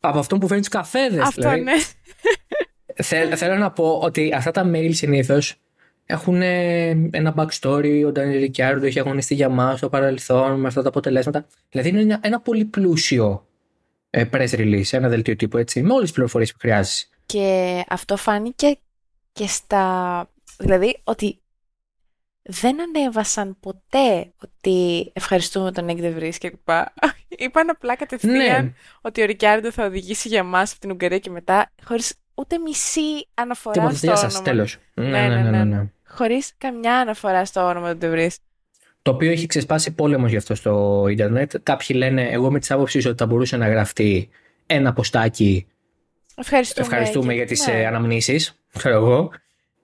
από 0.00 0.18
αυτόν 0.18 0.38
που 0.38 0.46
φέρνει 0.46 0.62
τους 0.62 0.72
καφέδες. 0.72 1.20
Αυτό 1.20 1.40
δηλαδή. 1.40 1.60
ναι. 1.60 3.36
θέλω 3.36 3.56
να 3.56 3.70
πω 3.70 3.98
ότι 4.02 4.32
αυτά 4.34 4.50
τα 4.50 4.70
mail 4.74 4.90
συνήθως 4.92 5.54
έχουν 6.04 6.42
ένα 6.42 7.34
backstory. 7.36 8.02
Ο 8.06 8.10
Ντάνι 8.10 8.36
Ρικιάρντο 8.36 8.86
έχει 8.86 8.98
αγωνιστεί 8.98 9.34
για 9.34 9.48
μας 9.48 9.78
στο 9.78 9.88
παρελθόν 9.88 10.60
με 10.60 10.66
αυτά 10.66 10.82
τα 10.82 10.88
αποτελέσματα. 10.88 11.46
Δηλαδή 11.70 11.88
είναι 11.88 12.00
ένα, 12.00 12.18
ένα 12.22 12.40
πολύ 12.40 12.64
πλούσιο 12.64 13.46
ε, 14.10 14.24
press 14.32 14.48
release, 14.50 14.88
ένα 14.90 15.08
δελτίο 15.08 15.36
τύπου 15.36 15.56
έτσι, 15.58 15.82
με 15.82 15.92
όλες 15.92 16.02
τις 16.02 16.12
πληροφορίες 16.12 16.52
που 16.52 16.58
χρειάζεσαι. 16.60 17.06
Και 17.26 17.80
αυτό 17.88 18.16
φάνηκε 18.16 18.78
και 19.34 19.46
στα... 19.46 20.28
Δηλαδή 20.58 21.00
ότι 21.04 21.38
δεν 22.42 22.76
ανέβασαν 22.80 23.56
ποτέ 23.60 24.32
ότι 24.42 25.10
ευχαριστούμε 25.12 25.72
τον 25.72 25.84
Νίκ 25.84 26.00
Δεβρίς 26.00 26.38
και 26.38 26.48
λοιπά. 26.48 26.94
Είπαν 27.38 27.70
απλά 27.70 27.96
κατευθείαν 27.96 28.64
ναι. 28.64 28.72
ότι 29.00 29.22
ο 29.22 29.24
Ρικιάρντο 29.24 29.70
θα 29.70 29.84
οδηγήσει 29.84 30.28
για 30.28 30.42
μας 30.42 30.70
από 30.70 30.80
την 30.80 30.90
Ουγγαρία 30.90 31.18
και 31.18 31.30
μετά, 31.30 31.70
χωρίς 31.84 32.14
ούτε 32.34 32.58
μισή 32.58 33.28
αναφορά 33.34 33.74
Τίποτα, 33.74 33.96
στο 33.96 34.10
όνομα. 34.10 34.28
Σας, 34.28 34.42
τέλος. 34.42 34.76
Ναι, 34.94 35.04
ναι, 35.04 35.28
ναι, 35.28 35.50
ναι, 35.50 35.64
ναι. 35.64 35.90
Χωρίς 36.06 36.52
καμιά 36.58 36.98
αναφορά 36.98 37.44
στο 37.44 37.60
όνομα 37.68 37.92
του 37.92 37.98
Ντεβρίς. 37.98 38.38
Το 39.02 39.10
οποίο 39.10 39.30
έχει 39.30 39.46
ξεσπάσει 39.46 39.94
πόλεμος 39.94 40.30
γι' 40.30 40.36
αυτό 40.36 40.54
στο 40.54 41.04
ίντερνετ. 41.10 41.56
Κάποιοι 41.62 41.96
λένε, 41.98 42.28
εγώ 42.28 42.50
με 42.50 42.58
τις 42.58 42.70
άποψεις 42.70 43.06
ότι 43.06 43.16
θα 43.16 43.26
μπορούσε 43.26 43.56
να 43.56 43.68
γραφτεί 43.68 44.28
ένα 44.66 44.92
ποστάκι 44.92 45.66
Ευχαριστούμε, 46.36 46.86
Ευχαριστούμε 46.86 47.34
για 47.34 47.46
τις 47.46 47.66
ναι. 47.66 47.72
Ε, 47.72 47.86
αναμνήσεις 47.86 48.54
ξέρω 48.78 48.94
εγώ. 48.94 49.30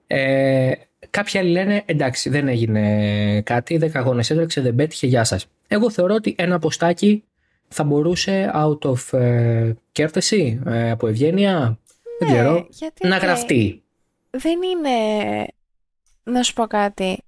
Ε, 0.06 0.72
κάποιοι 1.10 1.40
άλλοι 1.40 1.50
λένε 1.50 1.82
εντάξει, 1.86 2.30
δεν 2.30 2.48
έγινε 2.48 3.42
κάτι, 3.42 3.78
10 3.82 3.90
αγώνε 3.92 4.20
έτρεξε, 4.28 4.60
δεν 4.60 4.74
πέτυχε, 4.74 5.06
γεια 5.06 5.24
σας. 5.24 5.46
Εγώ 5.68 5.90
θεωρώ 5.90 6.14
ότι 6.14 6.34
ένα 6.38 6.58
ποστάκι 6.58 7.24
θα 7.68 7.84
μπορούσε 7.84 8.50
out 8.54 8.78
of 8.78 9.18
ε, 9.18 9.72
κέρδεση, 9.92 10.60
ε, 10.66 10.90
από 10.90 11.06
ευγένεια, 11.06 11.78
δεν 12.18 12.28
ναι, 12.28 12.34
ξέρω, 12.34 12.68
να 13.00 13.16
γραφτεί. 13.16 13.82
Δεν 14.30 14.58
είναι. 14.62 15.46
Να 16.22 16.42
σου 16.42 16.52
πω 16.52 16.66
κάτι. 16.66 17.22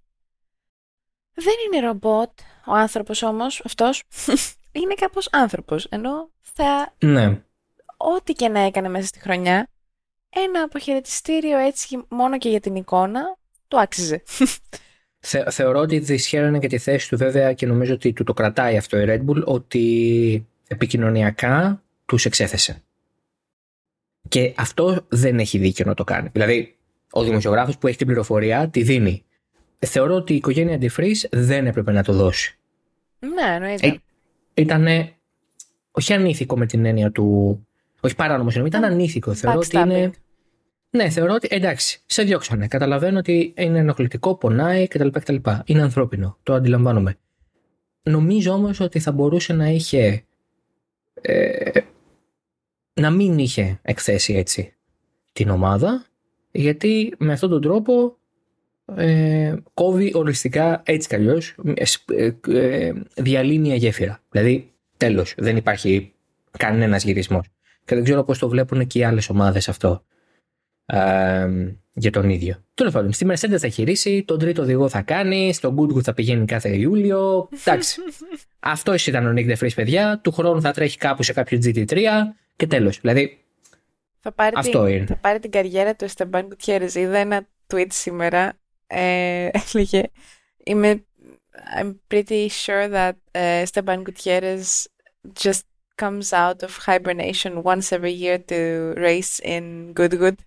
Δεν 1.35 1.55
είναι 1.67 1.87
ρομπότ 1.87 2.31
ο 2.67 2.73
άνθρωπος 2.73 3.23
όμως, 3.23 3.63
αυτός. 3.65 4.03
είναι 4.73 4.95
κάπως 4.95 5.29
άνθρωπος, 5.33 5.85
ενώ 5.85 6.31
θα... 6.41 6.95
Ναι. 6.99 7.41
Ό,τι 8.05 8.33
και 8.33 8.49
να 8.49 8.61
έκανε 8.61 8.89
μέσα 8.89 9.07
στη 9.07 9.21
χρονιά, 9.21 9.69
ένα 10.29 10.63
αποχαιρετιστήριο 10.63 11.59
έτσι 11.59 12.05
μόνο 12.09 12.39
και 12.39 12.49
για 12.49 12.61
την 12.61 12.75
εικόνα 12.75 13.37
του 13.69 13.81
άξιζε. 13.81 14.23
Θε, 15.25 15.51
θεωρώ 15.51 15.79
ότι 15.79 15.99
δυσχέρανε 15.99 16.59
και 16.59 16.67
τη 16.67 16.79
θέση 16.79 17.09
του 17.09 17.17
βέβαια 17.17 17.53
και 17.53 17.67
νομίζω 17.67 17.95
ότι 17.95 18.13
του 18.13 18.25
το 18.25 18.33
κρατάει 18.33 18.77
αυτό 18.77 19.01
η 19.01 19.05
Red 19.09 19.25
Bull 19.27 19.45
ότι 19.45 20.47
επικοινωνιακά 20.69 21.83
τους 22.07 22.25
εξέθεσε. 22.25 22.83
Και 24.29 24.55
αυτό 24.57 25.07
δεν 25.09 25.39
έχει 25.39 25.59
δίκιο 25.59 25.85
να 25.85 25.95
το 25.95 26.05
κάνει. 26.05 26.29
Δηλαδή, 26.33 26.77
ο 27.11 27.23
δημοσιογράφος 27.23 27.79
που 27.79 27.87
έχει 27.87 27.97
την 27.97 28.07
πληροφορία 28.07 28.69
τη 28.69 28.83
δίνει. 28.83 29.25
Θεωρώ 29.79 30.15
ότι 30.15 30.33
η 30.33 30.37
οικογένεια 30.37 30.75
Αντιφρής 30.75 31.29
δεν 31.33 31.67
έπρεπε 31.67 31.93
να 31.93 32.03
το 32.03 32.13
δώσει. 32.13 32.59
Ναι, 33.19 33.55
εννοείται. 33.55 33.87
Ε, 33.87 33.95
ήταν 34.55 34.87
όχι 35.91 36.13
ανήθικο 36.13 36.57
με 36.57 36.67
την 36.67 36.85
έννοια 36.85 37.11
του 37.11 37.59
όχι 38.05 38.15
παράνομο 38.15 38.51
συγγνώμη, 38.51 38.77
ήταν 38.77 38.93
ανήθικο. 38.93 39.35
Θεωρώ 39.35 39.59
ότι 39.59 39.79
είναι. 39.79 40.11
Ναι, 40.91 41.09
θεωρώ 41.09 41.35
ότι 41.35 41.49
εντάξει, 41.51 42.03
σε 42.07 42.23
διώξανε. 42.23 42.67
Καταλαβαίνω 42.67 43.19
ότι 43.19 43.55
είναι 43.57 43.79
ενοχλητικό, 43.79 44.37
πονάει 44.37 44.89
κτλ. 44.89 45.09
κτλ. 45.09 45.37
Είναι 45.65 45.83
ανθρώπινο. 45.83 46.39
Το 46.43 46.55
αντιλαμβάνομαι. 46.55 47.17
Νομίζω 48.03 48.53
όμως 48.53 48.81
ότι 48.81 48.99
θα 48.99 49.13
μπορούσε 49.13 49.53
να 49.53 49.69
είχε. 49.69 50.25
Ε, 51.15 51.81
να 52.95 53.11
μην 53.11 53.39
είχε 53.39 53.79
εκθέσει 53.83 54.35
έτσι 54.35 54.75
την 55.33 55.49
ομάδα, 55.49 56.07
γιατί 56.51 57.15
με 57.19 57.33
αυτόν 57.33 57.51
τον 57.51 57.61
τρόπο 57.61 58.17
ε, 58.97 59.55
κόβει 59.75 60.13
οριστικά 60.15 60.83
έτσι 60.85 61.09
κι 61.09 61.15
αλλιώς 61.15 61.55
ε, 62.15 62.31
ε, 62.49 62.93
διαλύει 63.17 63.59
μια 63.61 63.75
γέφυρα. 63.75 64.21
Δηλαδή, 64.31 64.73
τέλος, 64.97 65.35
δεν 65.37 65.57
υπάρχει 65.57 66.13
κανένας 66.59 67.05
γυρισμός. 67.05 67.47
Και 67.85 67.95
δεν 67.95 68.05
ξέρω 68.05 68.25
πώς 68.25 68.39
το 68.39 68.49
βλέπουν 68.49 68.87
και 68.87 68.99
οι 68.99 69.05
άλλες 69.05 69.29
ομάδες 69.29 69.69
αυτό 69.69 70.05
για 71.93 72.11
τον 72.11 72.31
ίδιο. 72.31 72.65
Τέλος 72.75 72.93
πάντων, 72.93 73.13
στη 73.13 73.27
Mercedes 73.31 73.59
θα 73.59 73.69
χειρίσει, 73.69 74.25
τον 74.27 74.39
τρίτο 74.39 74.63
οδηγό 74.63 74.89
θα 74.89 75.03
κάνει, 75.03 75.53
στον 75.53 75.77
Goodwood 75.79 76.03
θα 76.03 76.15
πηγαίνει 76.15 76.45
κάθε 76.45 76.77
Ιούλιο. 76.77 77.49
Εντάξει. 77.53 78.01
Αυτό 78.75 78.95
ήταν 79.07 79.27
ο 79.27 79.33
Nick 79.37 79.57
DeFries, 79.57 79.75
παιδιά. 79.75 80.21
Του 80.23 80.33
χρόνου 80.33 80.61
θα 80.61 80.73
τρέχει 80.73 80.97
κάπου 80.97 81.23
σε 81.23 81.33
κάποιο 81.33 81.59
GT3 81.65 82.03
και 82.57 82.67
τέλος. 82.67 83.01
Δηλαδή. 83.01 83.39
Θα 84.21 84.33
πάρει, 84.33 84.55
αυτό 84.59 84.85
την, 84.85 84.95
είναι. 84.95 85.07
θα 85.07 85.17
πάρει 85.17 85.39
την 85.39 85.51
καριέρα 85.51 85.95
του 85.95 86.07
Esteban 86.09 86.43
Gutierrez. 86.43 86.95
Είδα 86.95 87.19
ένα 87.19 87.47
tweet 87.67 87.87
σήμερα. 87.89 88.53
Ε, 88.87 89.49
έλεγε. 89.75 90.03
Είμαι. 90.65 91.05
I'm 91.79 91.93
pretty 92.15 92.49
sure 92.49 92.89
that 92.89 93.15
uh, 93.35 93.65
Esteban 93.65 94.03
Gutierrez 94.03 94.87
just 95.43 95.65
comes 95.97 96.33
out 96.33 96.63
of 96.63 96.77
hibernation 96.87 97.63
once 97.63 97.93
every 97.93 98.13
year 98.13 98.39
to 98.39 98.95
race 98.97 99.39
in 99.41 99.93
Goodwood 99.93 100.39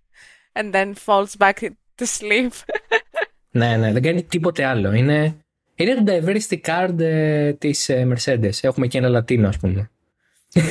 and 0.55 0.73
then 0.73 0.93
falls 0.93 1.35
back 1.35 1.57
to 1.97 2.05
sleep. 2.05 2.53
ναι, 3.59 3.77
ναι, 3.77 3.91
δεν 3.91 4.01
κάνει 4.01 4.23
τίποτε 4.23 4.65
άλλο. 4.65 4.93
Είναι, 4.93 5.35
είναι 5.75 5.93
το 5.95 6.03
diversity 6.05 6.59
card 6.61 6.99
ε, 6.99 7.53
της 7.53 7.89
ε, 7.89 8.07
Mercedes. 8.13 8.53
Έχουμε 8.61 8.87
και 8.87 8.97
ένα 8.97 9.07
Λατίνο, 9.07 9.47
ας 9.47 9.57
πούμε. 9.57 9.89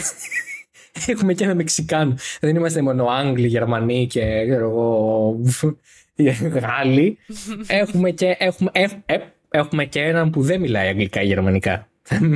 Έχουμε 1.07 1.33
και 1.35 1.45
ένα 1.45 1.55
Μεξικάνο. 1.55 2.14
Δεν 2.41 2.57
είμαστε 2.57 2.83
μόνο 2.83 3.07
Άγγλοι, 3.07 3.47
Γερμανοί 3.47 4.07
και 4.07 4.20
εγώ, 4.20 5.41
Γάλλοι. 6.53 7.18
έχουμε, 7.66 8.11
και, 8.11 8.37
έχουμε, 8.39 8.70
ε, 8.75 8.87
ε, 9.07 9.18
έχουμε 9.51 9.85
και 9.85 10.01
έναν 10.01 10.31
που 10.31 10.43
δεν 10.43 10.61
μιλάει 10.61 10.89
αγγλικά 10.89 11.22
ή 11.22 11.27
γερμανικά. 11.27 11.89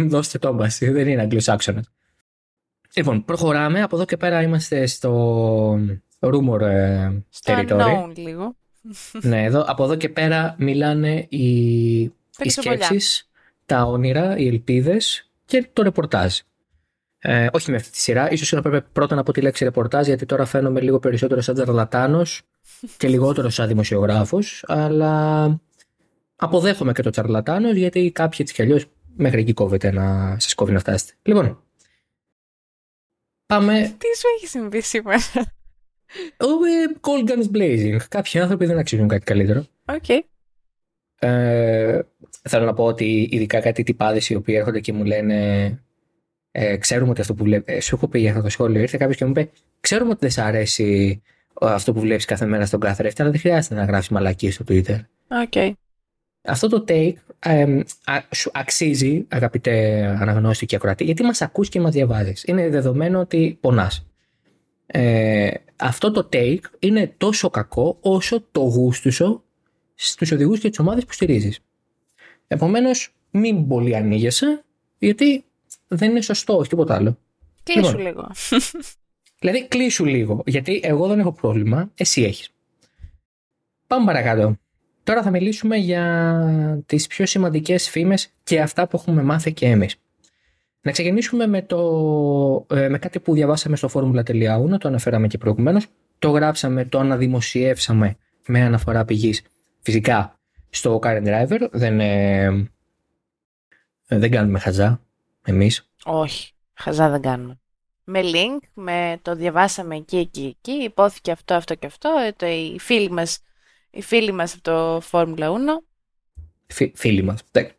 Δώστε 0.09 0.39
το 0.39 0.53
μας, 0.53 0.78
δεν 0.78 1.09
είναι 1.09 1.20
αγγλοσάξονας. 1.20 1.93
Λοιπόν, 2.95 3.24
προχωράμε. 3.24 3.82
Από 3.82 3.97
εδώ 3.97 4.05
και 4.05 4.16
πέρα 4.16 4.43
είμαστε 4.43 4.86
στο 4.86 5.72
rumor 6.20 6.61
ε, 6.61 7.11
Στο 7.28 7.55
territory. 7.57 7.80
unknown 7.80 8.12
λίγο. 8.16 8.57
ναι, 9.22 9.45
εδώ, 9.45 9.64
από 9.66 9.84
εδώ 9.84 9.95
και 9.95 10.09
πέρα 10.09 10.55
μιλάνε 10.59 11.26
οι, 11.28 11.99
οι 12.01 12.12
Περισσοπολιά. 12.39 12.84
σκέψεις, 12.84 13.30
τα 13.66 13.82
όνειρα, 13.84 14.36
οι 14.36 14.47
ελπίδες 14.47 15.30
και 15.45 15.68
το 15.72 15.82
ρεπορτάζ. 15.82 16.39
Ε, 17.18 17.47
όχι 17.53 17.70
με 17.70 17.76
αυτή 17.76 17.91
τη 17.91 17.99
σειρά. 17.99 18.30
Ίσως 18.30 18.53
να 18.53 18.62
πρέπει 18.62 18.86
πρώτα 18.93 19.14
να 19.14 19.22
πω 19.22 19.32
τη 19.32 19.41
λέξη 19.41 19.64
ρεπορτάζ 19.64 20.07
γιατί 20.07 20.26
τώρα 20.26 20.45
φαίνομαι 20.45 20.80
λίγο 20.80 20.99
περισσότερο 20.99 21.41
σαν 21.41 21.55
τσαρλατάνος 21.55 22.42
και 22.97 23.09
λιγότερο 23.09 23.49
σαν 23.49 23.68
δημοσιογράφος 23.68 24.64
αλλά 24.66 25.45
αποδέχομαι 26.36 26.93
και 26.93 27.03
το 27.03 27.11
τσαρλατάνος 27.11 27.74
γιατί 27.76 28.11
κάποιοι 28.11 28.39
έτσι 28.41 28.55
κι 28.55 28.62
αλλιώς 28.62 28.84
μέχρι 29.16 29.41
εκεί 29.41 29.53
κόβεται 29.53 29.93
να 29.93 30.36
σας 30.39 30.55
κόβει 30.55 30.72
να 30.72 30.78
φτάσετε. 30.78 31.12
Λοιπόν, 31.22 31.62
πάμε 33.49 33.94
Τι 33.99 34.07
σου 34.18 34.26
έχει 34.36 34.46
συμβεί 34.46 34.80
σήμερα; 34.80 35.18
Oh, 36.36 36.46
ε, 36.46 36.99
all 37.01 37.30
guns 37.30 37.57
blazing. 37.57 37.96
Κάποιοι 38.09 38.40
άνθρωποι 38.40 38.66
δεν 38.66 38.78
αξίζουν 38.78 39.09
κάτι 39.09 39.24
καλύτερο. 39.24 39.66
Οκ. 39.84 40.09
Ε, 41.18 42.01
θέλω 42.42 42.64
να 42.64 42.74
πω 42.74 42.84
ότι 42.84 43.28
ειδικά 43.30 43.61
κάτι 43.61 43.82
τυπάδες 43.82 44.28
οι 44.28 44.34
οποίοι 44.34 44.55
έρχονται 44.59 44.80
και 44.80 44.92
μου 44.92 45.05
λένε 45.05 45.70
ε, 46.51 46.76
ξέρουμε 46.76 47.11
ότι 47.11 47.20
αυτό 47.20 47.34
που 47.34 47.44
βλέπεις. 47.44 47.72
Ε, 47.72 47.80
σου 47.80 47.94
έχω 47.94 48.09
πει 48.09 48.18
για 48.18 48.30
αυτό 48.30 48.42
το 48.42 48.49
σχόλιο. 48.49 48.80
Ήρθε 48.80 48.96
κάποιος 48.96 49.16
και 49.16 49.24
μου 49.24 49.30
είπε: 49.30 49.51
Ξέρουμε 49.80 50.11
ότι 50.11 50.18
δεν 50.20 50.30
σ' 50.30 50.38
αρέσει 50.38 51.22
ε, 51.61 51.66
αυτό 51.66 51.92
που 51.92 52.01
βλέπεις 52.01 52.24
κάθε 52.24 52.46
μέρα 52.46 52.66
στον 52.66 52.80
καθρέφτη, 52.80 53.22
αλλά 53.22 53.30
δεν 53.30 53.40
χρειάζεται 53.40 53.74
να 53.74 53.84
γράφεις 53.84 54.09
μαλακίες 54.09 54.51
στο 54.51 54.64
Twitter. 54.68 55.01
OK. 55.28 55.76
Αυτό 56.43 56.68
το 56.68 56.84
take 56.89 57.14
ε, 57.39 57.80
α, 58.05 58.18
σου 58.34 58.51
αξίζει, 58.55 59.26
αγαπητέ 59.28 60.05
αναγνώστη 60.20 60.66
και 60.66 60.76
ακροατή, 60.76 61.05
γιατί 61.05 61.22
μας 61.22 61.43
ακούς 61.43 61.68
και 61.68 61.80
μας 61.80 61.93
διαβάζεις. 61.93 62.45
Είναι 62.45 62.68
δεδομένο 62.68 63.20
ότι 63.20 63.59
πονάς. 63.61 64.07
Ε, 64.86 65.51
αυτό 65.76 66.11
το 66.11 66.28
take 66.32 66.61
είναι 66.78 67.14
τόσο 67.16 67.51
κακό 67.51 67.99
όσο 68.01 68.45
το 68.53 68.61
γούστο 68.61 69.15
σου 69.15 69.42
στους 69.95 70.32
οδηγούς 70.32 70.61
και 70.61 70.68
τις 70.68 70.78
ομάδες 70.78 71.05
που 71.05 71.12
στηρίζεις. 71.12 71.61
Επομένως, 72.47 73.14
μην 73.30 73.68
πολύ 73.68 73.97
ανοίγεσαι, 73.97 74.64
γιατί 74.99 75.45
δεν 75.89 76.11
είναι 76.11 76.20
σωστό, 76.20 76.57
όχι 76.57 76.68
τίποτα 76.68 76.95
άλλο. 76.95 77.18
Κλείσου 77.62 77.97
Λοιπόν. 77.97 78.03
λίγο. 78.03 78.30
Δηλαδή, 79.41 79.68
κλείσου 79.68 80.05
λίγο, 80.05 80.43
γιατί 80.47 80.80
εγώ 80.82 81.07
δεν 81.07 81.18
έχω 81.18 81.32
πρόβλημα, 81.32 81.91
εσύ 81.95 82.22
έχεις. 82.22 82.51
Πάμε 83.86 84.05
παρακάτω. 84.05 84.57
Τώρα 85.09 85.22
θα 85.22 85.30
μιλήσουμε 85.30 85.76
για 85.76 86.82
τις 86.86 87.06
πιο 87.06 87.26
σημαντικές 87.26 87.88
φήμες 87.88 88.32
και 88.42 88.61
αυτά 88.61 88.88
που 88.88 88.96
έχουμε 88.96 89.22
μάθει 89.22 89.52
και 89.52 89.66
εμείς. 89.66 89.96
Να 90.80 90.92
ξεκινήσουμε 90.92 91.46
με, 91.46 91.62
το, 91.62 92.66
ε, 92.70 92.88
με 92.88 92.98
κάτι 92.98 93.20
που 93.20 93.34
διαβάσαμε 93.34 93.76
στο 93.76 93.88
formula.1, 93.92 94.78
το 94.78 94.88
αναφέραμε 94.88 95.26
και 95.26 95.38
προηγουμένως. 95.38 95.86
Το 96.18 96.30
γράψαμε, 96.30 96.84
το 96.84 96.98
αναδημοσιεύσαμε 96.98 98.16
με 98.46 98.61
αναφορά 98.61 99.04
πηγής 99.04 99.42
φυσικά 99.80 100.38
στο 100.70 101.00
Current 101.02 101.26
Driver. 101.26 101.68
Δεν, 101.70 102.00
ε, 102.00 102.44
ε, 104.06 104.18
δεν 104.18 104.30
κάνουμε 104.30 104.59
χαζά 104.59 105.00
εμείς. 105.44 105.90
Όχι. 106.04 106.52
Χαζά 106.74 107.09
δεν 107.09 107.20
κάνουμε. 107.20 107.61
Με 108.04 108.20
link, 108.22 108.68
με 108.74 109.18
το 109.22 109.34
διαβάσαμε 109.34 109.96
εκεί, 109.96 110.16
εκεί, 110.16 110.56
εκεί, 110.59 110.82
υπόθηκε 110.82 111.30
αυτό, 111.30 111.54
αυτό 111.54 111.74
και 111.74 111.86
αυτό, 111.86 112.11
ε, 112.26 112.32
το, 112.36 112.46
οι 112.46 112.76
φίλοι 112.78 113.11
μας, 113.11 113.38
οι 113.91 114.03
φίλοι 114.03 114.32
μας 114.32 114.55
από 114.55 114.62
το 114.62 115.03
Formula 115.11 115.47
1. 115.47 115.55
Φι- 116.66 116.97
φίλοι 116.97 117.22
μας. 117.22 117.43
Δεν, 117.51 117.70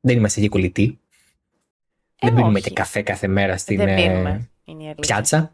δεν 0.00 0.16
είμαστε 0.16 0.40
και 0.40 0.48
κολλητοί. 0.48 1.00
Ε, 2.20 2.26
δεν 2.26 2.34
πίνουμε 2.34 2.58
όχι. 2.58 2.68
και 2.68 2.74
καφέ 2.74 3.02
κάθε 3.02 3.26
μέρα 3.26 3.56
στην 3.56 3.76
δεν 3.76 3.88
ε, 3.88 3.94
πίνουμε. 3.96 4.50
Είναι 4.64 4.82
η 4.82 4.86
αλήθεια. 4.86 4.94
πιάτσα. 5.00 5.52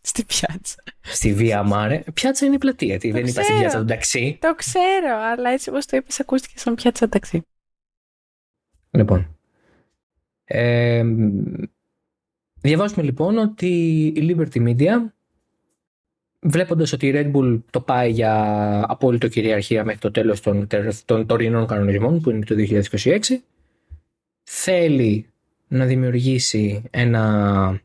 Στη 0.00 0.24
πιάτσα. 0.24 0.76
Στη 1.00 1.34
Βία 1.34 1.62
Μάρε. 1.62 2.04
Πιάτσα 2.14 2.46
είναι 2.46 2.54
η 2.54 2.58
πλατεία. 2.58 2.98
Τι, 2.98 3.10
δεν 3.10 3.22
είπα 3.26 3.30
στην 3.30 3.42
ξέρω. 3.42 3.58
πιάτσα 3.58 3.78
του 3.78 3.84
ταξί. 3.84 4.38
Το 4.40 4.54
ξέρω, 4.54 5.16
αλλά 5.20 5.50
έτσι 5.50 5.70
όπως 5.70 5.86
το 5.86 5.96
είπες 5.96 6.20
ακούστηκε 6.20 6.58
σαν 6.58 6.74
πιάτσα 6.74 7.08
ταξί. 7.08 7.42
Λοιπόν. 8.90 9.36
Ε, 10.44 11.04
διαβάζουμε 12.60 13.02
λοιπόν 13.02 13.38
ότι 13.38 13.68
η 14.16 14.34
Liberty 14.36 14.68
Media 14.68 15.12
βλέποντας 16.40 16.92
ότι 16.92 17.06
η 17.06 17.12
Red 17.14 17.36
Bull 17.36 17.60
το 17.70 17.80
πάει 17.80 18.10
για 18.10 18.34
απόλυτο 18.88 19.28
κυριαρχία 19.28 19.84
μέχρι 19.84 20.00
το 20.00 20.10
τέλος 20.10 20.40
των, 20.40 20.66
των 21.04 21.26
τωρινών 21.26 21.66
κανονισμών 21.66 22.20
που 22.20 22.30
είναι 22.30 22.44
το 22.44 22.54
2026 23.02 23.18
θέλει 24.42 25.26
να 25.68 25.84
δημιουργήσει 25.84 26.82
ένα 26.90 27.80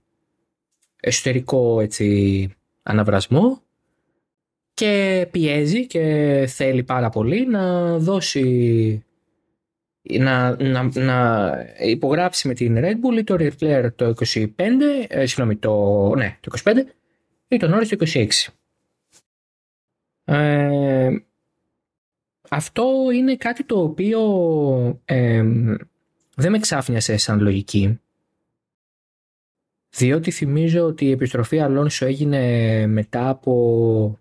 εσωτερικό 1.00 1.82
έτσι, 1.82 2.50
αναβρασμό 2.84 3.62
και 4.74 5.28
πιέζει 5.32 5.88
και 5.88 6.46
θέλει 6.48 6.84
πάρα 6.84 7.10
πολύ 7.10 7.48
να 7.48 7.98
δώσει 7.98 9.04
να, 10.02 10.64
να, 10.64 10.92
να 10.94 11.52
υπογράψει 11.80 12.48
με 12.48 12.54
την 12.54 12.78
Red 12.80 12.94
Bull 12.94 13.18
ή 13.18 13.24
το 13.24 13.36
Leclerc 13.40 13.88
το 13.96 14.14
25, 14.26 14.46
ε, 15.08 15.26
συγγνώμη, 15.26 15.56
το, 15.56 16.14
ναι, 16.16 16.38
το 16.42 16.52
25 16.64 16.72
ή 17.48 17.58
τον 17.58 17.74
Norris 17.74 17.88
το 17.88 18.06
26. 18.14 18.28
Ε, 20.24 21.10
αυτό 22.50 23.12
είναι 23.14 23.36
κάτι 23.36 23.64
το 23.64 23.82
οποίο 23.82 24.22
ε, 25.06 25.44
δεν 26.36 26.52
με 26.52 26.60
ξάφνιασε 26.60 27.18
σαν 27.18 27.40
λογική 27.40 28.00
διότι 29.96 30.32
θυμίζω 30.32 30.86
ότι 30.86 31.06
η 31.06 31.12
επιστροφή 31.12 31.60
Αλόνσο 31.60 32.06
έγινε 32.06 32.88
μετά 32.88 33.30
από 33.30 34.20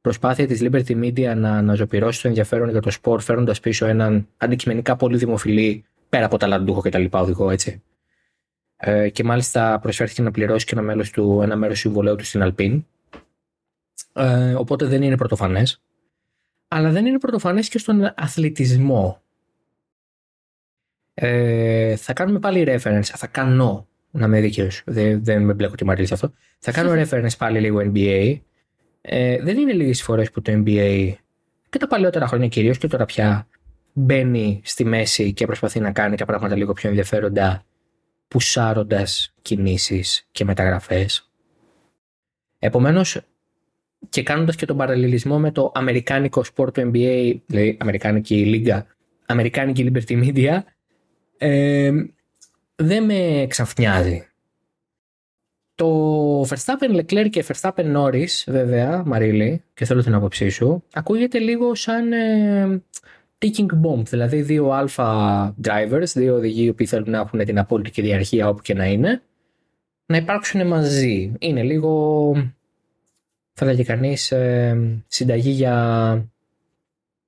προσπάθεια 0.00 0.46
της 0.46 0.60
Liberty 0.62 1.04
Media 1.04 1.34
να 1.36 1.56
αναζωπηρώσει 1.56 2.22
το 2.22 2.28
ενδιαφέρον 2.28 2.70
για 2.70 2.80
το 2.80 2.90
σπορ 2.90 3.20
φέρνοντας 3.20 3.60
πίσω 3.60 3.86
έναν 3.86 4.28
αντικειμενικά 4.36 4.96
πολύ 4.96 5.16
δημοφιλή 5.16 5.84
πέρα 6.08 6.24
από 6.24 6.36
ταλαντούχο 6.36 6.82
και 6.82 6.88
τα 6.88 6.98
λοιπά 6.98 7.20
οδηγό 7.20 7.50
έτσι. 7.50 7.82
Ε, 8.88 9.08
και 9.08 9.24
μάλιστα 9.24 9.78
προσφέρθηκε 9.78 10.22
να 10.22 10.30
πληρώσει 10.30 10.66
και 10.66 10.74
ένα, 10.74 10.82
μέλος 10.82 11.10
του, 11.10 11.40
ένα 11.42 11.56
μέρος 11.56 11.74
του 11.74 11.80
συμβολέου 11.80 12.16
του 12.16 12.24
στην 12.24 12.42
Alpine. 12.44 12.82
Ε, 14.12 14.54
οπότε 14.54 14.86
δεν 14.86 15.02
είναι 15.02 15.16
πρωτοφανές. 15.16 15.82
Αλλά 16.68 16.90
δεν 16.90 17.06
είναι 17.06 17.18
πρωτοφανές 17.18 17.68
και 17.68 17.78
στον 17.78 18.12
αθλητισμό. 18.16 19.22
Ε, 21.14 21.96
θα 21.96 22.12
κάνουμε 22.12 22.38
πάλι 22.38 22.64
reference, 22.68 23.02
θα 23.02 23.26
κάνω, 23.26 23.86
να 24.10 24.26
είμαι 24.26 24.40
δίκαιος, 24.40 24.82
δεν, 24.86 25.24
δεν 25.24 25.42
με 25.42 25.52
μπλέκω 25.52 25.74
τη 25.74 25.84
μαρίλη 25.84 26.06
σε 26.06 26.14
αυτό. 26.14 26.32
Θα 26.58 26.72
κάνω 26.72 26.90
reference 27.02 27.36
πάλι 27.38 27.60
λίγο 27.60 27.78
NBA 27.94 28.40
ε, 29.08 29.42
δεν 29.42 29.58
είναι 29.58 29.72
λίγες 29.72 30.02
φορές 30.02 30.30
που 30.30 30.42
το 30.42 30.52
NBA 30.52 31.12
και 31.68 31.78
τα 31.78 31.86
παλαιότερα 31.86 32.26
χρόνια 32.26 32.48
κυρίως 32.48 32.78
και 32.78 32.88
τώρα 32.88 33.04
πια 33.04 33.46
μπαίνει 33.92 34.60
στη 34.64 34.84
μέση 34.84 35.32
και 35.32 35.46
προσπαθεί 35.46 35.80
να 35.80 35.92
κάνει 35.92 36.16
τα 36.16 36.24
πράγματα 36.24 36.56
λίγο 36.56 36.72
πιο 36.72 36.88
ενδιαφέροντα 36.88 37.64
πουσάροντας 38.28 39.34
κινήσεις 39.42 40.26
και 40.30 40.44
μεταγραφές. 40.44 41.30
Επομένως, 42.58 43.20
και 44.08 44.22
κάνοντας 44.22 44.56
και 44.56 44.66
τον 44.66 44.76
παραλληλισμό 44.76 45.38
με 45.38 45.50
το 45.50 45.72
αμερικάνικο 45.74 46.44
σπορ 46.44 46.72
του 46.72 46.80
NBA, 46.80 47.34
δηλαδή 47.46 47.76
αμερικάνικη 47.80 48.46
λίγα, 48.46 48.86
αμερικάνικη 49.26 49.92
Liberty 49.92 50.24
Media, 50.24 50.58
ε, 51.38 51.92
δεν 52.76 53.04
με 53.04 53.46
ξαφνιάζει. 53.48 54.28
Το 55.74 56.40
Verstappen 56.42 56.96
Leclerc 56.96 57.30
και 57.30 57.44
Verstappen 57.48 57.96
Norris, 57.96 58.44
βέβαια, 58.46 59.02
Μαρίλη, 59.06 59.62
και 59.74 59.84
θέλω 59.84 60.02
την 60.02 60.14
άποψή 60.14 60.48
σου, 60.48 60.84
ακούγεται 60.92 61.38
λίγο 61.38 61.74
σαν 61.74 62.12
ε, 62.12 62.82
ticking 63.38 63.80
bomb, 63.82 64.02
δηλαδή 64.04 64.42
δύο 64.42 64.70
αλφα 64.70 65.54
drivers, 65.64 66.12
δύο 66.14 66.34
οδηγοί 66.34 66.72
που 66.72 66.86
θέλουν 66.86 67.10
να 67.10 67.18
έχουν 67.18 67.44
την 67.44 67.58
απόλυτη 67.58 67.90
κυριαρχία 67.90 68.48
όπου 68.48 68.62
και 68.62 68.74
να 68.74 68.84
είναι, 68.84 69.22
να 70.06 70.16
υπάρξουν 70.16 70.66
μαζί. 70.66 71.32
Είναι 71.38 71.62
λίγο, 71.62 72.32
θα 73.52 73.66
λέγει 73.66 73.84
κανείς, 73.84 74.30
ε, 74.30 75.02
συνταγή 75.06 75.50
για 75.50 76.28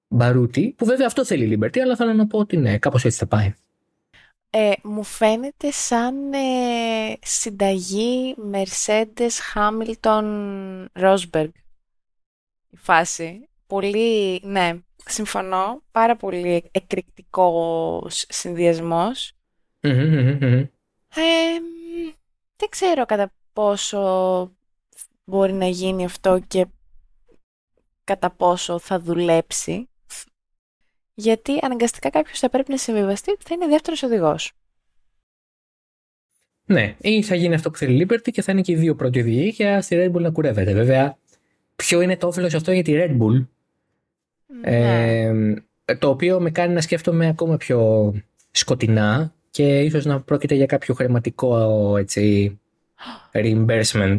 μπαρούτι, 0.08 0.74
που 0.76 0.84
βέβαια 0.84 1.06
αυτό 1.06 1.24
θέλει 1.24 1.54
η 1.54 1.58
Liberty, 1.60 1.78
αλλά 1.78 1.96
θέλω 1.96 2.12
να 2.12 2.26
πω 2.26 2.38
ότι 2.38 2.56
ναι, 2.56 2.78
κάπως 2.78 3.04
έτσι 3.04 3.18
θα 3.18 3.26
πάει. 3.26 3.54
Ε, 4.50 4.72
μου 4.82 5.02
φαίνεται 5.02 5.70
σαν 5.70 6.32
ε, 6.32 6.38
συνταγή 7.22 8.34
Mercedes 8.52 9.54
Hamilton 9.54 10.24
Rosberg 10.92 11.50
η 12.70 12.76
φάση. 12.76 13.48
Πολύ, 13.66 14.40
ναι, 14.44 14.78
συμφωνώ. 15.08 15.82
Πάρα 15.90 16.16
πολύ 16.16 16.68
εκρηκτικός 16.70 18.24
συνδυασμός. 18.28 19.32
Mm-hmm, 19.80 20.68
Ε, 21.14 21.22
δεν 22.56 22.68
ξέρω 22.68 23.06
κατά 23.06 23.32
πόσο 23.52 24.52
μπορεί 25.24 25.52
να 25.52 25.66
γίνει 25.66 26.04
αυτό 26.04 26.40
και 26.46 26.66
κατά 28.04 28.30
πόσο 28.30 28.78
θα 28.78 29.00
δουλέψει. 29.00 29.88
Γιατί 31.14 31.58
αναγκαστικά 31.62 32.10
κάποιος 32.10 32.38
θα 32.38 32.48
πρέπει 32.48 32.70
να 32.70 32.76
συμβιβαστεί 32.76 33.30
ότι 33.30 33.44
θα 33.44 33.54
είναι 33.54 33.66
δεύτερος 33.66 34.02
οδηγός. 34.02 34.52
Ναι, 36.64 36.96
ή 37.00 37.22
θα 37.22 37.34
γίνει 37.34 37.54
αυτό 37.54 37.70
που 37.70 37.76
θέλει 37.76 38.02
η 38.02 38.06
Liberty 38.06 38.30
και 38.30 38.42
θα 38.42 38.52
είναι 38.52 38.60
και 38.60 38.72
οι 38.72 38.76
δύο 38.76 38.94
πρώτοι 38.94 39.20
οδηγοί 39.20 39.54
και 39.54 39.80
στη 39.80 39.96
Red 39.98 40.16
Bull 40.16 40.20
να 40.20 40.30
κουρεύεται. 40.30 40.72
Βέβαια, 40.72 41.18
ποιο 41.76 42.00
είναι 42.00 42.16
το 42.16 42.26
όφελος 42.26 42.54
αυτό 42.54 42.72
για 42.72 42.82
τη 42.82 42.92
Red 42.94 43.18
Bull, 43.18 43.46
ε, 44.62 45.54
το 45.98 46.08
οποίο 46.08 46.40
με 46.40 46.50
κάνει 46.50 46.74
να 46.74 46.80
σκέφτομαι 46.80 47.26
ακόμα 47.26 47.56
πιο 47.56 48.12
σκοτεινά 48.50 49.32
και 49.50 49.80
ίσως 49.80 50.04
να 50.04 50.20
πρόκειται 50.20 50.54
για 50.54 50.66
κάποιο 50.66 50.94
χρηματικό 50.94 51.96
έτσι, 51.96 52.58
reimbursement. 53.34 54.16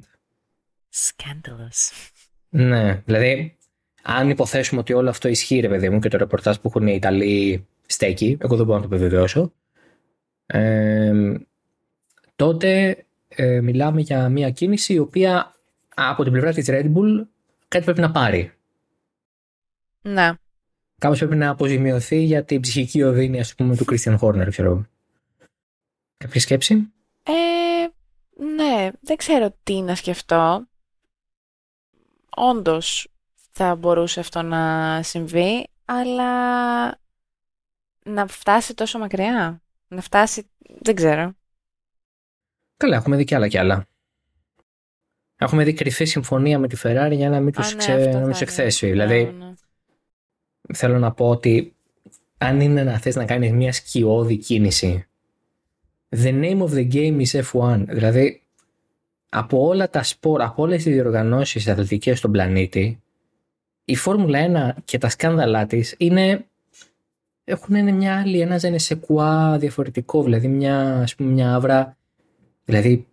Scandalous. 0.93 2.09
Ναι, 2.49 3.01
δηλαδή 3.05 3.57
αν 4.01 4.29
υποθέσουμε 4.29 4.81
ότι 4.81 4.93
όλο 4.93 5.09
αυτό 5.09 5.27
ισχύει, 5.27 5.59
ρε 5.59 5.67
παιδί 5.67 5.89
μου, 5.89 5.99
και 5.99 6.09
το 6.09 6.17
ρεπορτάζ 6.17 6.55
που 6.55 6.67
έχουν 6.67 6.87
οι 6.87 6.93
Ιταλοί 6.95 7.67
στέκει, 7.85 8.37
εγώ 8.41 8.55
δεν 8.55 8.65
μπορώ 8.65 8.79
να 8.79 8.87
το 8.87 8.95
επιβεβαιώσω, 8.95 9.53
ε, 10.45 11.11
τότε 12.35 12.97
ε, 13.27 13.61
μιλάμε 13.61 14.01
για 14.01 14.29
μια 14.29 14.49
κίνηση 14.49 14.93
η 14.93 14.99
οποία 14.99 15.55
από 15.95 16.23
την 16.23 16.31
πλευρά 16.31 16.53
της 16.53 16.65
Red 16.69 16.85
Bull 16.85 17.25
κάτι 17.67 17.83
πρέπει 17.85 18.01
να 18.01 18.11
πάρει. 18.11 18.53
Ναι. 20.01 20.31
Κάπως 20.97 21.17
πρέπει 21.17 21.35
να 21.35 21.49
αποζημιωθεί 21.49 22.23
για 22.23 22.43
την 22.43 22.61
ψυχική 22.61 23.03
οδύνη, 23.03 23.39
ας 23.39 23.55
πούμε, 23.55 23.75
του 23.75 23.85
Christian 23.91 24.17
Horner, 24.19 24.47
ξέρω 24.49 24.69
εγώ. 24.71 24.85
Κάποια 26.17 26.39
σκέψη; 26.41 26.93
Ε, 27.23 27.31
ναι, 28.43 28.89
δεν 29.01 29.15
ξέρω 29.17 29.55
τι 29.63 29.81
να 29.81 29.95
σκεφτώ. 29.95 30.67
Όντως 32.35 33.07
θα 33.51 33.75
μπορούσε 33.75 34.19
αυτό 34.19 34.41
να 34.41 35.03
συμβεί, 35.03 35.67
αλλά 35.85 36.31
να 38.05 38.27
φτάσει 38.27 38.73
τόσο 38.73 38.99
μακριά. 38.99 39.61
Να 39.87 40.01
φτάσει, 40.01 40.49
δεν 40.81 40.95
ξέρω. 40.95 41.33
Καλά, 42.77 42.95
έχουμε 42.95 43.15
δει 43.15 43.23
κι 43.23 43.35
άλλα 43.35 43.47
κι 43.47 43.57
άλλα. 43.57 43.87
Έχουμε 45.35 45.63
δει 45.63 45.73
κρυφή 45.73 46.05
συμφωνία 46.05 46.59
με 46.59 46.67
τη 46.67 46.77
Ferrari 46.83 47.11
για 47.13 47.29
να 47.29 47.39
μην 47.39 47.53
τους, 47.53 47.67
Α, 47.67 47.71
ναι, 47.71 47.77
ξε... 47.77 47.91
αυτό 47.93 48.05
να 48.05 48.11
θα 48.11 48.19
μην 48.19 48.29
τους 48.29 48.39
είναι. 48.41 48.49
εκθέσει. 48.49 48.85
Ναι, 48.85 48.91
Δηλαδή, 48.91 49.23
ναι. 49.23 49.53
Θέλω 50.73 50.99
να 50.99 51.11
πω 51.11 51.29
ότι 51.29 51.73
αν 52.37 52.61
είναι 52.61 52.83
να 52.83 52.97
θες 52.99 53.15
να 53.15 53.25
κάνεις 53.25 53.51
μια 53.51 53.73
σκιώδη 53.73 54.37
κίνηση, 54.37 55.05
the 56.09 56.41
name 56.43 56.61
of 56.61 56.69
the 56.69 56.91
game 56.93 57.21
is 57.25 57.41
F1. 57.41 57.83
Δηλαδή, 57.87 58.41
από 59.29 59.67
όλα 59.67 59.89
τα 59.89 60.03
σπορ, 60.03 60.41
από 60.41 60.63
όλες 60.63 60.83
τις 60.83 60.93
διοργανώσεις 60.93 61.67
αθλητικές 61.67 62.17
στον 62.17 62.31
πλανήτη, 62.31 63.01
η 63.85 63.95
Φόρμουλα 63.95 64.75
1 64.77 64.81
και 64.85 64.97
τα 64.97 65.09
σκάνδαλά 65.09 65.65
της 65.65 65.95
είναι 65.97 66.43
έχουν 67.49 67.75
είναι 67.75 67.91
μια 67.91 68.19
άλλη, 68.19 68.39
ένας 68.39 68.61
ζενεσεκουά 68.61 69.57
διαφορετικό, 69.57 70.23
δηλαδή 70.23 70.47
μια, 70.47 71.01
ας 71.01 71.15
πούμε, 71.15 71.31
μια 71.31 71.53
άβρα, 71.53 71.97
δηλαδή 72.65 73.07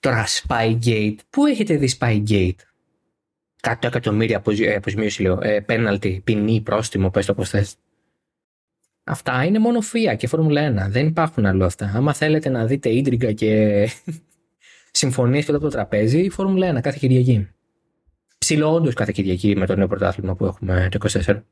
τώρα 0.00 0.24
Spygate, 0.26 1.16
πού 1.30 1.46
έχετε 1.46 1.76
δει 1.76 1.90
Spygate, 1.98 2.58
100 3.64 3.86
εκατομμύρια 3.86 4.36
αποζη- 4.36 4.66
ε, 4.68 4.74
αποζημίωση 4.74 5.22
λέω, 5.22 5.38
ε, 5.42 5.60
πέναλτι, 5.60 6.20
ποινή, 6.24 6.60
πρόστιμο, 6.60 7.10
πες 7.10 7.26
το 7.26 7.34
πώς 7.34 7.48
θες. 7.48 7.76
Αυτά 9.04 9.44
είναι 9.44 9.58
μόνο 9.58 9.78
FIA 9.92 10.16
και 10.16 10.26
Φόρμουλα 10.26 10.86
1, 10.86 10.88
δεν 10.90 11.06
υπάρχουν 11.06 11.46
αλλού 11.46 11.64
αυτά. 11.64 11.92
Άμα 11.94 12.14
θέλετε 12.14 12.48
να 12.48 12.66
δείτε 12.66 12.88
ίντριγκα 12.88 13.32
και 13.32 13.88
συμφωνίες 14.90 15.44
κάτω 15.44 15.56
από 15.56 15.66
το 15.66 15.72
τραπέζι, 15.72 16.20
η 16.20 16.30
Φόρμουλα 16.30 16.78
1 16.78 16.80
κάθε 16.80 16.96
Κυριακή. 17.00 17.48
Ψηλό 18.38 18.72
όντως 18.72 18.94
κάθε 18.94 19.12
Κυριακή 19.12 19.56
με 19.56 19.66
το 19.66 19.76
νέο 19.76 19.86
πρωτάθλημα 19.86 20.34
που 20.34 20.44
έχουμε 20.46 20.88
το 20.90 20.98
24. 21.24 21.42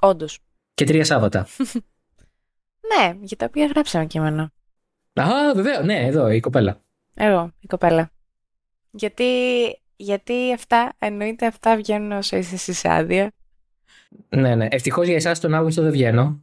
Όντως. 0.00 0.38
Και 0.74 0.84
τρία 0.84 1.04
Σάββατα. 1.04 1.46
Ναι, 2.96 3.16
για 3.20 3.36
τα 3.36 3.46
οποία 3.48 3.66
γράψαμε 3.66 4.06
κείμενο. 4.06 4.42
Α, 5.12 5.54
βεβαίως, 5.54 5.84
ναι, 5.84 6.06
εδώ 6.06 6.30
η 6.30 6.40
κοπέλα. 6.40 6.80
Εγώ, 7.14 7.52
η 7.60 7.66
κοπέλα. 7.66 8.10
Γιατί, 8.90 9.24
γιατί 10.00 10.52
αυτά, 10.52 10.92
εννοείται 10.98 11.46
αυτά 11.46 11.76
βγαίνουν 11.76 12.12
όσο 12.12 12.36
είσαι 12.36 12.54
εσύ 12.54 12.72
σε 12.72 12.88
άδεια. 12.92 13.32
Ναι, 14.28 14.54
ναι. 14.54 14.68
Ευτυχώς 14.70 15.06
για 15.06 15.16
εσάς 15.16 15.40
τον 15.40 15.54
Αύγουστο 15.54 15.82
δεν 15.82 15.90
βγαίνω. 15.90 16.40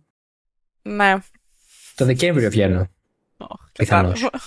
Ναι. 0.82 1.16
Το 1.96 2.06
Δεκέμβριο 2.06 2.50
βγαίνω. 2.50 2.88
Οχ, 3.38 3.72
Πιθανώς. 3.72 4.20
κατάλαβα. 4.22 4.46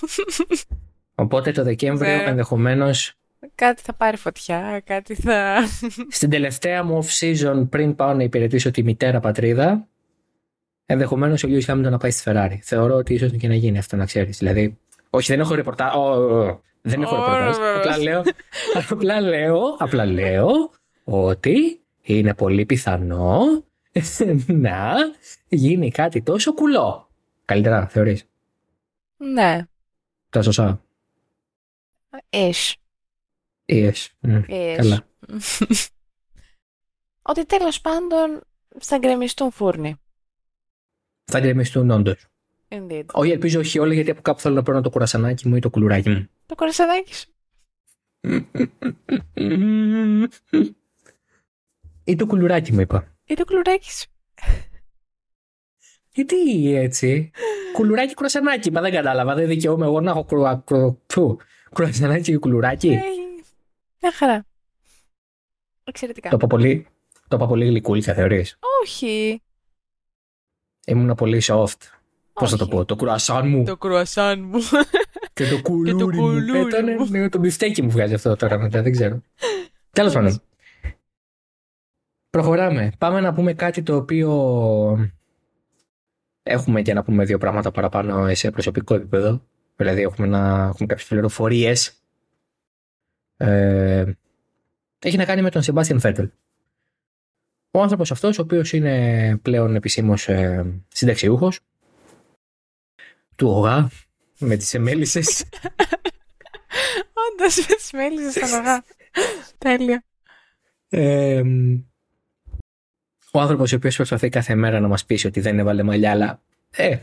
Οπότε 1.15 1.51
το 1.51 1.63
Δεκέμβριο 1.63 2.15
Ναι. 2.15 2.23
ενδεχομένως 2.23 3.13
κάτι 3.55 3.81
θα 3.81 3.93
πάρει 3.93 4.17
φωτιά, 4.17 4.81
κάτι 4.85 5.15
θα... 5.15 5.57
στην 6.09 6.29
τελευταία 6.29 6.83
μου 6.83 7.03
off 7.03 7.19
season 7.19 7.67
πριν 7.69 7.95
πάω 7.95 8.13
να 8.13 8.23
υπηρετήσω 8.23 8.71
τη 8.71 8.83
μητέρα 8.83 9.19
πατρίδα, 9.19 9.87
ενδεχομένως 10.85 11.43
ο 11.43 11.47
Λιούι 11.47 11.61
Χάμιλτον 11.61 11.91
να 11.91 11.97
πάει 11.97 12.11
στη 12.11 12.23
Ferrari. 12.25 12.57
Θεωρώ 12.61 12.95
ότι 12.95 13.13
ίσως 13.13 13.31
και 13.31 13.47
να 13.47 13.55
γίνει 13.55 13.77
αυτό, 13.77 13.95
να 13.95 14.05
ξέρεις. 14.05 14.37
Δηλαδή, 14.37 14.77
όχι, 15.09 15.31
δεν 15.31 15.39
έχω 15.39 15.55
ρεπορτάζ. 15.55 15.93
Δεν 16.81 17.01
έχω 17.01 17.15
Ω, 17.15 17.19
ρεπορτάζ. 17.19 17.57
βεβαίως. 17.57 17.77
Απλά 17.77 17.97
λέω, 17.97 18.23
απλά 18.89 19.21
λέω, 19.21 19.75
απλά 19.77 20.05
λέω 20.05 20.49
ότι 21.03 21.81
είναι 22.01 22.33
πολύ 22.33 22.65
πιθανό 22.65 23.63
να 24.47 24.93
γίνει 25.47 25.91
κάτι 25.91 26.21
τόσο 26.21 26.53
κουλό. 26.53 27.09
Καλύτερα, 27.45 27.87
θεωρείς. 27.87 28.25
ναι. 29.17 29.65
Τα 30.29 30.41
σωστά. 30.41 30.81
Ish. 32.29 32.73
Yes. 33.65 33.91
Μμ, 34.19 34.41
Ish. 34.47 34.73
Καλά. 34.77 35.01
Ότι 37.21 37.45
τέλος 37.45 37.81
πάντων 37.81 38.41
θα 38.79 38.97
γκρεμιστούν 38.97 39.51
φούρνοι. 39.51 39.95
Θα 41.23 41.39
γκρεμιστούν 41.39 41.89
όντως. 41.91 42.25
Indeed. 42.73 43.05
Όχι, 43.11 43.31
ελπίζω 43.31 43.59
όχι 43.59 43.79
όλα, 43.79 43.93
γιατί 43.93 44.09
από 44.09 44.21
κάπου 44.21 44.39
θέλω 44.39 44.55
να 44.55 44.63
παίρνω 44.63 44.81
το 44.81 44.89
κουρασανάκι 44.89 45.47
μου 45.47 45.55
ή 45.55 45.59
το 45.59 45.69
κουλουράκι 45.69 46.09
μου. 46.09 46.29
Το 46.45 46.55
κορασανάκι 46.55 47.13
σου. 47.13 47.29
ή 52.03 52.15
το 52.15 52.25
κουλουράκι 52.25 52.73
μου, 52.73 52.79
είπα. 52.79 53.15
Ή 53.25 53.33
το 53.33 53.45
κλουράκι 53.45 53.91
σου. 53.91 54.09
Γιατί 56.13 56.75
έτσι; 56.75 57.31
κουλουράκι, 57.73 58.13
κουρασανάκι. 58.13 58.71
Μα 58.71 58.81
δεν 58.81 58.91
κατάλαβα. 58.91 59.35
Δεν 59.35 59.47
δικαιούμαι 59.47 59.85
εγώ 59.85 60.01
να 60.01 60.11
έχω 60.11 60.23
κρουα, 60.25 60.63
κρου, 60.65 60.97
φου, 61.07 61.37
κουρασανάκι 61.73 62.31
και 62.31 62.37
κουλουράκι. 62.37 62.89
Ε, 62.89 63.01
Μια 64.01 64.11
χαρά. 64.11 64.45
Εξαιρετικά. 65.83 66.29
Το 66.29 66.35
είπα 66.35 66.47
πολύ, 66.47 66.87
το 67.27 67.35
είπα 67.35 67.47
πολύ 67.47 67.65
γλυκούλικα, 67.65 68.13
θεωρείς; 68.13 68.57
Όχι. 68.83 69.41
Ήμουν 70.85 71.15
πολύ 71.15 71.41
soft. 71.45 71.77
Πώς 72.33 72.49
θα 72.49 72.57
το 72.57 72.63
Όχι. 72.63 72.71
πω, 72.73 72.85
το 72.85 72.95
κουρασάν 72.95 73.47
μου 73.47 73.63
Το 73.63 73.77
κρουασάν 73.77 74.41
μου. 74.43 74.59
και 75.33 75.45
το 75.45 75.61
κουλούρι 75.61 75.93
μου. 76.15 76.21
κουλούρι 76.21 76.59
Ε, 76.59 76.61
ήταν, 76.61 76.85
μου. 76.99 77.07
ναι, 77.09 77.29
το 77.29 77.39
μπιφτέκι 77.39 77.81
μου 77.81 77.89
βγάζει 77.89 78.13
αυτό 78.13 78.35
τώρα 78.35 78.59
μετά, 78.59 78.81
δεν 78.81 78.91
ξέρω. 78.91 79.21
Τέλος 79.91 80.13
πάντων. 80.13 80.41
Προχωράμε. 82.29 82.91
Πάμε 82.97 83.19
να 83.19 83.33
πούμε 83.33 83.53
κάτι 83.53 83.83
το 83.83 83.95
οποίο 83.95 84.31
έχουμε 86.43 86.81
και 86.81 86.93
να 86.93 87.03
πούμε 87.03 87.25
δύο 87.25 87.37
πράγματα 87.37 87.71
παραπάνω 87.71 88.33
σε 88.35 88.51
προσωπικό 88.51 88.93
επίπεδο. 88.95 89.41
Δηλαδή 89.75 90.01
έχουμε, 90.01 90.27
να, 90.27 90.39
έχουμε 90.63 90.87
κάποιες 90.87 91.07
πληροφορίες. 91.07 91.93
Ε, 93.37 94.11
έχει 94.99 95.17
να 95.17 95.25
κάνει 95.25 95.41
με 95.41 95.49
τον 95.49 95.61
Σεμπάστιαν 95.61 95.99
Φέτελ. 95.99 96.29
Ο 97.71 97.81
άνθρωπος 97.81 98.11
αυτός, 98.11 98.39
ο 98.39 98.41
οποίος 98.41 98.73
είναι 98.73 99.37
πλέον 99.41 99.75
επισήμως 99.75 100.27
ε, 100.27 100.65
συνταξιούχος 100.87 101.59
του 103.41 103.49
ΟΓΑ 103.49 103.91
με 104.39 104.55
τις 104.55 104.73
εμέλισσες. 104.73 105.43
Όντως 107.25 107.67
με 107.67 107.75
τις 107.75 107.93
εμέλισσες 107.93 108.47
στον 108.47 108.59
ΟΓΑ. 108.59 108.83
Τέλεια. 109.57 110.03
Ε, 110.89 111.41
ο 113.31 113.39
άνθρωπος 113.39 113.73
ο 113.73 113.75
οποίος 113.75 113.95
προσπαθεί 113.95 114.29
κάθε 114.29 114.55
μέρα 114.55 114.79
να 114.79 114.87
μας 114.87 115.05
πείσει 115.05 115.27
ότι 115.27 115.39
δεν 115.39 115.59
έβαλε 115.59 115.83
μαλλιά, 115.83 116.11
αλλά. 116.11 116.41
Ε, 116.71 116.97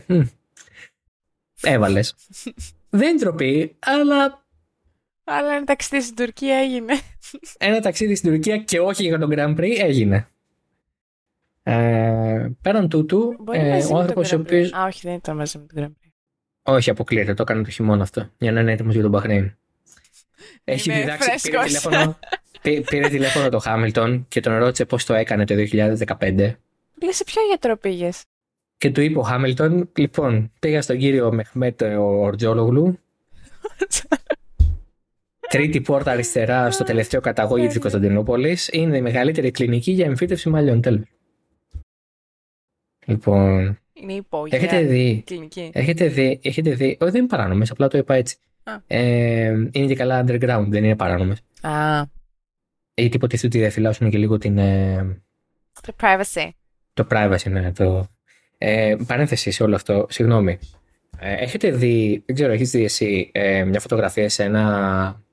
έβαλες. 1.61 2.15
δεν 2.89 3.19
τροπή, 3.19 3.75
αλλά. 3.79 4.45
Αλλά 5.23 5.53
ένα 5.55 5.65
ταξίδι 5.65 6.03
στην 6.03 6.15
Τουρκία 6.15 6.55
έγινε. 6.55 6.93
Ένα 7.57 7.79
ταξίδι 7.79 8.15
στην 8.15 8.31
Τουρκία 8.31 8.57
και 8.57 8.79
όχι 8.79 9.03
για 9.03 9.19
τον 9.19 9.29
Grand 9.33 9.57
Prix 9.57 9.77
έγινε. 9.79 10.27
Ε, 11.63 12.49
πέραν 12.61 12.89
τούτου, 12.89 13.45
ε, 13.51 13.83
ο 13.91 13.97
άνθρωπος 13.97 14.31
ο 14.31 14.35
οποίο. 14.35 14.69
Α, 14.77 14.85
όχι, 14.85 14.99
δεν 15.03 15.13
ήταν 15.13 15.35
μαζί 15.35 15.57
με 15.57 15.65
τον 15.65 15.83
Grand 15.83 16.05
Prix. 16.05 16.08
Όχι, 16.69 16.89
αποκλείεται. 16.89 17.33
Το 17.33 17.41
έκανε 17.41 17.63
το 17.63 17.69
χειμώνα 17.69 18.03
αυτό. 18.03 18.29
Για 18.37 18.51
να 18.51 18.59
είναι 18.59 18.71
έτοιμος 18.71 18.93
για 18.93 19.01
τον 19.01 19.11
Μπαχρέιν. 19.11 19.55
Έχει 20.63 20.91
διδάξει. 20.91 21.49
Πήρε 21.49 21.63
τηλέφωνο, 21.63 22.19
πήρε 22.61 23.07
τηλέφωνο 23.09 23.49
το 23.49 23.59
Χάμιλτον 23.59 24.25
και 24.27 24.39
τον 24.39 24.57
ρώτησε 24.57 24.85
πώς 24.85 25.05
το 25.05 25.13
έκανε 25.13 25.45
το 25.45 25.55
2015. 25.55 26.55
Λέει 27.01 27.13
σε 27.13 27.23
ποιο 27.23 27.41
γιατρό 27.47 27.77
πήγες; 27.77 28.23
Και 28.77 28.91
του 28.91 29.01
είπε 29.01 29.19
ο 29.19 29.21
Χάμιλτον, 29.21 29.89
λοιπόν, 29.97 30.51
πήγα 30.59 30.81
στον 30.81 30.97
κύριο 30.97 31.33
Μεχμέτ 31.33 31.81
Ορτζόλογλου. 31.97 32.99
Τρίτη 35.49 35.81
πόρτα 35.81 36.11
αριστερά 36.11 36.71
στο 36.71 36.83
τελευταίο 36.83 37.21
καταγόγι 37.21 37.67
της 37.67 37.79
Κωνσταντινούπολης. 37.79 38.69
Είναι 38.71 38.97
η 38.97 39.01
μεγαλύτερη 39.01 39.51
κλινική 39.51 39.91
για 39.91 40.05
εμφύτευση 40.05 40.49
μαλλιών. 40.49 40.81
Τέλο. 40.81 41.03
Λοιπόν. 43.05 43.79
Είναι 44.01 44.13
υπόγεια. 44.13 44.57
Έχετε 44.57 44.81
δει. 44.81 45.23
Κλινική. 45.25 45.69
Έχετε 45.73 46.07
δει. 46.07 46.39
Έχετε 46.43 46.71
δει. 46.71 46.97
Όχι, 46.99 47.11
δεν 47.11 47.19
είναι 47.19 47.29
παράνομες, 47.29 47.71
απλά 47.71 47.87
το 47.87 47.97
είπα 47.97 48.15
έτσι. 48.15 48.37
Ε, 48.87 49.47
είναι 49.71 49.85
και 49.87 49.95
καλά 49.95 50.23
underground, 50.23 50.65
δεν 50.67 50.83
είναι 50.83 50.95
παράνομες. 50.95 51.37
Α. 51.61 52.03
Γιατί 52.93 53.15
υποτίθεται 53.15 53.47
ότι 53.47 53.57
διαφυλάσσουν 53.57 54.09
και 54.09 54.17
λίγο 54.17 54.37
την. 54.37 54.57
Ε, 54.57 55.21
το 55.81 55.93
privacy. 56.01 56.49
Το 56.93 57.07
privacy, 57.11 57.51
ναι. 57.51 57.71
Το... 57.71 58.07
Ε, 58.57 58.95
παρένθεση 59.07 59.51
σε 59.51 59.63
όλο 59.63 59.75
αυτό, 59.75 60.05
συγγνώμη. 60.09 60.59
Ε, 61.19 61.33
έχετε 61.33 61.71
δει, 61.71 62.23
δεν 62.25 62.35
ξέρω, 62.35 62.51
έχεις 62.51 62.71
δει 62.71 62.83
εσύ 62.83 63.29
ε, 63.33 63.63
μια 63.63 63.79
φωτογραφία 63.79 64.29
σε 64.29 64.43
ένα 64.43 65.23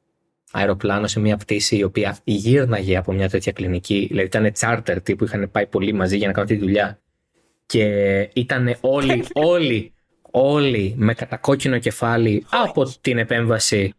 αεροπλάνο, 0.52 1.06
σε 1.06 1.20
μια 1.20 1.36
πτήση 1.36 1.76
η 1.76 1.82
οποία 1.82 2.16
γύρναγε 2.24 2.96
από 2.96 3.12
μια 3.12 3.28
τέτοια 3.28 3.52
κλινική, 3.52 4.06
δηλαδή 4.08 4.26
ήταν 4.26 4.52
charter 4.58 5.16
που 5.18 5.24
είχαν 5.24 5.50
πάει 5.50 5.66
πολύ 5.66 5.92
μαζί 5.92 6.16
για 6.16 6.26
να 6.26 6.32
κάνουν 6.32 6.48
τη 6.48 6.56
δουλειά 6.56 7.00
και 7.66 7.84
ήταν 8.32 8.76
όλοι, 8.80 9.24
όλοι, 9.52 9.92
όλοι 10.30 10.94
με 10.96 11.14
κατακόκκινο 11.14 11.78
κεφάλι 11.78 12.46
από 12.50 12.92
την 13.00 13.18
επέμβαση 13.18 13.94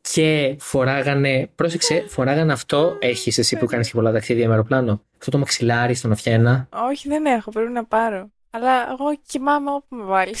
και 0.00 0.56
φοράγανε, 0.58 1.50
πρόσεξε, 1.54 2.04
φοράγανε 2.08 2.52
αυτό, 2.52 2.96
έχεις 2.98 3.38
εσύ 3.38 3.56
που 3.56 3.66
κάνεις 3.66 3.88
και 3.88 3.94
πολλά 3.94 4.12
ταξίδια 4.12 4.46
με 4.46 4.50
αεροπλάνο, 4.52 5.02
αυτό 5.18 5.30
το 5.30 5.38
μαξιλάρι 5.38 5.94
στον 5.94 6.10
Οφιένα. 6.10 6.68
Όχι, 6.90 7.08
δεν 7.08 7.26
έχω, 7.26 7.50
πρέπει 7.50 7.72
να 7.72 7.84
πάρω. 7.84 8.30
Αλλά 8.50 8.90
εγώ 8.90 9.16
κοιμάμαι 9.26 9.70
όπου 9.70 9.96
με 9.96 10.04
βάλει. 10.04 10.34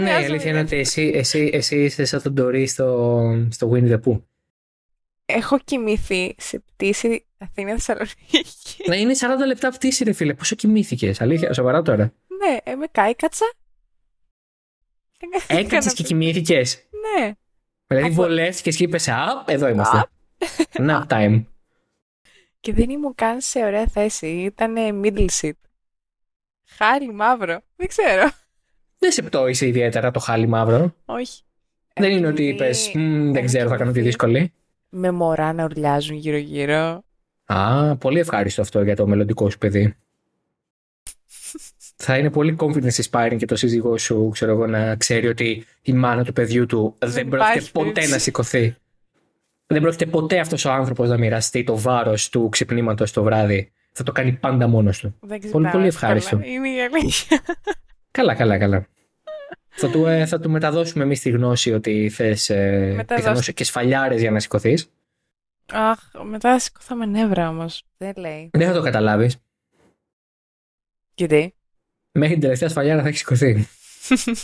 ναι, 0.00 0.10
η 0.10 0.24
αλήθεια 0.24 0.50
είναι 0.50 0.60
ότι 0.60 0.76
εσύ, 0.76 1.12
εσύ, 1.14 1.50
εσύ 1.52 1.82
είσαι 1.84 2.04
σαν 2.04 2.22
τον 2.22 2.32
Ντορί 2.32 2.66
στο, 2.66 3.20
στο 3.50 3.70
Winnie 3.72 3.90
the 3.90 4.00
Pooh. 4.04 4.20
Έχω 5.34 5.58
κοιμηθεί 5.58 6.34
σε 6.38 6.58
πτήση 6.58 7.26
Αθήνας 7.38 7.84
Θεσσαλονίκης. 7.84 8.76
Ναι, 8.86 8.96
είναι 8.96 9.14
40 9.20 9.46
λεπτά 9.46 9.70
πτήση, 9.70 10.04
ρε 10.04 10.12
φίλε. 10.12 10.34
Πόσο 10.34 10.54
κοιμήθηκες, 10.54 11.20
αλήθεια, 11.20 11.52
σοβαρά 11.52 11.82
τώρα. 11.82 12.12
Ναι, 12.26 12.56
ε, 12.64 12.74
με 12.74 12.86
κάηκατσα. 12.92 13.44
Έκατσες 15.46 15.92
και 15.92 16.02
κοιμήθηκες; 16.02 16.88
Ναι. 16.90 17.32
Δηλαδή 17.86 18.06
Από... 18.06 18.14
βολεύτηκες 18.14 18.76
και 18.76 18.84
είπες, 18.84 19.08
Α, 19.08 19.44
εδώ 19.46 19.68
είμαστε. 19.68 20.04
Nap 20.72 21.02
time. 21.08 21.44
Και 22.60 22.72
δεν 22.72 22.90
ήμουν 22.90 23.14
καν 23.14 23.40
σε 23.40 23.64
ωραία 23.64 23.86
θέση. 23.86 24.26
Ήταν 24.26 24.74
middle 25.04 25.28
seat. 25.40 25.50
Χάλι 26.64 27.12
μαύρο. 27.12 27.60
Δεν 27.76 27.88
ξέρω. 27.88 28.30
Δεν 28.98 29.12
σε 29.12 29.22
πτώησε 29.22 29.66
ιδιαίτερα 29.66 30.10
το 30.10 30.20
χάλι 30.20 30.46
μαύρο. 30.46 30.94
Όχι. 31.04 31.42
Δεν 31.94 32.10
είναι 32.10 32.26
ότι 32.26 32.48
είπες, 32.48 32.90
δεν 33.32 33.44
ξέρω, 33.44 33.68
θα 33.68 33.76
κάνω 33.76 33.92
τη 33.92 34.00
δύσκολη. 34.00 34.52
Με 34.94 35.10
μωρά 35.10 35.52
να 35.52 35.64
ουρλιάζουν 35.64 36.16
γύρω-γύρω. 36.16 37.04
Α, 37.44 37.96
πολύ 37.96 38.18
ευχάριστο 38.18 38.60
αυτό 38.60 38.82
για 38.82 38.96
το 38.96 39.06
μελλοντικό 39.06 39.50
σου 39.50 39.58
παιδί. 39.58 39.94
θα 42.04 42.18
είναι 42.18 42.30
πολύ 42.30 42.56
confidence 42.58 43.02
inspiring 43.02 43.36
και 43.38 43.46
το 43.46 43.56
σύζυγό 43.56 43.98
σου, 43.98 44.28
ξέρω 44.32 44.52
εγώ, 44.52 44.66
να 44.66 44.96
ξέρει 44.96 45.28
ότι 45.28 45.66
η 45.82 45.92
μάνα 45.92 46.24
του 46.24 46.32
παιδιού 46.32 46.66
του 46.66 46.94
δεν 46.98 47.28
πρόκειται 47.28 47.68
ποτέ 47.72 48.06
να 48.06 48.18
σηκωθεί. 48.18 48.76
Δεν 49.66 49.80
πρόκειται 49.80 50.06
ποτέ 50.06 50.38
αυτός 50.38 50.64
ο 50.64 50.72
άνθρωπος 50.72 51.08
να 51.08 51.18
μοιραστεί 51.18 51.64
το 51.64 51.78
βάρος 51.78 52.28
του 52.28 52.48
ξυπνήματος 52.48 53.12
το 53.12 53.22
βράδυ. 53.22 53.72
Θα 53.92 54.02
το 54.02 54.12
κάνει 54.12 54.32
πάντα 54.32 54.68
μόνος 54.68 54.98
του. 54.98 55.18
πολύ, 55.50 55.68
πολύ 55.68 55.86
ευχάριστο. 55.86 56.36
Καλά. 56.36 56.50
Είναι 56.50 56.68
η 56.68 56.80
αλήθεια. 56.80 57.40
καλά, 58.10 58.34
καλά, 58.34 58.58
καλά. 58.58 58.86
Θα, 59.74 59.90
του, 59.90 60.06
ε, 60.06 60.26
θα 60.26 60.40
του 60.40 60.50
μεταδώσουμε 60.50 61.04
εμείς 61.04 61.20
τη 61.20 61.30
γνώση 61.30 61.72
ότι 61.72 62.08
θες 62.08 62.50
ε, 62.50 63.04
πιθανώς 63.14 63.52
και 63.52 63.64
σφαλιάρες 63.64 64.20
για 64.20 64.30
να 64.30 64.40
σηκωθείς. 64.40 64.90
Αχ, 65.72 65.98
μετά 66.24 66.58
σηκωθάμε 66.58 67.06
νεύρα 67.06 67.48
όμως. 67.48 67.84
Δεν 67.96 68.12
λέει. 68.16 68.50
Δεν 68.52 68.68
θα 68.68 68.74
το 68.74 68.82
καταλάβεις. 68.82 69.36
Γιατί; 71.14 71.54
Μέχρι 72.12 72.32
την 72.32 72.42
τελευταία 72.42 72.68
σφαλιάρα 72.68 73.02
θα 73.02 73.08
έχει 73.08 73.16
σηκωθεί. 73.16 73.68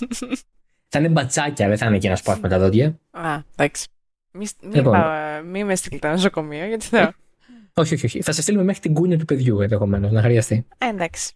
θα 0.91 0.99
είναι 0.99 1.09
μπατσάκια, 1.09 1.69
δεν 1.69 1.79
θα 1.79 1.87
είναι 1.87 1.97
εκεί 1.97 2.09
να 2.09 2.17
σπάσουμε 2.17 2.49
τα 2.49 2.59
δόντια. 2.59 2.99
Α, 3.11 3.39
εντάξει. 3.57 3.89
Μη, 4.33 4.47
μη, 4.63 4.75
λοιπόν. 4.75 5.01
μη 5.45 5.65
με 5.65 5.75
στείλετε 5.75 6.11
νοσοκομείο, 6.11 6.67
γιατί 6.67 6.85
θέλω. 6.85 7.13
όχι, 7.81 7.95
όχι, 7.95 8.07
όχι. 8.07 8.23
Θα 8.23 8.33
σε 8.33 8.43
στείλουμε 8.43 8.65
μέχρι 8.65 8.81
την 8.81 8.95
κούνια 8.95 9.19
του 9.19 9.25
παιδιού 9.25 9.61
ενδεχομένως 9.61 10.13
να 10.13 10.23
χρειαστεί. 10.23 10.67
Ε, 10.79 10.87
εντάξει. 10.87 11.35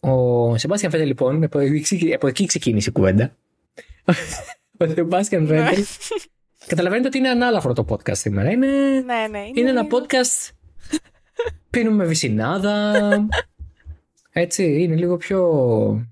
Ο 0.00 0.56
Σεμπάστιαν 0.56 0.90
Φέτελ, 0.90 1.06
λοιπόν, 1.06 1.44
από 2.14 2.26
εκεί 2.26 2.46
ξεκίνησε 2.46 2.88
η 2.88 2.92
κουβέντα. 2.92 3.36
Ο 4.78 4.86
Σεμπάστιαν 4.86 5.42
ναι. 5.42 5.64
Φέτελ. 5.64 5.84
Καταλαβαίνετε 6.66 7.08
ότι 7.08 7.18
είναι 7.18 7.28
ανάλαφρο 7.28 7.72
το 7.72 7.84
podcast 7.88 8.16
σήμερα. 8.16 8.50
Είναι, 8.50 8.66
ναι, 8.66 9.26
ναι, 9.30 9.38
είναι, 9.38 9.52
είναι 9.54 9.70
ένα 9.70 9.86
podcast. 9.90 10.50
Πίνουμε 11.70 12.04
βυσινάδα. 12.04 12.94
Έτσι, 14.30 14.82
είναι 14.82 14.94
λίγο 14.94 15.16
πιο. 15.16 16.08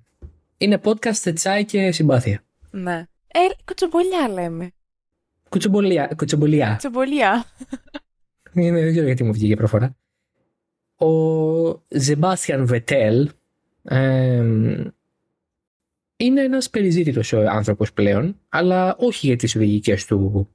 Είναι 0.58 0.80
podcast 0.84 1.34
τσάι 1.34 1.64
και 1.64 1.92
συμπάθεια. 1.92 2.44
Ναι. 2.70 3.06
Ε, 3.26 3.40
κουτσομπολιά 3.64 4.28
λέμε. 4.28 4.70
Κουτσομπολιά. 5.48 6.12
Κουτσομπολιά. 6.16 6.68
Κουτσομπολιά. 6.70 7.44
Είναι, 8.52 8.80
δεν 8.80 8.90
ξέρω 8.90 9.06
γιατί 9.06 9.24
μου 9.24 9.32
βγήκε 9.32 9.56
προφορά. 9.56 9.96
Ο 10.96 11.08
Ζεμπάστιαν 11.88 12.66
Βετέλ 12.66 13.30
είναι 16.16 16.42
ένας 16.42 16.70
περιζήτητος 16.70 17.32
άνθρωπος 17.32 17.92
πλέον, 17.92 18.40
αλλά 18.48 18.96
όχι 18.98 19.26
για 19.26 19.36
τις 19.36 19.56
οδηγικές 19.56 20.04
του 20.04 20.48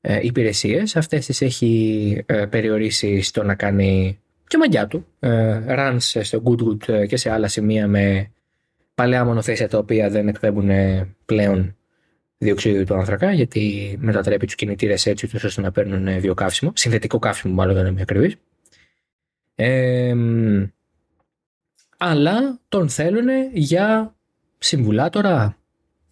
ε, 0.00 0.18
υπηρεσίες. 0.22 0.96
Αυτές 0.96 1.26
τις 1.26 1.40
έχει 1.40 2.22
ε, 2.26 2.46
περιορίσει 2.46 3.20
στο 3.20 3.42
να 3.42 3.54
κάνει 3.54 4.18
και 4.46 4.58
μαγιά 4.58 4.86
του. 4.86 5.06
Ε, 5.18 5.60
runs 5.68 5.98
στο 5.98 6.42
Goodwood 6.44 6.88
ε, 6.88 7.06
και 7.06 7.16
σε 7.16 7.30
άλλα 7.30 7.48
σημεία 7.48 7.86
με 7.86 8.30
παλαιά 8.94 9.24
μονοθέσια 9.24 9.68
τα 9.68 9.78
οποία 9.78 10.10
δεν 10.10 10.28
εκπέμπουν 10.28 10.70
πλέον 11.24 11.76
διοξείδιο 12.38 12.84
του 12.84 12.94
άνθρακα, 12.94 13.32
γιατί 13.32 13.96
μετατρέπει 14.00 14.46
τους 14.46 14.54
κινητήρες 14.54 15.06
έτσι 15.06 15.36
ώστε 15.44 15.60
να 15.60 15.70
παίρνουν 15.70 16.20
βιοκαύσιμο. 16.20 16.72
Συνθετικό 16.74 17.18
καύσιμο, 17.18 17.54
μάλλον 17.54 17.74
δεν 17.74 17.86
είμαι 17.86 18.00
ακριβής. 18.00 18.36
Ε, 19.54 20.14
αλλά 21.98 22.58
τον 22.68 22.88
θέλουν 22.88 23.28
για 23.52 24.14
συμβουλάτορα, 24.58 25.56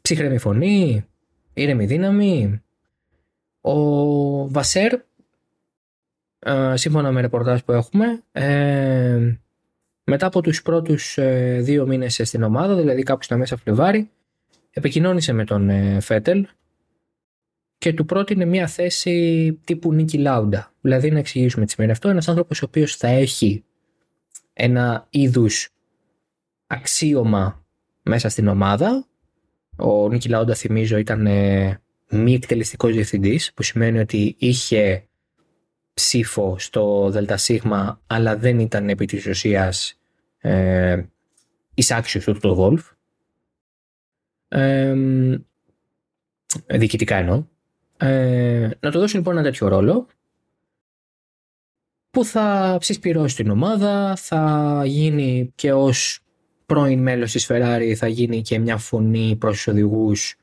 ψυχρέμη 0.02 0.38
φωνή, 0.38 1.06
ήρεμη 1.54 1.86
δύναμη. 1.86 2.62
Ο 3.60 4.48
Βασέρ, 4.48 4.92
ε, 6.38 6.76
σύμφωνα 6.76 7.12
με 7.12 7.20
ρεπορτάζ 7.20 7.60
που 7.60 7.72
έχουμε, 7.72 8.22
ε, 8.32 9.36
μετά 10.04 10.26
από 10.26 10.40
τους 10.40 10.62
πρώτους 10.62 11.18
ε, 11.18 11.58
δύο 11.62 11.86
μήνες 11.86 12.20
στην 12.24 12.42
ομάδα, 12.42 12.74
δηλαδή 12.74 13.02
κάπου 13.02 13.22
στα 13.22 13.36
μέσα 13.36 13.56
Φλεβάρι, 13.56 14.10
επικοινώνησε 14.70 15.32
με 15.32 15.44
τον 15.44 15.70
Φέτελ 16.00 16.42
και 16.42 16.48
και 17.78 17.92
του 17.92 18.04
πρότεινε 18.04 18.44
μια 18.44 18.66
θέση 18.66 19.52
τύπου 19.64 19.92
Νίκη 19.92 20.18
Λάουντα. 20.18 20.72
Δηλαδή, 20.80 21.10
να 21.10 21.18
εξηγήσουμε 21.18 21.64
τι 21.64 21.70
σημαίνει 21.70 21.92
αυτό. 21.92 22.08
Ένας 22.08 22.28
άνθρωπος 22.28 22.62
ο 22.62 22.64
οποίος 22.64 22.96
θα 22.96 23.08
έχει 23.08 23.64
ένα 24.52 25.06
είδους 25.10 25.75
αξίωμα 26.66 27.64
μέσα 28.02 28.28
στην 28.28 28.48
ομάδα. 28.48 29.06
Ο 29.76 30.08
Νίκη 30.08 30.28
Λάουντα, 30.28 30.54
θυμίζω, 30.54 30.96
ήταν 30.96 31.26
ε, 31.26 31.80
μη 32.08 32.34
εκτελεστικός 32.34 32.92
διευθυντής, 32.92 33.52
που 33.54 33.62
σημαίνει 33.62 33.98
ότι 33.98 34.36
είχε 34.38 35.08
ψήφο 35.94 36.58
στο 36.58 37.10
ΔΣ, 37.10 37.50
αλλά 38.06 38.36
δεν 38.36 38.58
ήταν 38.58 38.88
επί 38.88 39.06
της 39.06 39.26
ουσίας 39.26 39.98
ε, 40.38 41.02
εισάξιος 41.74 42.24
του 42.24 42.38
το 42.38 42.56
Wolf. 42.58 42.94
Ε, 44.48 44.94
διοικητικά 46.66 47.16
εννοώ. 47.16 47.44
Ε, 47.96 48.70
να 48.80 48.90
του 48.90 48.98
δώσουν 48.98 49.18
λοιπόν 49.18 49.34
ένα 49.34 49.42
τέτοιο 49.42 49.68
ρόλο 49.68 50.06
που 52.10 52.24
θα 52.24 52.78
συσπηρώσει 52.80 53.36
την 53.36 53.50
ομάδα, 53.50 54.16
θα 54.16 54.82
γίνει 54.86 55.52
και 55.54 55.72
ως 55.72 56.25
πρώην 56.66 57.02
μέλος 57.02 57.32
της 57.32 57.46
Ferrari 57.50 57.92
θα 57.96 58.08
γίνει 58.08 58.42
και 58.42 58.58
μια 58.58 58.76
φωνή 58.76 59.36
προς 59.36 59.54
τους 59.54 59.66
οδηγούς 59.66 60.36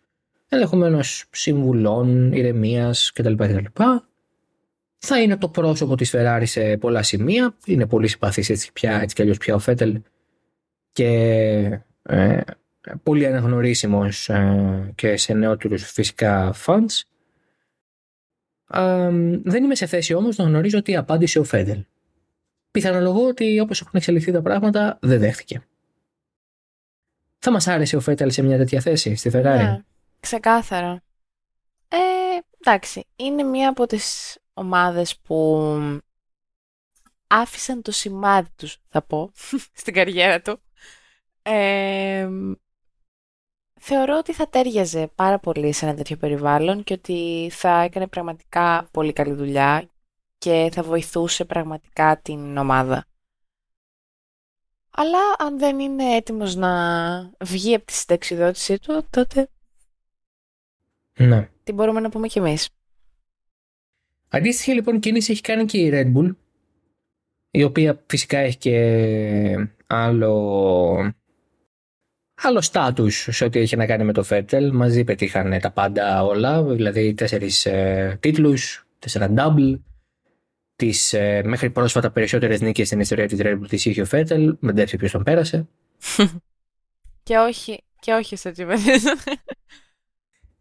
ενδεχομένως 0.50 1.26
συμβουλών, 1.32 2.32
ηρεμίας 2.34 3.12
κτλ. 3.14 3.34
κτλ. 3.36 3.82
Θα 4.98 5.22
είναι 5.22 5.38
το 5.38 5.50
πρόσωπο 5.50 5.96
της 5.96 6.14
Ferrari 6.16 6.44
σε 6.44 6.78
πολλά 6.78 7.04
σημεία. 7.04 7.56
Είναι 7.66 7.88
πολύ 7.88 8.08
συμπαθής 8.08 8.50
έτσι, 8.50 8.72
πια, 8.72 9.02
έτσι 9.02 9.16
κι 9.16 9.22
αλλιώς 9.22 9.38
πια 9.38 9.56
ο 9.56 9.60
Φέτελ 9.60 10.02
και 10.92 11.10
ε, 12.02 12.42
πολύ 13.04 13.26
αναγνωρίσιμος 13.26 14.30
ε, 14.30 14.92
και 14.96 15.18
σε 15.18 15.34
νεότερους 15.34 15.92
φυσικά 15.92 16.56
fans. 16.66 17.02
Ε, 18.70 19.10
δεν 19.44 19.64
είμαι 19.64 19.76
σε 19.76 19.86
θέση 19.86 20.14
όμως 20.14 20.38
να 20.38 20.44
γνωρίζω 20.44 20.82
τι 20.82 20.96
απάντησε 20.96 21.40
ο 21.40 21.44
Φέντελ. 21.44 21.86
Πιθανολογώ 22.72 23.28
ότι 23.28 23.60
όπως 23.60 23.82
έχουν 23.82 23.92
εξελιχθεί 23.94 24.32
τα 24.32 24.42
πράγματα 24.42 24.98
δεν 25.02 25.20
δέχτηκε. 25.20 25.64
Θα 27.46 27.52
μας 27.52 27.68
άρεσε 27.68 27.96
ο 27.96 28.00
Φέτελ 28.00 28.32
σε 28.32 28.42
μια 28.42 28.58
τέτοια 28.58 28.82
θέση 28.82 29.16
στη 29.16 29.30
Ferrari. 29.34 29.42
Ναι, 29.42 29.80
ξεκάθαρα. 30.20 31.04
Ε, 31.88 31.98
εντάξει, 32.60 33.08
είναι 33.16 33.44
μία 33.44 33.70
από 33.70 33.86
τις 33.86 34.38
ομάδες 34.54 35.18
που 35.18 35.68
άφησαν 37.28 37.82
το 37.82 37.92
σημάδι 37.92 38.50
τους, 38.56 38.78
θα 38.88 39.02
πω, 39.02 39.32
στην 39.82 39.94
καριέρα 39.94 40.42
του. 40.42 40.60
Ε, 41.42 42.28
θεωρώ 43.80 44.18
ότι 44.18 44.34
θα 44.34 44.50
τέριαζε 44.50 45.12
πάρα 45.16 45.40
πολύ 45.40 45.72
σε 45.72 45.86
ένα 45.86 45.96
τέτοιο 45.96 46.18
περιβάλλον 46.18 46.84
και 46.84 46.94
ότι 46.94 47.50
θα 47.52 47.82
έκανε 47.82 48.08
πραγματικά 48.08 48.88
πολύ 48.92 49.14
καλή 49.14 49.34
δουλειά 49.34 49.90
και 50.38 50.70
θα 50.74 50.84
βοηθούσε 50.84 51.46
πραγματικά 51.46 52.20
την 52.22 52.58
ομάδα. 52.58 53.06
Αλλά 54.96 55.20
αν 55.38 55.60
δεν 55.60 55.80
είναι 55.80 56.16
έτοιμος 56.16 56.56
να 56.56 56.72
βγει 57.40 57.76
από 57.76 57.86
τη 57.86 57.94
συνταξιδότησή 57.94 58.80
του, 58.80 59.06
τότε 59.10 59.50
ναι. 61.18 61.50
τι 61.64 61.72
μπορούμε 61.72 62.00
να 62.00 62.10
πούμε 62.10 62.28
κι 62.28 62.38
εμείς. 62.38 62.70
Αντίστοιχη 64.30 64.74
λοιπόν 64.74 65.00
κίνηση 65.00 65.32
έχει 65.32 65.42
κάνει 65.42 65.66
και 65.66 65.78
η 65.78 65.90
Red 65.94 66.18
Bull, 66.18 66.36
η 67.52 67.64
οποία 67.64 68.04
φυσικά 68.08 68.38
έχει 68.38 68.58
και 68.58 69.70
άλλο 69.88 71.14
άλλο 72.36 72.62
στάτου 72.62 73.10
σε 73.10 73.44
ό,τι 73.46 73.60
έχει 73.60 73.76
να 73.76 73.86
κάνει 73.86 74.04
με 74.04 74.14
το 74.14 74.24
Φέτελ. 74.24 74.72
Μαζί 74.72 75.04
πετύχαν 75.04 75.60
τα 75.60 75.72
πάντα 75.72 76.24
όλα, 76.24 76.64
δηλαδή 76.64 77.14
τέσσερις 77.14 77.66
ε, 77.66 78.18
τίτλους, 78.20 78.88
τέσσερα 79.00 79.34
double. 79.38 79.80
Τις 80.84 81.14
ε, 81.14 81.42
μέχρι 81.46 81.70
πρόσφατα 81.70 82.12
περισσότερες 82.12 82.62
νίκες 82.62 82.88
στην 82.88 83.00
ιστορία 83.00 83.28
της 83.28 83.40
Red 83.42 83.54
Bull 83.54 83.68
της 83.68 83.86
είχε 83.86 84.02
ο 84.02 84.06
Φέτελ. 84.06 84.56
Μεντέψε 84.60 84.98
ποιος 84.98 85.12
τον 85.12 85.24
πέρασε. 85.24 85.68
και 87.24 87.38
όχι, 87.38 87.84
και 88.00 88.12
όχι 88.12 88.36
στο 88.36 88.52
τι 88.52 88.66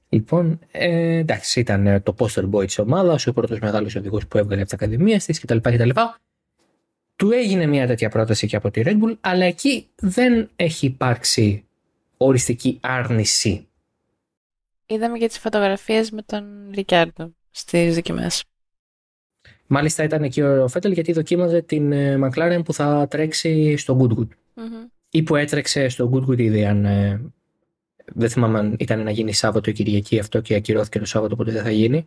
Λοιπόν, 0.09 0.59
ε, 0.71 1.17
εντάξει, 1.17 1.61
ήταν 1.61 1.87
ε, 1.87 2.01
το 2.01 2.15
poster 2.19 2.51
boy 2.51 2.67
της 2.67 2.79
ομάδας, 2.79 3.27
ο 3.27 3.33
πρώτος 3.33 3.59
μεγάλος 3.59 3.97
οδηγός 3.97 4.27
που 4.27 4.39
έβγαλε 4.39 4.61
από 4.61 4.71
τα 4.71 4.77
ακαδημία 4.77 5.19
της 5.19 5.41
κτλ, 5.41 5.57
κτλ. 5.57 5.91
Του 7.17 7.31
έγινε 7.31 7.67
μια 7.67 7.87
τέτοια 7.87 8.09
πρόταση 8.09 8.47
και 8.47 8.57
από 8.57 8.71
τη 8.71 8.83
Red 8.85 9.03
Bull, 9.03 9.17
αλλά 9.21 9.45
εκεί 9.45 9.89
δεν 9.97 10.51
έχει 10.57 10.87
υπάρξει 10.87 11.65
οριστική 12.17 12.79
άρνηση. 12.83 13.69
Είδαμε 14.87 15.19
και 15.19 15.27
τις 15.27 15.39
φωτογραφίες 15.39 16.11
με 16.11 16.23
τον 16.23 16.71
Ρικιάρντο 16.75 17.35
στις 17.51 17.95
δοκιμές. 17.95 18.45
Μάλιστα 19.75 20.05
ήταν 20.05 20.23
εκεί 20.23 20.43
ο 20.43 20.69
Φέτελ 20.69 20.93
γιατί 20.93 21.13
δοκίμαζε 21.13 21.63
την 21.63 21.93
McLaren 21.95 22.61
που 22.65 22.73
θα 22.73 23.07
τρέξει 23.11 23.77
στο 23.77 23.99
Goodwood. 24.01 24.29
mm 24.57 24.91
Ή 25.11 25.23
που 25.23 25.37
έτρεξε 25.37 25.89
στο 25.89 26.11
Goodwood 26.13 26.39
ήδη 26.39 26.65
αν... 26.65 26.85
Ε, 26.85 27.21
δεν 28.15 28.29
θυμάμαι 28.31 28.59
αν 28.59 28.77
ήταν 28.79 29.03
να 29.03 29.11
γίνει 29.11 29.33
Σάββατο 29.33 29.71
ή 29.71 29.73
Κυριακή 29.73 30.19
αυτό 30.19 30.41
και 30.41 30.55
ακυρώθηκε 30.55 30.99
το 30.99 31.05
Σάββατο 31.05 31.35
οπότε 31.35 31.53
δεν 31.53 31.63
θα 31.63 31.71
γίνει. 31.71 32.07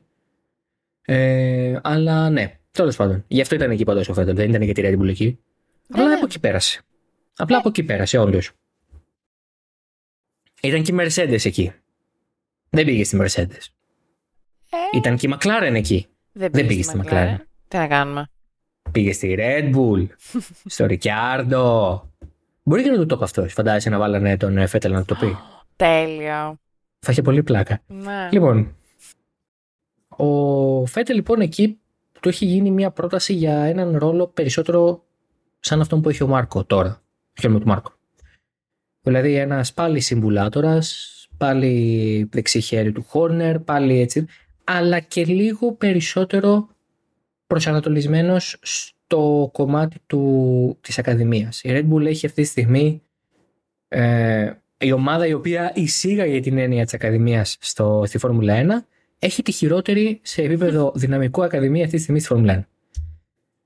Ε, 1.01 1.79
αλλά 1.83 2.29
ναι, 2.29 2.59
τέλος 2.71 2.95
πάντων. 2.95 3.23
Γι' 3.27 3.41
αυτό 3.41 3.55
ήταν 3.55 3.71
εκεί 3.71 3.83
παντός 3.83 4.09
ο 4.09 4.13
Φέτελ, 4.13 4.35
δεν 4.35 4.49
ήταν 4.49 4.61
για 4.61 4.73
τη 4.73 4.81
Red 4.85 4.99
Bull 4.99 5.07
εκεί. 5.07 5.39
Απλά 5.89 6.13
από 6.13 6.25
εκεί 6.25 6.39
πέρασε. 6.39 6.81
Απλά 7.35 7.57
από 7.57 7.69
εκεί 7.69 7.83
πέρασε 7.83 8.17
όντως. 8.17 8.51
Ήταν 10.61 10.83
και 10.83 10.91
η 10.91 10.95
Mercedes 10.99 11.45
εκεί. 11.45 11.71
Δεν 12.69 12.85
πήγε 12.85 13.03
στη 13.03 13.17
Mercedes. 13.21 13.65
Ε... 14.69 14.97
Ήταν 14.97 15.17
και 15.17 15.27
η 15.27 15.35
McLaren 15.35 15.73
εκεί. 15.73 16.07
Δεν 16.31 16.51
πήγε, 16.51 16.63
Δεν 16.63 16.67
πήγε 16.67 16.83
στη 16.83 16.99
McLaren. 17.03 17.37
Τι 17.67 17.77
να 17.77 17.87
κάνουμε; 17.87 18.29
Πήγε 18.91 19.13
στη 19.13 19.35
Red 19.39 19.75
Bull, 19.75 20.07
στο 20.75 20.85
Ricciardo. 20.89 21.99
Μπορεί 22.63 22.83
και 22.83 22.89
να 22.89 22.97
το 22.97 23.05
το 23.05 23.17
πει 23.17 23.23
αυτός. 23.23 23.53
Φαντάζεσαι 23.53 23.89
να 23.89 23.97
βάλανε 23.97 24.37
τον 24.37 24.67
Φέτελ 24.67 24.91
να 24.91 25.05
το 25.05 25.15
πει. 25.15 25.37
Τέλειο. 25.75 26.57
Θα 26.99 27.11
είχε 27.11 27.21
πολύ 27.21 27.43
πλάκα. 27.43 27.81
Ναι. 27.87 28.29
Λοιπόν, 28.31 28.75
ο 30.07 30.85
Φέτελ 30.85 31.15
λοιπόν 31.15 31.41
εκεί 31.41 31.79
του 32.21 32.29
έχει 32.29 32.45
γίνει 32.45 32.71
μια 32.71 32.91
πρόταση 32.91 33.33
για 33.33 33.63
έναν 33.63 33.97
ρόλο 33.97 34.27
περισσότερο 34.27 35.03
σαν 35.59 35.81
αυτόν 35.81 36.01
που 36.01 36.09
έχει 36.09 36.23
ο 36.23 36.27
Μάρκο 36.27 36.63
τώρα. 36.63 37.01
Χαίρομαι 37.39 37.59
του 37.59 37.67
Μάρκο. 37.67 37.91
Δηλαδή 39.01 39.35
ένας 39.35 39.73
πάλι 39.73 39.99
συμβουλάτορας, 39.99 41.09
πάλι 41.37 42.29
δεξί 42.31 42.59
χέρι 42.59 42.91
του 42.91 43.03
Χόρνερ, 43.03 43.59
πάλι 43.59 43.99
έτσι, 43.99 44.25
αλλά 44.63 44.99
και 44.99 45.25
λίγο 45.25 45.73
περισσότερο 45.73 46.67
προσανατολισμένος 47.47 48.57
στο 48.61 49.49
κομμάτι 49.53 49.97
του, 50.07 50.77
της 50.81 50.99
Ακαδημίας. 50.99 51.63
Η 51.63 51.69
Red 51.71 51.93
Bull 51.93 52.05
έχει 52.05 52.25
αυτή 52.25 52.41
τη 52.41 52.47
στιγμή 52.47 53.01
ε, 53.87 54.51
η 54.77 54.91
ομάδα 54.91 55.27
η 55.27 55.33
οποία 55.33 55.71
εισήγαγε 55.75 56.39
την 56.39 56.57
έννοια 56.57 56.83
της 56.83 56.93
Ακαδημίας 56.93 57.57
στο, 57.59 58.03
στη 58.05 58.17
Φόρμουλα 58.17 58.83
1 58.85 58.85
έχει 59.19 59.41
τη 59.41 59.51
χειρότερη 59.51 60.19
σε 60.23 60.41
επίπεδο 60.41 60.91
δυναμικού 60.95 61.43
Ακαδημία 61.43 61.83
αυτή 61.83 61.95
τη 61.95 62.01
στιγμή 62.01 62.19
στη 62.19 62.29
Φόρμουλα 62.29 62.61
1. 62.61 62.63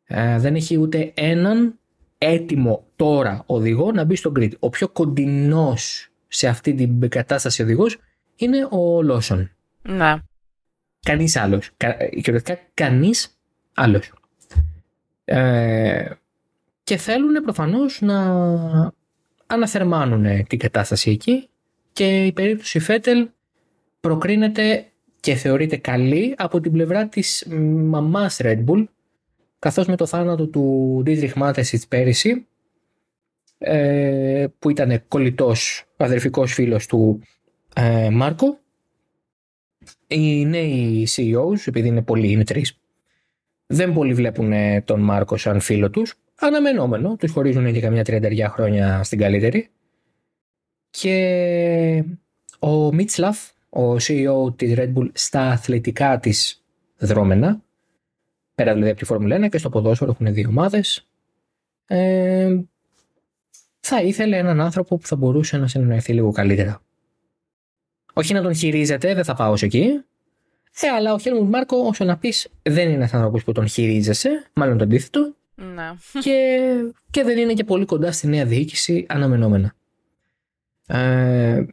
Ε, 0.04 0.40
δεν 0.40 0.56
έχει 0.56 0.78
ούτε 0.78 1.12
έναν 1.14 1.80
έτοιμο 2.18 2.86
τώρα 2.96 3.44
οδηγό 3.46 3.92
να 3.92 4.04
μπει 4.04 4.16
στο 4.16 4.32
grid. 4.36 4.52
Ο 4.60 4.70
πιο 4.70 4.90
κοντινός 4.90 6.10
σε 6.28 6.48
αυτή 6.48 6.74
την 6.74 7.10
κατάσταση 7.10 7.62
οδηγός 7.62 7.98
είναι 8.36 8.68
ο 8.70 9.02
Λόσον. 9.02 9.52
Ναι. 9.82 10.16
Κανείς 11.00 11.36
άλλος. 11.36 11.70
Κυριολεκτικά 12.10 12.60
κανείς 12.74 13.39
άλλο. 13.74 14.02
Ε, 15.26 16.12
και 16.84 16.98
θέλουν 16.98 17.44
προφανώς 17.44 18.02
να 18.02 18.94
αναθερμάνουν 19.48 20.48
την 20.48 20.60
κατάσταση 20.60 21.12
εκεί 21.12 21.50
και 21.94 22.26
η 22.26 22.32
περίπτωση 22.32 22.80
Φέτελ 22.80 23.30
προκρίνεται 24.00 24.86
και 25.20 25.36
θεωρείται 25.36 25.78
καλή 25.78 26.36
από 26.38 26.60
την 26.60 26.72
πλευρά 26.72 27.08
της 27.08 27.48
μαμάς 27.76 28.40
Red 28.42 28.66
Bull 28.66 28.84
καθώς 29.60 29.88
με 29.88 29.96
το 29.96 30.06
θάνατο 30.06 30.48
του 30.48 31.04
Dietrich 31.06 31.34
Mateschitz 31.34 31.88
πέρυσι 31.88 32.48
ε, 33.58 34.48
που 34.60 34.70
ήταν 34.70 35.04
κολλητός 35.08 35.86
αδερφικός 35.98 36.54
φίλος 36.54 36.86
του 36.86 37.22
ε, 37.76 38.10
Μάρκο 38.10 38.60
οι 40.08 40.46
νέοι 40.46 41.08
CEOs 41.16 41.68
επειδή 41.68 41.88
είναι 41.88 42.02
πολλοί, 42.02 42.32
είναι 42.32 42.44
τρεις 42.44 42.79
δεν 43.72 43.94
πολύ 43.94 44.14
βλέπουν 44.14 44.54
τον 44.86 45.00
Μάρκο 45.00 45.38
σαν 45.38 45.60
φίλο 45.60 45.90
τους. 45.90 46.16
Αναμενόμενο, 46.36 47.16
τους 47.16 47.32
χωρίζουν 47.32 47.74
και 47.74 47.80
καμιά 47.80 48.04
τριανταριά 48.04 48.50
χρόνια 48.50 49.04
στην 49.04 49.20
καλύτερη. 49.20 49.70
Και 50.90 52.04
ο 52.60 52.94
Μίτσλαφ 52.94 53.50
ο 53.70 53.94
CEO 53.94 54.58
της 54.58 54.74
Red 54.78 54.94
Bull 54.94 55.10
στα 55.14 55.42
αθλητικά 55.42 56.20
της 56.20 56.64
δρόμενα 56.98 57.62
πέρα 58.56 58.74
δηλαδή 58.74 58.90
από 58.90 59.00
τη 59.00 59.06
Φόρμουλα 59.06 59.46
1 59.46 59.50
και 59.50 59.58
στο 59.58 59.70
ποδόσφαιρο 59.70 60.12
έχουν 60.12 60.34
δύο 60.34 60.50
ομάδες 60.50 61.08
ε, 61.86 62.60
θα 63.80 64.02
ήθελε 64.02 64.38
έναν 64.38 64.62
άνθρωπο 64.62 64.98
που 64.98 65.08
θα 65.08 65.16
μπορούσε 65.16 65.58
να 65.58 65.68
συνεννοηθεί 65.68 66.14
λίγο 66.14 66.32
καλύτερα. 66.32 66.82
Όχι 68.14 68.34
να 68.34 68.42
τον 68.42 68.54
χειρίζεται, 68.56 69.14
δεν 69.14 69.24
θα 69.24 69.34
πάω 69.34 69.56
σε 69.56 69.66
εκεί, 69.66 70.04
Ε, 70.82 70.88
αλλά 70.88 71.14
ο 71.14 71.20
Χέλμουντ 71.20 71.50
Μάρκο, 71.50 71.78
όσο 71.78 72.04
να 72.04 72.18
πεις, 72.18 72.48
δεν 72.62 72.86
είναι 72.86 72.94
ένας 72.94 73.14
άνθρωπος 73.14 73.44
που 73.44 73.52
τον 73.52 73.68
χειρίζεσαι, 73.68 74.50
μάλλον 74.54 74.78
το 74.78 74.84
αντίθετο. 74.84 75.34
Ναι. 75.56 75.92
και, 76.24 76.60
και 77.12 77.24
δεν 77.24 77.38
είναι 77.38 77.54
και 77.54 77.64
πολύ 77.64 77.86
κοντά 77.86 78.12
στη 78.12 78.28
νέα 78.28 78.46
διοίκηση 78.46 79.06
αναμενόμενα. 79.10 79.76
Ε, 80.88 81.66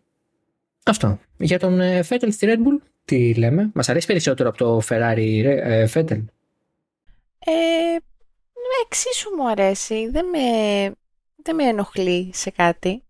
αυτό. 0.84 1.18
Για 1.36 1.59
τον 1.59 1.80
ε, 1.80 2.03
Φέτελ 2.03 2.32
στη 2.32 2.47
Red 2.51 2.59
Bull, 2.59 2.80
τι 3.05 3.34
λέμε; 3.34 3.70
Μας 3.74 3.88
αρέσει 3.88 4.07
περισσότερο 4.07 4.49
από 4.49 4.59
το 4.59 4.80
Ferrari 4.88 5.42
ε, 5.44 5.86
Φέτελ; 5.86 6.18
Ε, 7.38 7.97
εξίσου 8.84 9.34
μου 9.36 9.49
αρέσει. 9.49 10.09
Δεν 10.11 10.26
με, 10.26 10.40
δεν 11.36 11.55
με 11.55 11.64
ενοχλεί 11.64 12.30
σε 12.34 12.51
κάτι. 12.51 13.03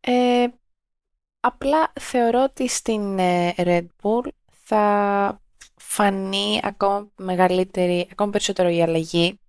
Ε, 0.00 0.46
απλά 1.40 1.92
θεωρώ 2.00 2.42
ότι 2.42 2.68
στην 2.68 3.18
ε, 3.18 3.54
Red 3.56 3.86
Bull 4.02 4.28
θα 4.68 5.40
φανεί 5.76 6.60
ακόμα 6.62 7.08
μεγαλύτερη, 7.16 8.08
ακόμα 8.10 8.30
περισσότερο 8.30 8.68
η 8.68 8.82
αλλαγή. 8.82 9.40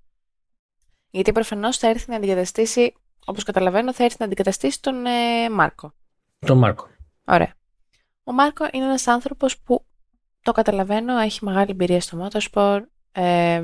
Γιατί 1.10 1.32
προφανώς 1.32 1.78
θα 1.78 1.88
έρθει 1.88 2.10
να 2.10 2.16
αντικαταστήσει, 2.16 2.94
όπως 3.26 3.44
καταλαβαίνω, 3.44 3.94
θα 3.94 4.04
έρθει 4.04 4.16
να 4.20 4.26
αντικαταστήσει 4.26 4.82
τον 4.82 5.06
ε, 5.06 5.50
Μάρκο. 5.50 5.94
Τον 6.40 6.58
Μάρκο. 6.58 6.88
Ωραία. 7.26 7.54
Ο 8.24 8.32
Μάρκο 8.32 8.68
είναι 8.72 8.86
ένας 8.86 9.08
άνθρωπος 9.08 9.60
που, 9.60 9.86
το 10.42 10.52
καταλαβαίνω, 10.52 11.18
έχει 11.18 11.46
μεγάλη 11.46 11.72
εμπειρία 11.72 12.02
στο 12.02 12.28
motorsport, 12.28 12.82
ε, 13.12 13.64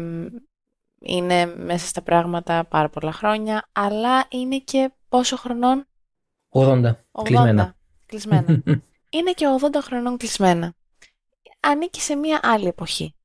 είναι 0.99 1.45
μέσα 1.45 1.87
στα 1.87 2.01
πράγματα 2.01 2.65
πάρα 2.65 2.89
πολλά 2.89 3.11
χρόνια, 3.11 3.69
αλλά 3.71 4.25
είναι 4.29 4.57
και 4.57 4.91
πόσο 5.09 5.37
χρονών; 5.37 5.87
80. 6.49 6.91
80. 7.11 7.23
Κλεισμένα. 7.23 7.75
Κλεισμένα. 8.05 8.63
είναι 9.17 9.31
και 9.31 9.45
80 9.61 9.81
χρονών 9.81 10.17
κλεισμένα. 10.17 10.73
Ανήκει 11.65 12.01
σε 12.01 12.15
μια 12.15 12.39
άλλη 12.43 12.67
εποχή. 12.67 13.15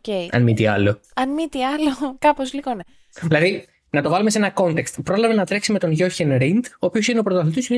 Okay. 0.00 0.28
Αν 0.30 0.42
μη 0.42 0.54
τι 0.54 0.66
άλλο. 0.66 1.00
Αν 1.14 1.32
μη 1.32 1.48
τι 1.48 1.64
άλλο, 1.64 1.90
κάπως 2.18 2.52
λίγο 2.52 2.74
ναι. 2.74 2.82
Δηλαδή, 3.22 3.66
να 3.90 4.02
το 4.02 4.10
βάλουμε 4.10 4.30
σε 4.30 4.38
ένα 4.38 4.52
context. 4.56 5.02
Πρόλαβε 5.04 5.34
να 5.34 5.46
τρέξει 5.46 5.72
με 5.72 5.78
τον 5.78 5.90
Γιώχεν 5.90 6.36
Ριντ, 6.36 6.64
ο 6.66 6.86
οποίος 6.86 7.08
είναι 7.08 7.18
ο 7.18 7.22
πρωταθλητής 7.22 7.66
του 7.66 7.74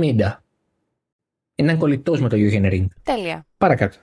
1970. 0.00 0.32
Είναι 1.54 1.76
κολλητός 1.76 2.20
με 2.20 2.28
τον 2.28 2.38
Γιώχεν 2.38 2.68
Ριντ. 2.68 2.90
Τέλεια. 3.02 3.46
Παρακάτω. 3.58 3.96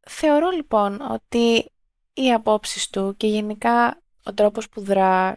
Θεωρώ 0.00 0.50
λοιπόν 0.50 1.00
ότι 1.00 1.70
οι 2.12 2.32
απόψεις 2.32 2.90
του 2.90 3.14
και 3.16 3.26
γενικά 3.26 4.02
ο 4.24 4.34
τρόπος 4.34 4.68
που 4.68 4.80
δρά, 4.80 5.36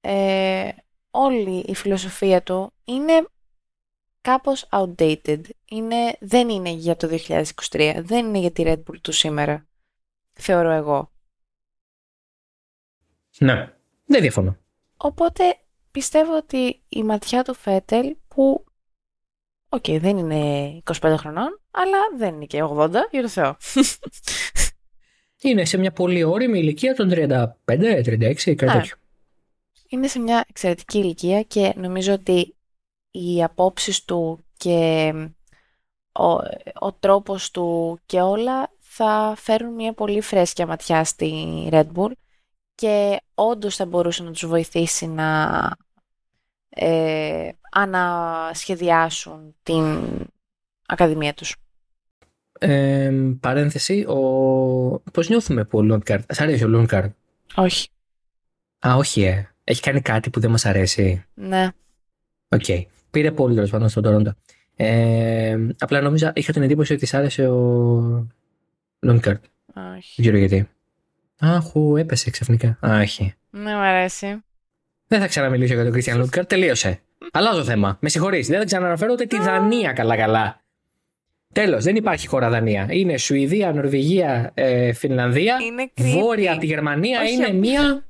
ε, 0.00 0.68
όλη 1.10 1.64
η 1.66 1.74
φιλοσοφία 1.74 2.42
του 2.42 2.72
είναι 2.84 3.26
κάπως 4.24 4.68
outdated. 4.70 5.40
Είναι, 5.64 6.16
δεν 6.20 6.48
είναι 6.48 6.70
για 6.70 6.96
το 6.96 7.18
2023, 7.28 8.00
δεν 8.02 8.26
είναι 8.26 8.38
για 8.38 8.50
τη 8.50 8.62
Red 8.66 8.78
Bull 8.78 9.00
του 9.02 9.12
σήμερα. 9.12 9.66
Θεωρώ 10.32 10.70
εγώ. 10.70 11.12
Ναι, 13.38 13.72
δεν 14.04 14.20
διαφωνώ. 14.20 14.56
Οπότε 14.96 15.44
πιστεύω 15.90 16.36
ότι 16.36 16.82
η 16.88 17.02
ματιά 17.02 17.42
του 17.44 17.54
Φέτελ 17.54 18.16
που 18.28 18.64
Οκ, 19.68 19.84
δεν 19.88 20.16
είναι 20.16 20.82
25 21.00 21.14
χρονών, 21.18 21.60
αλλά 21.70 21.98
δεν 22.16 22.34
είναι 22.34 22.44
και 22.44 22.62
80, 22.62 22.90
για 23.10 23.22
το 23.22 23.28
Θεό. 23.28 23.56
Είναι 25.42 25.64
σε 25.64 25.76
μια 25.76 25.92
πολύ 25.92 26.22
όρημη 26.22 26.58
ηλικία 26.58 26.94
των 26.94 27.10
35, 27.12 27.54
36, 27.64 28.04
κάτι 28.44 28.64
Ναι. 28.64 28.72
τέτοιο. 28.72 28.96
Είναι 29.88 30.06
σε 30.06 30.18
μια 30.18 30.44
εξαιρετική 30.48 30.98
ηλικία 30.98 31.42
και 31.42 31.72
νομίζω 31.76 32.12
ότι 32.12 32.54
οι 33.16 33.42
απόψεις 33.42 34.04
του 34.04 34.44
και 34.56 35.12
ο, 36.12 36.28
ο 36.78 36.92
τρόπος 37.00 37.50
του 37.50 37.98
και 38.06 38.20
όλα 38.20 38.72
θα 38.78 39.34
φέρουν 39.36 39.74
μια 39.74 39.92
πολύ 39.92 40.20
φρέσκια 40.20 40.66
ματιά 40.66 41.04
στη 41.04 41.68
Red 41.72 41.86
Bull 41.94 42.10
και 42.74 43.20
όντως 43.34 43.76
θα 43.76 43.86
μπορούσε 43.86 44.22
να 44.22 44.30
τους 44.30 44.46
βοηθήσει 44.46 45.06
να 45.06 45.70
ε, 46.68 47.48
ανασχεδιάσουν 47.70 49.54
την 49.62 50.08
Ακαδημία 50.86 51.34
τους. 51.34 51.56
Ε, 52.58 53.12
παρένθεση, 53.40 54.00
ο... 54.00 54.18
πώς 55.12 55.28
νιώθουμε 55.28 55.64
που 55.64 55.78
ο 55.78 55.82
Lundgaard. 55.82 56.32
Σ' 56.32 56.40
αρέσει 56.40 56.64
ο 56.64 56.68
Lundgaard. 56.68 57.14
Όχι. 57.54 57.88
Α, 58.86 58.94
όχι, 58.96 59.22
ε. 59.22 59.48
Έχει 59.64 59.80
κάνει 59.80 60.00
κάτι 60.00 60.30
που 60.30 60.40
δεν 60.40 60.50
μας 60.50 60.64
αρέσει. 60.66 61.24
Ναι. 61.34 61.68
Οκ. 62.48 62.64
Πήρε 63.14 63.30
pole 63.30 63.54
τέλος 63.54 63.70
πάντων 63.70 63.88
στον 63.88 64.02
Τόροντο. 64.02 64.32
Ε, 64.76 65.56
απλά 65.78 66.00
νόμιζα, 66.00 66.32
είχα 66.34 66.52
την 66.52 66.62
εντύπωση 66.62 66.92
ότι 66.92 67.00
της 67.00 67.14
άρεσε 67.14 67.48
ο 67.48 68.28
Lundgaard. 69.00 69.44
Όχι. 69.96 70.22
Δεν 70.22 70.24
ξέρω 70.24 70.36
γιατί. 70.36 70.68
Αχου, 71.38 71.96
έπεσε 71.96 72.30
ξαφνικά. 72.30 72.78
Α, 72.86 72.98
όχι. 73.00 73.34
Ναι, 73.50 73.74
μου 73.74 73.80
αρέσει. 73.80 74.42
Δεν 75.06 75.20
θα 75.20 75.26
ξαναμιλήσω 75.26 75.74
για 75.74 75.82
τον 75.82 75.92
Christian 75.92 76.18
Lundgaard. 76.18 76.48
Τελείωσε. 76.48 77.00
Αλλάζω 77.32 77.64
θέμα. 77.64 77.98
Με 78.00 78.08
συγχωρείς. 78.08 78.46
Δεν 78.48 78.58
θα 78.58 78.64
ξαναναφέρω 78.64 79.12
ούτε 79.12 79.24
τη 79.24 79.38
Δανία 79.38 79.92
καλά-καλά. 79.92 80.60
Τέλος, 81.52 81.84
δεν 81.84 81.96
υπάρχει 81.96 82.26
χώρα 82.26 82.50
Δανία. 82.50 82.86
Είναι 82.90 83.16
Σουηδία, 83.16 83.72
Νορβηγία, 83.72 84.50
ε, 84.54 84.92
Φινλανδία. 84.92 85.56
Είναι 85.62 85.90
creepy. 85.96 86.18
Βόρεια 86.20 86.50
από 86.50 86.60
τη 86.60 86.66
Γερμανία 86.66 87.20
Όχι, 87.20 87.32
είναι 87.32 87.44
απλά. 87.44 87.58
μία. 87.58 88.04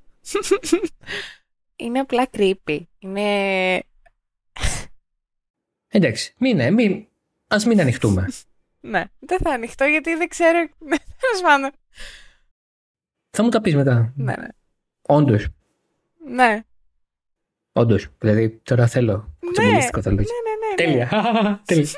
Είναι 1.77 1.99
απλά 1.99 2.29
creepy. 2.37 2.79
Είναι... 2.99 3.21
Εντάξει, 5.97 6.35
μην, 6.39 6.61
ε, 6.61 6.71
μην, 6.71 7.07
ας 7.49 7.65
μην 7.67 7.81
ανοιχτούμε. 7.81 8.29
Ναι, 8.81 9.05
δεν 9.19 9.39
θα 9.39 9.51
ανοιχτώ 9.51 9.85
γιατί 9.85 10.15
δεν 10.15 10.29
ξέρω... 10.29 10.59
Τέλος 11.21 11.43
πάντων. 11.43 11.71
θα 13.31 13.43
μου 13.43 13.49
τα 13.49 13.61
πεις 13.61 13.75
μετά. 13.75 14.13
Ναι, 14.17 14.37
ναι. 14.37 14.47
Όντως, 15.03 15.47
Ναι. 16.27 16.61
όντως. 17.73 18.09
Δηλαδή, 18.19 18.51
τώρα 18.51 18.87
θέλω. 18.87 19.37
Κουτσομπολίστικο 19.41 20.03
θέλω. 20.03 20.15
Ναι, 20.17 20.23
ναι, 20.23 20.69
ναι. 20.69 20.75
Τέλεια. 21.09 21.63
Τέλεια. 21.65 21.89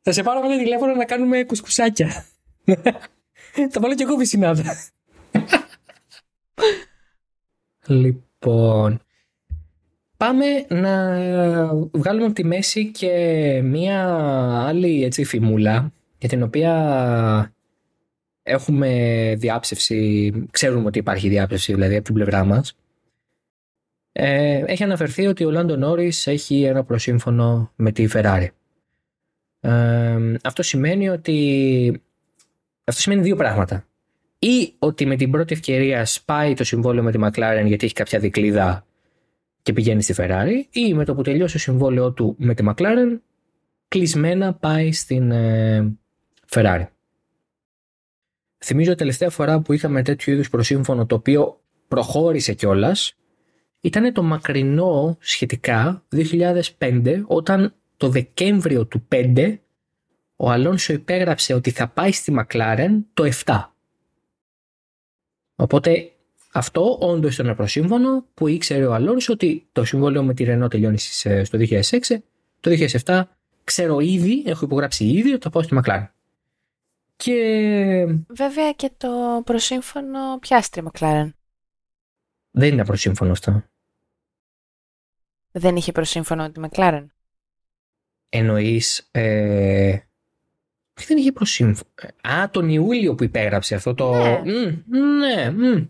θα 0.00 0.12
σε 0.12 0.22
πάρω 0.22 0.48
με 0.48 0.56
τηλέφωνο 0.58 0.94
να 0.94 1.04
κάνουμε 1.04 1.44
κουσκουσάκια. 1.44 2.26
θα 3.70 3.80
βάλω 3.80 3.94
κι 3.94 4.02
εγώ 4.02 4.16
βυσινάδα. 4.16 4.76
λοιπόν, 7.86 9.03
πάμε 10.24 10.64
να 10.68 11.16
βγάλουμε 11.92 12.24
από 12.24 12.34
τη 12.34 12.44
μέση 12.44 12.90
και 12.90 13.60
μία 13.64 14.08
άλλη 14.66 15.04
έτσι 15.04 15.24
φημούλα 15.24 15.92
για 16.18 16.28
την 16.28 16.42
οποία 16.42 17.52
έχουμε 18.42 18.90
διάψευση, 19.38 20.32
ξέρουμε 20.50 20.86
ότι 20.86 20.98
υπάρχει 20.98 21.28
διάψευση 21.28 21.72
δηλαδή 21.72 21.94
από 21.94 22.04
την 22.04 22.14
πλευρά 22.14 22.44
μας. 22.44 22.76
Ε, 24.12 24.64
έχει 24.66 24.82
αναφερθεί 24.82 25.26
ότι 25.26 25.44
ο 25.44 25.50
Λάντο 25.50 25.76
Νόρις 25.76 26.26
έχει 26.26 26.62
ένα 26.62 26.84
προσύμφωνο 26.84 27.72
με 27.76 27.92
τη 27.92 28.06
Ferrari. 28.12 28.48
Ε, 29.60 30.34
αυτό 30.42 30.62
σημαίνει 30.62 31.08
ότι 31.08 32.02
αυτό 32.84 33.00
σημαίνει 33.00 33.22
δύο 33.22 33.36
πράγματα. 33.36 33.86
Ή 34.38 34.74
ότι 34.78 35.06
με 35.06 35.16
την 35.16 35.30
πρώτη 35.30 35.54
ευκαιρία 35.54 36.04
σπάει 36.04 36.54
το 36.54 36.64
συμβόλαιο 36.64 37.02
με 37.02 37.12
τη 37.12 37.18
McLaren 37.22 37.64
γιατί 37.66 37.84
έχει 37.84 37.94
κάποια 37.94 38.18
δικλίδα 38.18 38.86
και 39.64 39.72
πηγαίνει 39.72 40.02
στη 40.02 40.14
Ferrari 40.16 40.64
ή 40.70 40.94
με 40.94 41.04
το 41.04 41.14
που 41.14 41.22
τελειώσει 41.22 41.52
το 41.52 41.58
συμβόλαιο 41.58 42.12
του 42.12 42.36
με 42.38 42.54
τη 42.54 42.64
McLaren 42.68 43.18
κλεισμένα 43.88 44.54
πάει 44.54 44.92
στην 44.92 45.30
ε, 45.30 45.96
Ferrari. 46.50 46.86
Θυμίζω 48.64 48.94
τελευταία 48.94 49.30
φορά 49.30 49.60
που 49.60 49.72
είχαμε 49.72 50.02
τέτοιου 50.02 50.32
είδους 50.32 50.50
προσύμφωνο 50.50 51.06
το 51.06 51.14
οποίο 51.14 51.60
προχώρησε 51.88 52.54
κιόλας. 52.54 53.16
ήταν 53.80 54.12
το 54.12 54.22
μακρινό 54.22 55.16
σχετικά 55.20 56.04
2005 56.78 57.22
όταν 57.26 57.74
το 57.96 58.08
Δεκέμβριο 58.08 58.86
του 58.86 59.08
5 59.12 59.58
ο 60.36 60.50
Αλόνσο 60.50 60.92
υπέγραψε 60.92 61.54
ότι 61.54 61.70
θα 61.70 61.88
πάει 61.88 62.12
στη 62.12 62.34
McLaren 62.38 63.02
το 63.14 63.30
7. 63.44 63.64
Οπότε 65.54 66.13
αυτό 66.56 66.98
όντως 67.00 67.34
ήταν 67.34 67.46
ένα 67.46 67.54
προσύμφωνο 67.54 68.26
που 68.34 68.48
ήξερε 68.48 68.86
ο 68.86 68.94
Αλόνσο 68.94 69.32
ότι 69.32 69.68
το 69.72 69.84
συμβόλαιο 69.84 70.22
με 70.22 70.34
τη 70.34 70.44
Renault 70.48 70.70
τελειώνει 70.70 70.98
στις, 70.98 71.24
ε, 71.24 71.44
στο 71.44 71.58
2006. 71.58 72.24
Το 72.60 72.70
2007 73.04 73.22
ξέρω 73.64 74.00
ήδη, 74.00 74.42
έχω 74.46 74.64
υπογράψει 74.64 75.04
ήδη 75.04 75.32
ότι 75.32 75.42
θα 75.42 75.50
πάω 75.50 75.62
στη 75.62 75.80
McLaren. 75.80 76.08
Και 77.16 78.16
Βέβαια 78.28 78.72
και 78.72 78.90
το 78.96 79.42
προσύμφωνο 79.44 80.38
Piastri 80.40 80.82
McLaren; 80.92 81.28
δεν 82.50 82.72
είναι 82.72 82.84
προσύμφωνο 82.84 83.32
αυτό. 83.32 83.62
Δεν 85.50 85.76
είχε 85.76 85.92
προσύμφωνο 85.92 86.50
τη 86.50 86.60
McLaren; 86.64 87.06
Εννοείς. 88.28 89.08
Ε... 89.10 89.98
όχι, 90.98 91.06
δεν 91.06 91.16
είχε 91.16 91.32
προσύμφωνο. 91.32 91.90
Α, 92.28 92.50
τον 92.50 92.68
Ιούλιο 92.68 93.14
που 93.14 93.24
υπέγραψε 93.24 93.74
αυτό 93.74 93.94
το. 93.94 94.14
Ναι. 94.14 94.82
Μμ, 94.86 95.18
ναι, 95.18 95.50
μμ. 95.50 95.86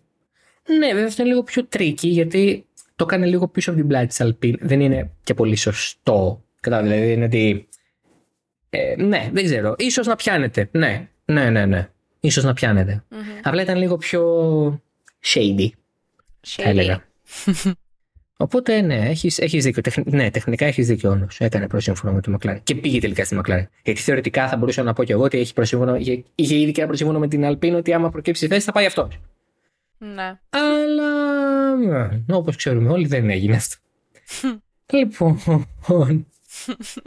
Ναι, 0.79 0.93
βέβαια 0.93 1.07
αυτό 1.07 1.23
είναι 1.23 1.31
λίγο 1.31 1.43
πιο 1.43 1.65
tricky 1.65 2.09
γιατί 2.09 2.67
το 2.97 3.05
έκανε 3.05 3.27
λίγο 3.27 3.49
πίσω 3.49 3.71
από 3.71 3.79
την 3.79 3.89
πλάτη 3.89 4.07
της 4.07 4.21
Αλπίν. 4.21 4.59
Δεν 4.61 4.81
είναι 4.81 5.11
και 5.25 5.35
πολύ 5.35 5.57
σωστό. 5.57 6.43
Κατάλαβες, 6.61 6.93
δηλαδή 6.93 7.13
είναι 7.13 7.25
ότι 7.25 7.69
Ε, 8.71 9.03
ναι, 9.03 9.31
δεν 9.33 9.45
ξέρω. 9.45 9.75
Ίσως 9.79 10.07
να 10.07 10.17
πιάνετε. 10.17 10.69
Ναι, 10.73 11.09
ναι, 11.25 11.51
ναι, 11.51 11.67
ναι. 11.67 11.89
Ίσως 12.21 12.45
να 12.45 12.53
πιάνετε. 12.53 13.05
Απλά 13.43 13.63
ήταν 13.63 13.79
λίγο 13.79 13.97
πιο 13.97 14.23
shady, 15.25 15.69
θα 16.41 16.69
έλεγα. 16.69 17.05
Οπότε 18.37 18.81
ναι, 18.81 19.09
έχεις, 19.09 19.39
έχεις 19.39 19.65
δίκιο. 19.65 19.83
Τεχ, 19.83 19.97
ναι, 20.05 20.31
τεχνικά 20.31 20.67
έχεις 20.67 20.87
δίκιο 20.87 21.11
όντως. 21.11 21.41
Έκανε 21.41 21.67
προσύμφωνο 21.67 22.13
με 22.13 22.21
τη 22.21 22.33
McLaren. 22.35 22.59
Και 22.63 22.75
πήγε 22.75 23.01
τελικά 23.01 23.25
στη 23.25 23.41
McLaren. 23.41 23.65
Γιατί 23.83 24.01
θεωρητικά 24.01 24.49
θα 24.49 24.57
μπορούσα 24.57 24.83
να 24.83 24.93
πω 24.93 25.05
και 25.05 25.13
εγώ 25.13 25.23
ότι 25.23 25.39
έχει 25.39 25.53
προσύμφωνο, 25.53 25.97
είχε, 25.97 26.25
είχε 26.35 26.55
ήδη 26.57 26.73
και 26.73 26.79
ένα 26.79 26.89
προσύμφωνο 26.89 27.19
με 27.19 27.29
την 27.29 27.45
Alpine 27.47 27.75
ότι 27.77 27.93
άμα 27.93 28.11
προκύψει 28.11 28.47
θέση 28.47 28.65
θα 28.65 28.73
πάει 28.73 28.87
αυτός. 28.87 29.19
Ναι. 30.05 30.41
Αλλά 30.51 31.77
ναι, 31.77 32.37
όπως 32.37 32.57
ξέρουμε 32.57 32.91
όλοι 32.91 33.07
δεν 33.07 33.31
έγινε 33.31 33.57
αυτό. 33.57 33.77
λοιπόν. 34.99 35.41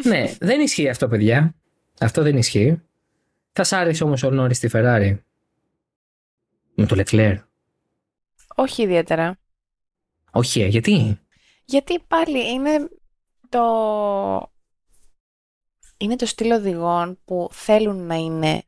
ναι, 0.03 0.35
δεν 0.39 0.61
ισχύει 0.61 0.89
αυτό, 0.89 1.07
παιδιά. 1.07 1.55
Αυτό 1.99 2.21
δεν 2.21 2.37
ισχύει. 2.37 2.81
Θα 3.51 3.63
σ' 3.63 3.73
άρεσε 3.73 4.03
όμως 4.03 4.23
ο 4.23 4.29
Νόρις 4.29 4.57
στη 4.57 4.69
Ferrari; 4.73 5.17
Με 6.75 6.85
το 6.85 7.03
Leclerc. 7.03 7.37
Όχι 8.55 8.83
ιδιαίτερα. 8.83 9.39
Όχι, 10.31 10.61
ε, 10.61 10.67
γιατί; 10.67 11.19
Γιατί 11.65 11.99
πάλι 11.99 12.51
είναι 12.51 12.89
το... 13.49 13.61
Είναι 15.97 16.15
το 16.15 16.25
στυλ 16.25 16.51
οδηγών 16.51 17.19
που 17.25 17.49
θέλουν 17.51 18.05
να 18.05 18.15
είναι 18.15 18.63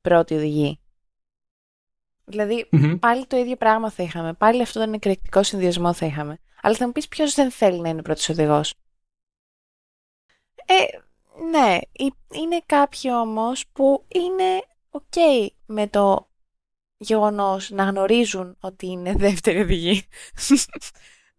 πρώτοι 0.00 0.34
οδηγοί. 0.34 0.80
Δηλαδή, 2.28 2.68
Μμμ. 2.70 2.98
πάλι 2.98 3.26
το 3.26 3.36
ίδιο 3.36 3.56
πράγμα 3.56 3.90
θα 3.90 4.02
είχαμε. 4.02 4.34
Πάλι 4.34 4.62
αυτό 4.62 4.80
τον 4.80 4.92
εκρηκτικό 4.92 5.42
συνδυασμό 5.42 5.92
θα 5.92 6.06
είχαμε. 6.06 6.38
Αλλά 6.62 6.74
θα 6.76 6.86
μου 6.86 6.92
πεις 6.92 7.08
ποιος 7.08 7.34
δεν 7.34 7.50
θέλει 7.50 7.80
να 7.80 7.88
είναι 7.88 8.02
πρώτος 8.02 8.28
οδηγός. 8.28 8.74
Ε, 10.66 10.98
ναι. 11.50 11.78
η- 11.92 12.14
Είναι 12.34 12.60
κάποιοι 12.66 13.10
όμως 13.14 13.66
που 13.72 14.04
είναι 14.08 14.62
ok 14.90 15.46
με 15.66 15.88
το 15.88 16.30
γεγονός 16.98 17.70
να 17.70 17.84
γνωρίζουν 17.84 18.56
ότι 18.60 18.86
είναι 18.86 19.12
δεύτερη 19.26 19.60
οδηγή. 19.60 20.02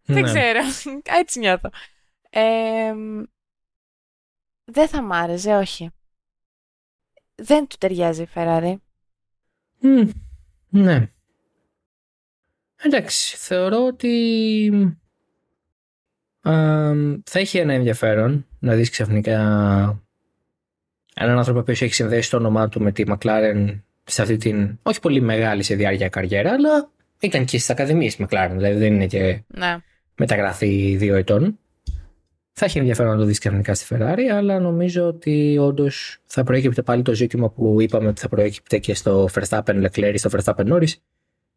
Δεν 0.04 0.22
Ναι. 0.24 0.24
ξέρω. 0.24 0.60
Έτσι 1.04 1.40
νιώθω. 1.40 1.70
Ε, 2.30 2.94
δεν 4.72 4.88
θα 4.88 5.02
μ' 5.02 5.12
άρεσε, 5.14 5.56
όχι. 5.56 5.90
Δεν 7.36 7.68
του 7.68 7.78
ταιριάζει 7.78 8.22
η 8.22 8.28
Ferrari. 8.34 8.76
Μμ, 9.80 10.10
ναι. 10.70 11.10
Εντάξει, 12.84 13.36
θεωρώ 13.38 13.86
ότι 13.86 14.98
αμ, 16.42 17.22
θα 17.26 17.40
έχει 17.40 17.58
ένα 17.58 17.74
ενδιαφέρον 17.74 18.46
να 18.60 18.74
δεις 18.76 18.90
ξαφνικά 18.90 19.40
έναν 21.16 21.38
άνθρωπο 21.38 21.62
που 21.62 21.72
έχει 21.72 21.88
συνδέσει 21.88 22.30
το 22.30 22.38
όνομά 22.38 22.70
του 22.70 22.82
με 22.82 22.92
τη 22.92 23.04
McLaren 23.08 23.80
σε 24.04 24.22
αυτή 24.22 24.38
την 24.38 24.80
όχι 24.84 25.00
πολύ 25.00 25.22
μεγάλη 25.22 25.64
σε 25.64 25.76
διάρκεια 25.76 26.10
καριέρα, 26.10 26.52
αλλά 26.52 26.90
ήταν 27.20 27.46
και 27.46 27.58
στις 27.58 27.70
ακαδημίες 27.70 28.16
της 28.16 28.26
McLaren, 28.30 28.52
δηλαδή 28.56 28.78
δεν 28.78 28.94
είναι 28.94 29.08
και 29.08 29.42
Ναι. 29.48 29.78
μεταγραφή 30.18 30.96
δύο 30.98 31.16
ετών. 31.16 31.60
Θα 32.60 32.66
έχει 32.66 32.78
ενδιαφέρον 32.78 33.12
να 33.12 33.18
το 33.18 33.24
δεις 33.26 33.40
ξαφνικά 33.40 33.74
στη 33.74 33.86
Ferrari, 33.90 34.22
αλλά 34.34 34.60
νομίζω 34.60 35.08
ότι 35.08 35.58
όντως 35.60 36.18
θα 36.26 36.44
προέκυπτε 36.44 36.82
πάλι 36.82 37.02
το 37.02 37.14
ζήτημα 37.14 37.50
που 37.50 37.82
είπαμε 37.82 38.08
ότι 38.08 38.22
θα 38.22 38.28
προέκυπτε 38.30 38.78
και 38.78 38.94
στο 38.94 39.30
Verstappen 39.34 39.86
Leclerc 39.88 40.12
ή 40.14 40.18
στο 40.18 40.30
Verstappen 40.34 40.68
Norris. 40.74 40.94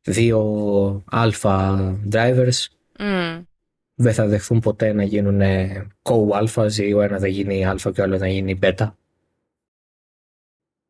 Δύο 0.03 1.03
αλφα 1.11 1.79
drivers 2.13 2.67
Μμ. 2.99 3.43
δεν 3.95 4.13
θα 4.15 4.27
δεχθούν 4.27 4.61
ποτέ 4.61 4.93
να 4.93 5.03
γίνουν 5.03 5.41
co-alphas 6.03 6.73
ή 6.73 6.93
ο 6.93 7.01
ένα 7.01 7.19
θα 7.19 7.27
γίνει 7.27 7.65
αλφα 7.65 7.91
και 7.93 8.01
ο 8.01 8.05
άλλο 8.05 8.19
να 8.19 8.29
γίνει 8.29 8.59
beta. 8.63 8.91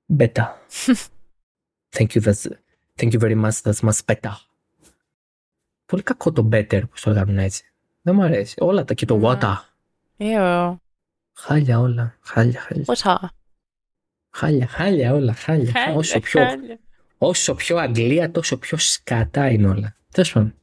Beta. 0.19 0.45
Thank 1.97 2.15
you, 2.15 2.21
that's, 2.21 2.47
thank 3.01 3.13
you 3.13 3.19
very 3.21 3.35
much, 3.45 3.63
that's 3.63 3.83
much 3.89 3.99
better. 4.07 4.33
Πολύ 5.87 6.03
κακό 6.03 6.33
το 6.33 6.49
better 6.53 6.81
που 6.81 7.01
το 7.03 7.15
κάνουν 7.15 7.39
έτσι. 7.39 7.65
Δεν 8.03 8.15
μου 8.15 8.23
αρέσει. 8.23 8.55
Όλα 8.59 8.85
τα 8.85 8.95
και 8.95 9.07
το 9.07 9.17
Ναι. 9.17 9.29
water. 9.29 9.55
Ιω. 10.25 10.81
Χάλια 11.35 11.79
όλα. 11.81 12.17
Χάλια, 12.21 12.61
χάλια. 12.61 12.85
Πόσα. 12.85 13.33
Χάλια, 14.31 14.67
χάλια 14.67 15.13
όλα. 15.15 15.33
Χάλια. 15.35 15.73
όσο, 15.97 16.21
πιο, 16.21 16.41
όσο 17.19 17.55
πιο 17.55 17.77
Αγγλία, 17.79 18.31
τόσο 18.31 18.59
πιο 18.59 18.79
σκατά 18.79 19.51
είναι 19.51 19.69
όλα. 19.69 19.97
Τέλος 20.13 20.33
πάντων. 20.33 20.55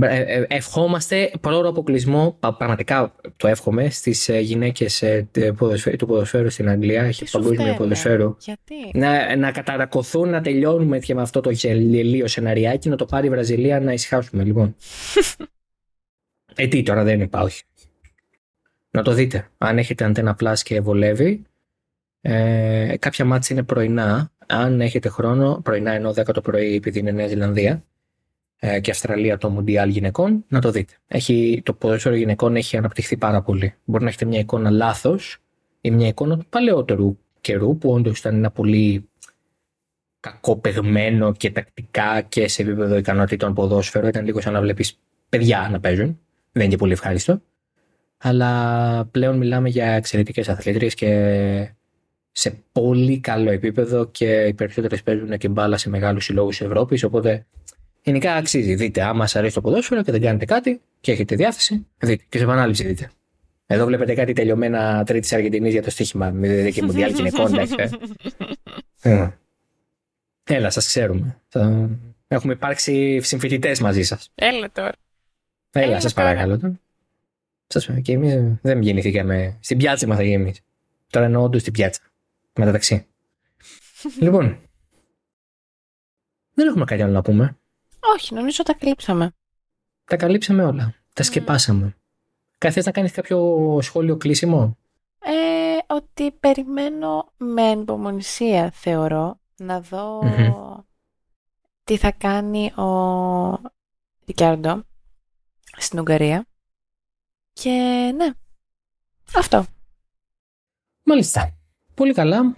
Ε, 0.00 0.18
ε, 0.20 0.44
ευχόμαστε 0.48 1.30
πρόωρο 1.40 1.68
αποκλεισμό, 1.68 2.36
πα- 2.40 2.54
πραγματικά 2.54 3.14
το 3.36 3.48
εύχομαι, 3.48 3.90
στις 3.90 4.28
ε, 4.28 4.38
γυναίκες 4.38 5.02
ε, 5.02 5.28
τε- 5.30 5.52
ποδοσφαι- 5.52 5.96
του 5.98 6.06
ποδοσφαίρου 6.06 6.50
στην 6.50 6.68
Αγγλία, 6.68 7.02
έχει 7.02 7.22
Τι 7.24 7.28
σου 7.30 7.38
παγκόσμιο 7.38 7.60
φταίνε; 7.60 7.76
ποδοσφαίρου. 7.76 8.36
Γιατί; 8.40 8.74
Να, 8.98 9.36
να 9.36 9.52
καταρακωθούν, 9.52 10.28
να 10.28 10.40
τελειώνουμε 10.40 10.98
και 10.98 11.14
με 11.14 11.22
αυτό 11.22 11.40
το 11.40 11.50
γελίο 11.50 12.26
σεναριάκι, 12.26 12.88
να 12.88 12.96
το 12.96 13.04
πάρει 13.04 13.26
η 13.26 13.30
Βραζιλία 13.30 13.80
να 13.80 13.92
ησυχάσουμε, 13.92 14.44
λοιπόν. 14.44 14.76
ε, 16.56 16.66
τι 16.66 16.82
τώρα 16.82 17.02
δεν 17.04 17.20
είπα, 17.20 17.40
όχι. 17.42 17.62
Να 18.94 19.02
το 19.02 19.12
δείτε. 19.12 19.48
Αν 19.58 19.78
έχετε 19.78 20.04
αντένα 20.04 20.36
Plus 20.40 20.58
και 20.62 20.80
βολεύει, 20.80 21.42
ε, 22.20 22.94
κάποια 22.98 23.24
μάτια 23.24 23.56
είναι 23.56 23.64
πρωινά. 23.64 24.32
Αν 24.46 24.80
έχετε 24.80 25.08
χρόνο, 25.08 25.60
πρωινά 25.62 25.92
ενώ 25.92 26.10
10 26.10 26.24
το 26.24 26.40
πρωί 26.40 26.74
επειδή 26.74 26.98
είναι 26.98 27.10
Νέα 27.10 27.26
Ζηλανδία 27.26 27.84
ε, 28.58 28.80
και 28.80 28.90
Αυστραλία 28.90 29.38
το 29.38 29.50
Μουντιάλ 29.50 29.88
γυναικών, 29.88 30.44
να 30.48 30.60
το 30.60 30.70
δείτε. 30.70 30.94
Έχει, 31.06 31.62
το 31.64 31.72
ποδόσφαιρο 31.72 32.14
γυναικών 32.14 32.56
έχει 32.56 32.76
αναπτυχθεί 32.76 33.16
πάρα 33.16 33.42
πολύ. 33.42 33.74
Μπορεί 33.84 34.02
να 34.02 34.08
έχετε 34.08 34.24
μια 34.24 34.38
εικόνα 34.38 34.70
λάθος 34.70 35.38
ή 35.80 35.90
μια 35.90 36.08
εικόνα 36.08 36.38
του 36.38 36.46
παλαιότερου 36.48 37.18
καιρού 37.40 37.78
που 37.78 37.92
όντως 37.92 38.18
ήταν 38.18 38.34
ένα 38.34 38.50
πολύ 38.50 39.08
κακοπεγμένο 40.20 41.32
και 41.32 41.50
τακτικά 41.50 42.20
και 42.20 42.48
σε 42.48 42.62
επίπεδο 42.62 42.96
ικανότητων 42.96 43.54
ποδόσφαιρο. 43.54 44.06
Ήταν 44.06 44.24
λίγο 44.24 44.40
σαν 44.40 44.52
να 44.52 44.60
βλέπεις 44.60 44.98
παιδιά 45.28 45.68
να 45.70 45.80
παίζουν. 45.80 46.20
Δεν 46.52 46.62
είναι 46.62 46.70
και 46.70 46.76
πολύ 46.76 46.92
ευχάριστο. 46.92 47.40
Αλλά 48.26 49.08
πλέον 49.10 49.36
μιλάμε 49.36 49.68
για 49.68 49.86
εξαιρετικές 49.86 50.48
αθλήτριες 50.48 50.94
και 50.94 51.08
σε 52.32 52.62
πολύ 52.72 53.20
καλό 53.20 53.50
επίπεδο 53.50 54.04
και 54.06 54.44
οι 54.44 54.54
περισσότερες 54.54 55.02
παίζουν 55.02 55.38
και 55.38 55.48
μπάλα 55.48 55.76
σε 55.76 55.88
μεγάλους 55.88 56.24
συλλόγους 56.24 56.60
Ευρώπης. 56.60 57.02
Οπότε 57.04 57.46
γενικά 58.02 58.34
αξίζει. 58.34 58.74
Δείτε, 58.74 59.02
άμα 59.02 59.26
σας 59.26 59.36
αρέσει 59.36 59.54
το 59.54 59.60
ποδόσφαιρο 59.60 60.02
και 60.02 60.10
δεν 60.12 60.20
κάνετε 60.20 60.44
κάτι 60.44 60.80
και 61.00 61.12
έχετε 61.12 61.36
διάθεση, 61.36 61.86
δείτε. 61.98 62.24
Και 62.28 62.38
σε 62.38 62.44
επανάληψη 62.44 62.86
δείτε. 62.86 63.10
Εδώ 63.66 63.84
βλέπετε 63.86 64.14
κάτι 64.14 64.32
τελειωμένα 64.32 65.04
τρίτης 65.04 65.32
Αργεντινής 65.32 65.72
για 65.72 65.82
το 65.82 65.90
στοίχημα. 65.90 66.30
Μην 66.30 66.50
δείτε 66.50 66.70
και 66.70 66.82
Μουντιάλ 66.82 67.14
γυναικών. 67.14 67.54
εντάξει, 67.54 67.74
ε. 69.02 69.10
Ε. 69.12 69.28
Έλα, 70.44 70.70
σας 70.70 70.86
ξέρουμε. 70.86 71.40
Θα- 71.48 71.88
Έχουμε 72.28 72.52
υπάρξει 72.52 73.20
συμφοιτητές 73.22 73.80
μαζί 73.80 74.02
σας. 74.02 74.30
Έλα 74.34 74.70
τώρα. 74.72 74.92
Έλα, 75.70 75.86
Έλα 75.86 76.00
σας 76.00 76.12
τώρα. 76.12 76.26
παρακαλώ. 76.28 76.78
Τώρα. 77.66 77.84
Σας 77.84 77.86
πω, 77.86 78.00
και 78.00 78.12
εμείς 78.12 78.58
δεν 78.62 78.82
γεννηθήκαμε. 78.82 79.58
Στην 79.60 79.78
πιάτσα 79.78 80.06
μα 80.06 80.16
θα 80.16 80.22
εμείς. 80.22 80.60
Τώρα 81.10 81.24
εννοώ 81.26 81.42
όντως 81.42 81.60
στην 81.60 81.72
πιάτσα. 81.72 82.00
Με 82.54 82.64
τα 82.64 82.72
ταξί. 82.72 83.06
λοιπόν. 84.24 84.58
Δεν 86.54 86.66
έχουμε 86.66 86.84
κάτι 86.84 87.02
άλλο 87.02 87.12
να 87.12 87.22
πούμε. 87.22 87.58
Όχι, 88.14 88.34
νομίζω 88.34 88.62
τα 88.62 88.74
καλύψαμε. 88.74 89.34
Τα 90.04 90.16
καλύψαμε 90.16 90.64
όλα. 90.64 90.94
Τα 91.12 91.22
σκεπάσαμε. 91.22 91.96
Κάτι 92.58 92.74
θες 92.74 92.84
να 92.84 92.92
κάνεις 92.92 93.12
κάποιο 93.12 93.78
σχόλιο 93.82 94.16
κλείσιμο; 94.16 94.76
Ε, 95.18 95.94
ότι 95.94 96.30
περιμένω 96.30 97.32
με 97.36 97.62
ανυπομονησία, 97.62 98.70
θεωρώ, 98.70 99.40
να 99.56 99.80
δω 99.80 100.22
Μμμ. 100.22 100.52
τι 101.84 101.96
θα 101.96 102.12
κάνει 102.12 102.72
ο 102.72 103.60
Ρικιάρντο 104.26 104.82
στην 105.76 105.98
Ουγγαρία. 105.98 106.46
Και 107.54 107.70
ναι, 108.16 108.30
αυτό. 109.34 109.66
Μάλιστα. 111.02 111.56
Πολύ 111.94 112.12
καλά. 112.12 112.56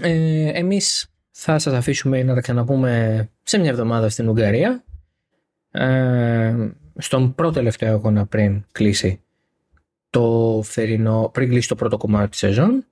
Ε, 0.00 0.48
εμείς 0.58 1.10
θα 1.30 1.58
σας 1.58 1.74
αφήσουμε 1.74 2.22
να 2.22 2.34
τα 2.34 2.40
ξαναπούμε 2.40 3.30
σε 3.42 3.58
μια 3.58 3.70
εβδομάδα 3.70 4.08
στην 4.08 4.28
Ουγγαρία. 4.28 4.84
Ε, 5.70 6.70
στον 6.98 7.34
πρώτο 7.34 7.52
τελευταίο 7.52 7.94
αγώνα 7.94 8.26
πριν 8.26 8.64
κλείσει 8.72 9.22
το 10.10 10.60
θερινό, 10.64 11.30
πριν 11.32 11.48
κλείσει 11.48 11.68
το 11.68 11.74
πρώτο 11.74 11.96
κομμάτι 11.96 12.30
της 12.30 12.38
σεζόν. 12.38 12.86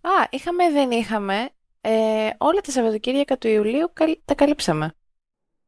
Α, 0.00 0.26
είχαμε, 0.30 0.70
δεν 0.70 0.90
είχαμε. 0.90 1.48
Ε, 1.80 2.30
όλα 2.38 2.60
τα 2.60 2.70
Σαββατοκύριακα 2.70 3.38
του 3.38 3.48
Ιουλίου 3.48 3.90
καλ- 3.92 4.18
τα 4.24 4.34
καλύψαμε. 4.34 4.94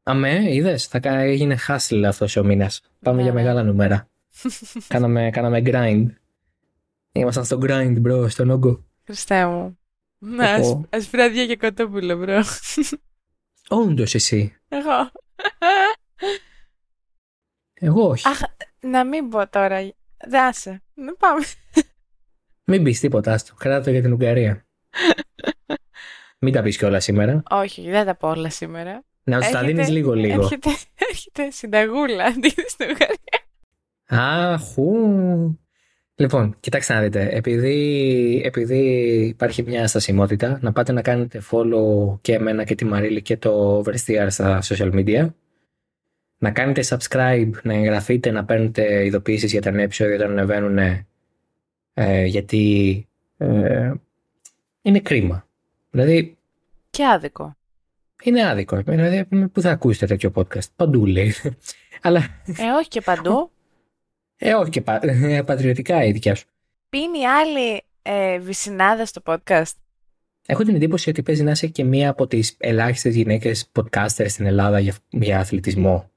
Αμέ, 0.07 0.53
είδες, 0.53 0.85
θα 0.87 0.99
κα- 0.99 1.19
έγινε 1.19 1.57
hustle 1.67 2.03
αυτός 2.07 2.35
ο 2.35 2.43
μήνας. 2.43 2.81
Πάμε 3.01 3.17
Ναι, 3.17 3.23
για 3.23 3.31
ναι. 3.33 3.39
μεγάλα 3.41 3.63
νούμερα. 3.63 4.09
κάναμε, 4.87 5.29
κάναμε 5.29 5.61
grind. 5.65 6.05
Ήμασταν 7.11 7.45
στο 7.45 7.59
grind, 7.61 8.01
bro, 8.07 8.25
στον 8.29 8.49
όγκο. 8.49 8.85
Χριστέ 9.05 9.45
μου. 9.47 9.77
Να, 10.17 10.45
Πω, 10.45 10.51
ας, 10.51 10.67
πω. 10.67 10.85
ασπράδια 10.89 11.45
και 11.45 11.57
κοτόπουλο, 11.57 12.17
bro. 12.17 12.43
Όντως 13.69 14.15
εσύ. 14.15 14.55
Εγώ. 14.67 15.11
Εγώ 17.73 18.07
όχι. 18.09 18.27
Αχ, 18.27 18.39
να 18.79 19.05
μην 19.05 19.29
πω 19.29 19.47
τώρα. 19.49 19.91
Δάσε. 20.29 20.83
Να 20.93 21.15
πάμε. 21.15 21.43
Μην 22.63 22.83
πεις 22.83 22.99
τίποτα, 22.99 23.33
άστο. 23.33 23.53
Κράτα 23.55 23.83
το 23.83 23.91
για 23.91 24.01
την 24.01 24.13
Ουγγαρία. 24.13 24.65
Μην 26.39 26.53
τα 26.53 26.61
πεις 26.61 26.77
κιόλας 26.77 27.03
σήμερα. 27.03 27.43
Όχι, 27.49 27.89
δεν 27.89 28.05
τα 28.05 28.15
πω 28.15 28.29
όλα 28.29 28.49
σήμερα. 28.49 29.03
Να 29.27 29.35
του 29.35 29.41
τα 29.41 29.47
Έρχεται- 29.59 29.65
δίνεις 29.65 29.89
λίγο-λίγο. 29.89 30.41
Έρχεται, 30.41 30.69
έρχεται 31.09 31.49
συνταγούλα 31.51 32.23
αντί 32.23 32.49
στην 32.49 32.87
Ουγγαρία. 32.89 33.43
Αχού. 34.53 35.57
Λοιπόν, 36.15 36.55
κοιτάξτε 36.59 36.93
να 36.93 37.01
δείτε. 37.01 37.29
Επειδή, 37.31 38.41
επειδή 38.45 38.79
υπάρχει 39.27 39.63
μια 39.63 39.87
στασιμότητα, 39.87 40.59
να 40.61 40.71
πάτε 40.71 40.91
να 40.91 41.01
κάνετε 41.01 41.41
follow 41.51 42.17
και 42.21 42.33
εμένα 42.33 42.63
και 42.63 42.75
τη 42.75 42.85
Μαρίλη 42.85 43.21
και 43.21 43.37
το 43.37 43.79
Oversteer 43.79 44.25
στα 44.29 44.61
social 44.63 44.91
media. 44.93 45.29
Να 46.37 46.51
κάνετε 46.51 46.83
subscribe, 46.89 47.51
να 47.63 47.73
εγγραφείτε, 47.73 48.31
να 48.31 48.45
παίρνετε 48.45 49.05
ειδοποιήσεις 49.05 49.51
για 49.51 49.61
τα 49.61 49.71
νέα 49.71 49.83
επεισόδια 49.83 50.15
όταν 50.15 50.31
ανεβαίνουν. 50.31 50.77
Ε, 51.93 52.25
γιατί 52.25 53.07
ε, 53.37 53.91
είναι 54.81 54.99
κρίμα. 54.99 55.47
Δηλαδή, 55.91 56.37
Και 56.89 57.05
άδικο. 57.07 57.55
Είναι 58.29 58.47
άδικο. 58.49 58.81
Δηλαδή, 58.85 59.25
πού 59.47 59.61
θα 59.61 59.71
ακούσετε 59.71 60.05
τέτοιο 60.05 60.31
podcast. 60.35 60.67
Παντού 60.75 61.05
λέει. 61.05 61.33
Αλλά, 62.01 62.19
Ε, 62.45 62.69
όχι 62.79 62.87
και 62.87 63.01
παντού. 63.01 63.51
ε, 64.37 64.53
όχι 64.53 64.69
και 64.69 64.81
πα, 64.81 64.99
ε, 65.03 65.41
πατριωτικά 65.41 66.03
η 66.05 66.11
δικιά 66.11 66.35
σου. 66.35 66.45
Πίνει 66.89 67.25
άλλη 67.25 67.83
ε, 68.01 68.39
βυσινάδα 68.39 69.05
στο 69.05 69.21
podcast. 69.25 69.71
Έχω 70.47 70.63
την 70.63 70.75
εντύπωση 70.75 71.09
ότι 71.09 71.23
παίζει 71.23 71.43
να 71.43 71.51
είσαι 71.51 71.67
και 71.67 71.83
μία 71.83 72.09
από 72.09 72.27
τις 72.27 72.55
ελάχιστες 72.57 73.15
γυναίκες 73.15 73.71
podcasters 73.79 74.25
στην 74.29 74.45
Ελλάδα 74.45 74.79
για, 74.79 74.93
για 75.09 75.39
αθλητισμό. 75.39 76.09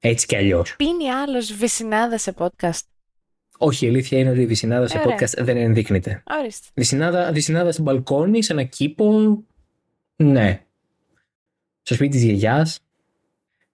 Έτσι 0.00 0.26
κι 0.26 0.36
αλλιώς. 0.36 0.76
Πίνει 0.76 1.10
άλλος 1.10 1.52
βυσινάδα 1.52 2.18
σε 2.18 2.34
podcast. 2.38 2.80
Όχι, 3.58 3.84
η 3.86 3.88
αλήθεια 3.88 4.18
είναι 4.18 4.30
ότι 4.30 4.40
η 4.40 4.46
Βυσινάδα 4.46 4.86
σε 4.86 4.98
Ωραία. 4.98 5.16
podcast 5.16 5.34
δεν 5.44 5.56
ενδείκνυται. 5.56 6.22
Ορίστε. 6.40 6.66
Βυσινάδα, 6.74 7.32
Βυσινάδα 7.32 7.72
στο 7.72 7.82
μπαλκόνι, 7.82 8.42
σε 8.42 8.52
ένα 8.52 8.62
κήπο. 8.62 9.38
Ναι. 10.22 10.64
Στο 11.82 11.94
σπίτι 11.94 12.10
της 12.10 12.22
γιαγιάς. 12.22 12.80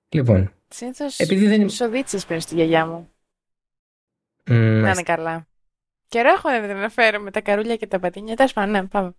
Λοιπόν, 0.08 0.52
Συνήθως 0.68 1.18
επειδή 1.18 1.46
δεν... 1.46 1.68
σοδίτσε 1.68 2.18
παίρνει 2.26 2.42
στη 2.42 2.54
γιαγιά 2.54 2.86
μου. 2.86 3.08
Μ, 4.46 4.52
Να 4.52 4.58
μάλιστα. 4.60 4.90
είναι 4.90 5.02
καλά. 5.02 5.46
Καιρό 6.08 6.28
έχω 6.28 6.50
να 6.50 6.60
την 6.60 6.70
αναφέρω 6.70 7.20
με 7.20 7.30
τα 7.30 7.40
καρούλια 7.40 7.76
και 7.76 7.86
τα 7.86 7.98
πατίνια. 7.98 8.36
Τέλος 8.36 8.52
πάντων, 8.52 8.70
ναι, 8.70 8.86
πάμε. 8.86 9.14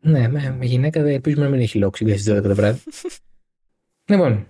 Ναι, 0.00 0.28
με, 0.28 0.54
με 0.58 0.64
γυναίκα 0.64 1.02
δεν 1.02 1.12
ελπίζουμε 1.12 1.44
να 1.44 1.50
μην 1.50 1.60
έχει 1.60 1.78
λόξη 1.78 2.04
για 2.04 2.18
στις 2.18 2.32
12 2.38 2.42
το 2.42 2.54
βράδυ. 2.54 2.80
λοιπόν, 4.10 4.48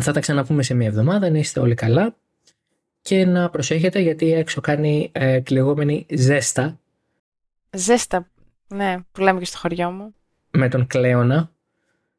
θα 0.00 0.12
τα 0.12 0.20
ξαναπούμε 0.20 0.62
σε 0.62 0.74
μία 0.74 0.86
εβδομάδα, 0.86 1.30
να 1.30 1.38
είστε 1.38 1.60
όλοι 1.60 1.74
καλά 1.74 2.16
και 3.00 3.24
να 3.24 3.50
προσέχετε 3.50 4.00
γιατί 4.00 4.32
έξω 4.32 4.60
κάνει 4.60 5.10
ε, 5.12 5.40
τη 5.40 5.52
λεγόμενη 5.52 6.06
ζέστα 6.10 6.80
Ζέστα. 7.70 8.30
Ναι, 8.68 8.96
που 9.12 9.20
λέμε 9.20 9.38
και 9.38 9.44
στο 9.44 9.58
χωριό 9.58 9.90
μου. 9.90 10.14
Με 10.56 10.68
τον 10.68 10.86
Κλέωνα. 10.86 11.50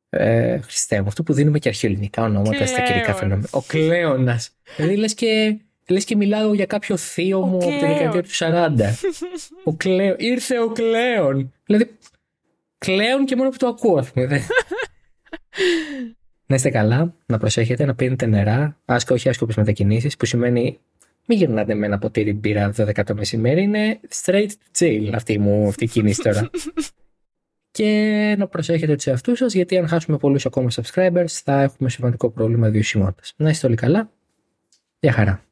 Ε, 0.10 0.60
Χριστέ 0.60 1.02
μου, 1.02 1.08
αυτό 1.08 1.24
που 1.24 1.34
δίνουμε 1.34 1.60
και 1.60 1.68
αρχαιοελληνικά 1.70 2.24
ονόματα 2.24 2.66
στα 2.66 2.82
καιρικά 2.82 3.02
Κλέον. 3.04 3.18
φαινόμενα. 3.18 3.48
Ο 3.52 3.62
Κλέωνας. 3.62 4.50
δηλαδή 4.78 4.96
λες 4.96 5.14
και, 5.14 5.58
λες 5.88 6.04
και 6.06 6.16
μιλάω 6.16 6.54
για 6.54 6.66
κάποιο 6.66 6.98
θείο 6.98 7.40
Ο 7.40 7.46
μου 7.46 7.56
από 7.58 7.66
τη 7.68 7.78
Κλέον. 7.78 7.94
δεκαετία 7.94 8.24
του 8.24 8.30
40. 8.30 8.96
ο 9.64 9.74
Κλέον. 9.74 10.16
Ήρθε 10.20 10.60
ο 10.60 10.68
Κλέον. 10.72 11.54
Δηλαδή, 11.66 11.98
Κλέον 12.78 13.26
και 13.26 13.36
μόνο 13.36 13.50
που 13.50 13.58
το 13.58 13.68
ακούω, 13.68 13.98
ας 13.98 14.12
πούμε. 14.12 14.26
δεν- 14.28 14.42
να 16.46 16.56
είστε 16.56 16.70
καλά, 16.70 17.14
να 17.26 17.38
προσέχετε, 17.38 17.86
να 17.86 17.96
πίνετε 17.96 18.26
νερά, 18.26 18.78
άσκα 18.86 19.14
όχι 19.14 19.30
άσκοπες 19.30 19.56
μετακινήσεις, 19.56 20.18
που 20.18 20.26
σημαίνει 20.26 20.80
μην 21.26 21.38
γυρνάτε 21.38 21.74
με 21.74 21.86
ένα 21.86 21.98
ποτήρι 21.98 22.34
μπύρα 22.34 22.72
12 22.78 23.04
το 23.04 23.16
μεσημέρι, 23.16 23.62
είναι 23.62 24.00
straight 24.26 24.48
to 24.78 24.86
jail 24.86 25.12
αυτή, 25.14 25.40
μου, 25.40 25.68
αυτή 25.68 25.84
η 25.84 25.88
κίνηση 25.88 26.22
τώρα. 26.22 26.50
Και 27.72 28.36
να 28.38 28.48
προσέχετε 28.48 28.96
τους 28.96 29.08
εαυτούς 29.08 29.38
σας, 29.38 29.54
γιατί 29.54 29.78
αν 29.78 29.88
χάσουμε 29.88 30.18
πολλούς 30.18 30.46
ακόμα 30.46 30.70
subscribers, 30.72 31.26
θα 31.28 31.62
έχουμε 31.62 31.90
σημαντικό 31.90 32.30
πρόβλημα 32.30 32.70
βιωσιμότητας. 32.70 33.34
Να 33.38 33.50
είστε 33.50 33.68
όλοι 33.68 33.76
καλά. 33.76 34.12
Γεια 35.00 35.12
χαρά. 35.12 35.47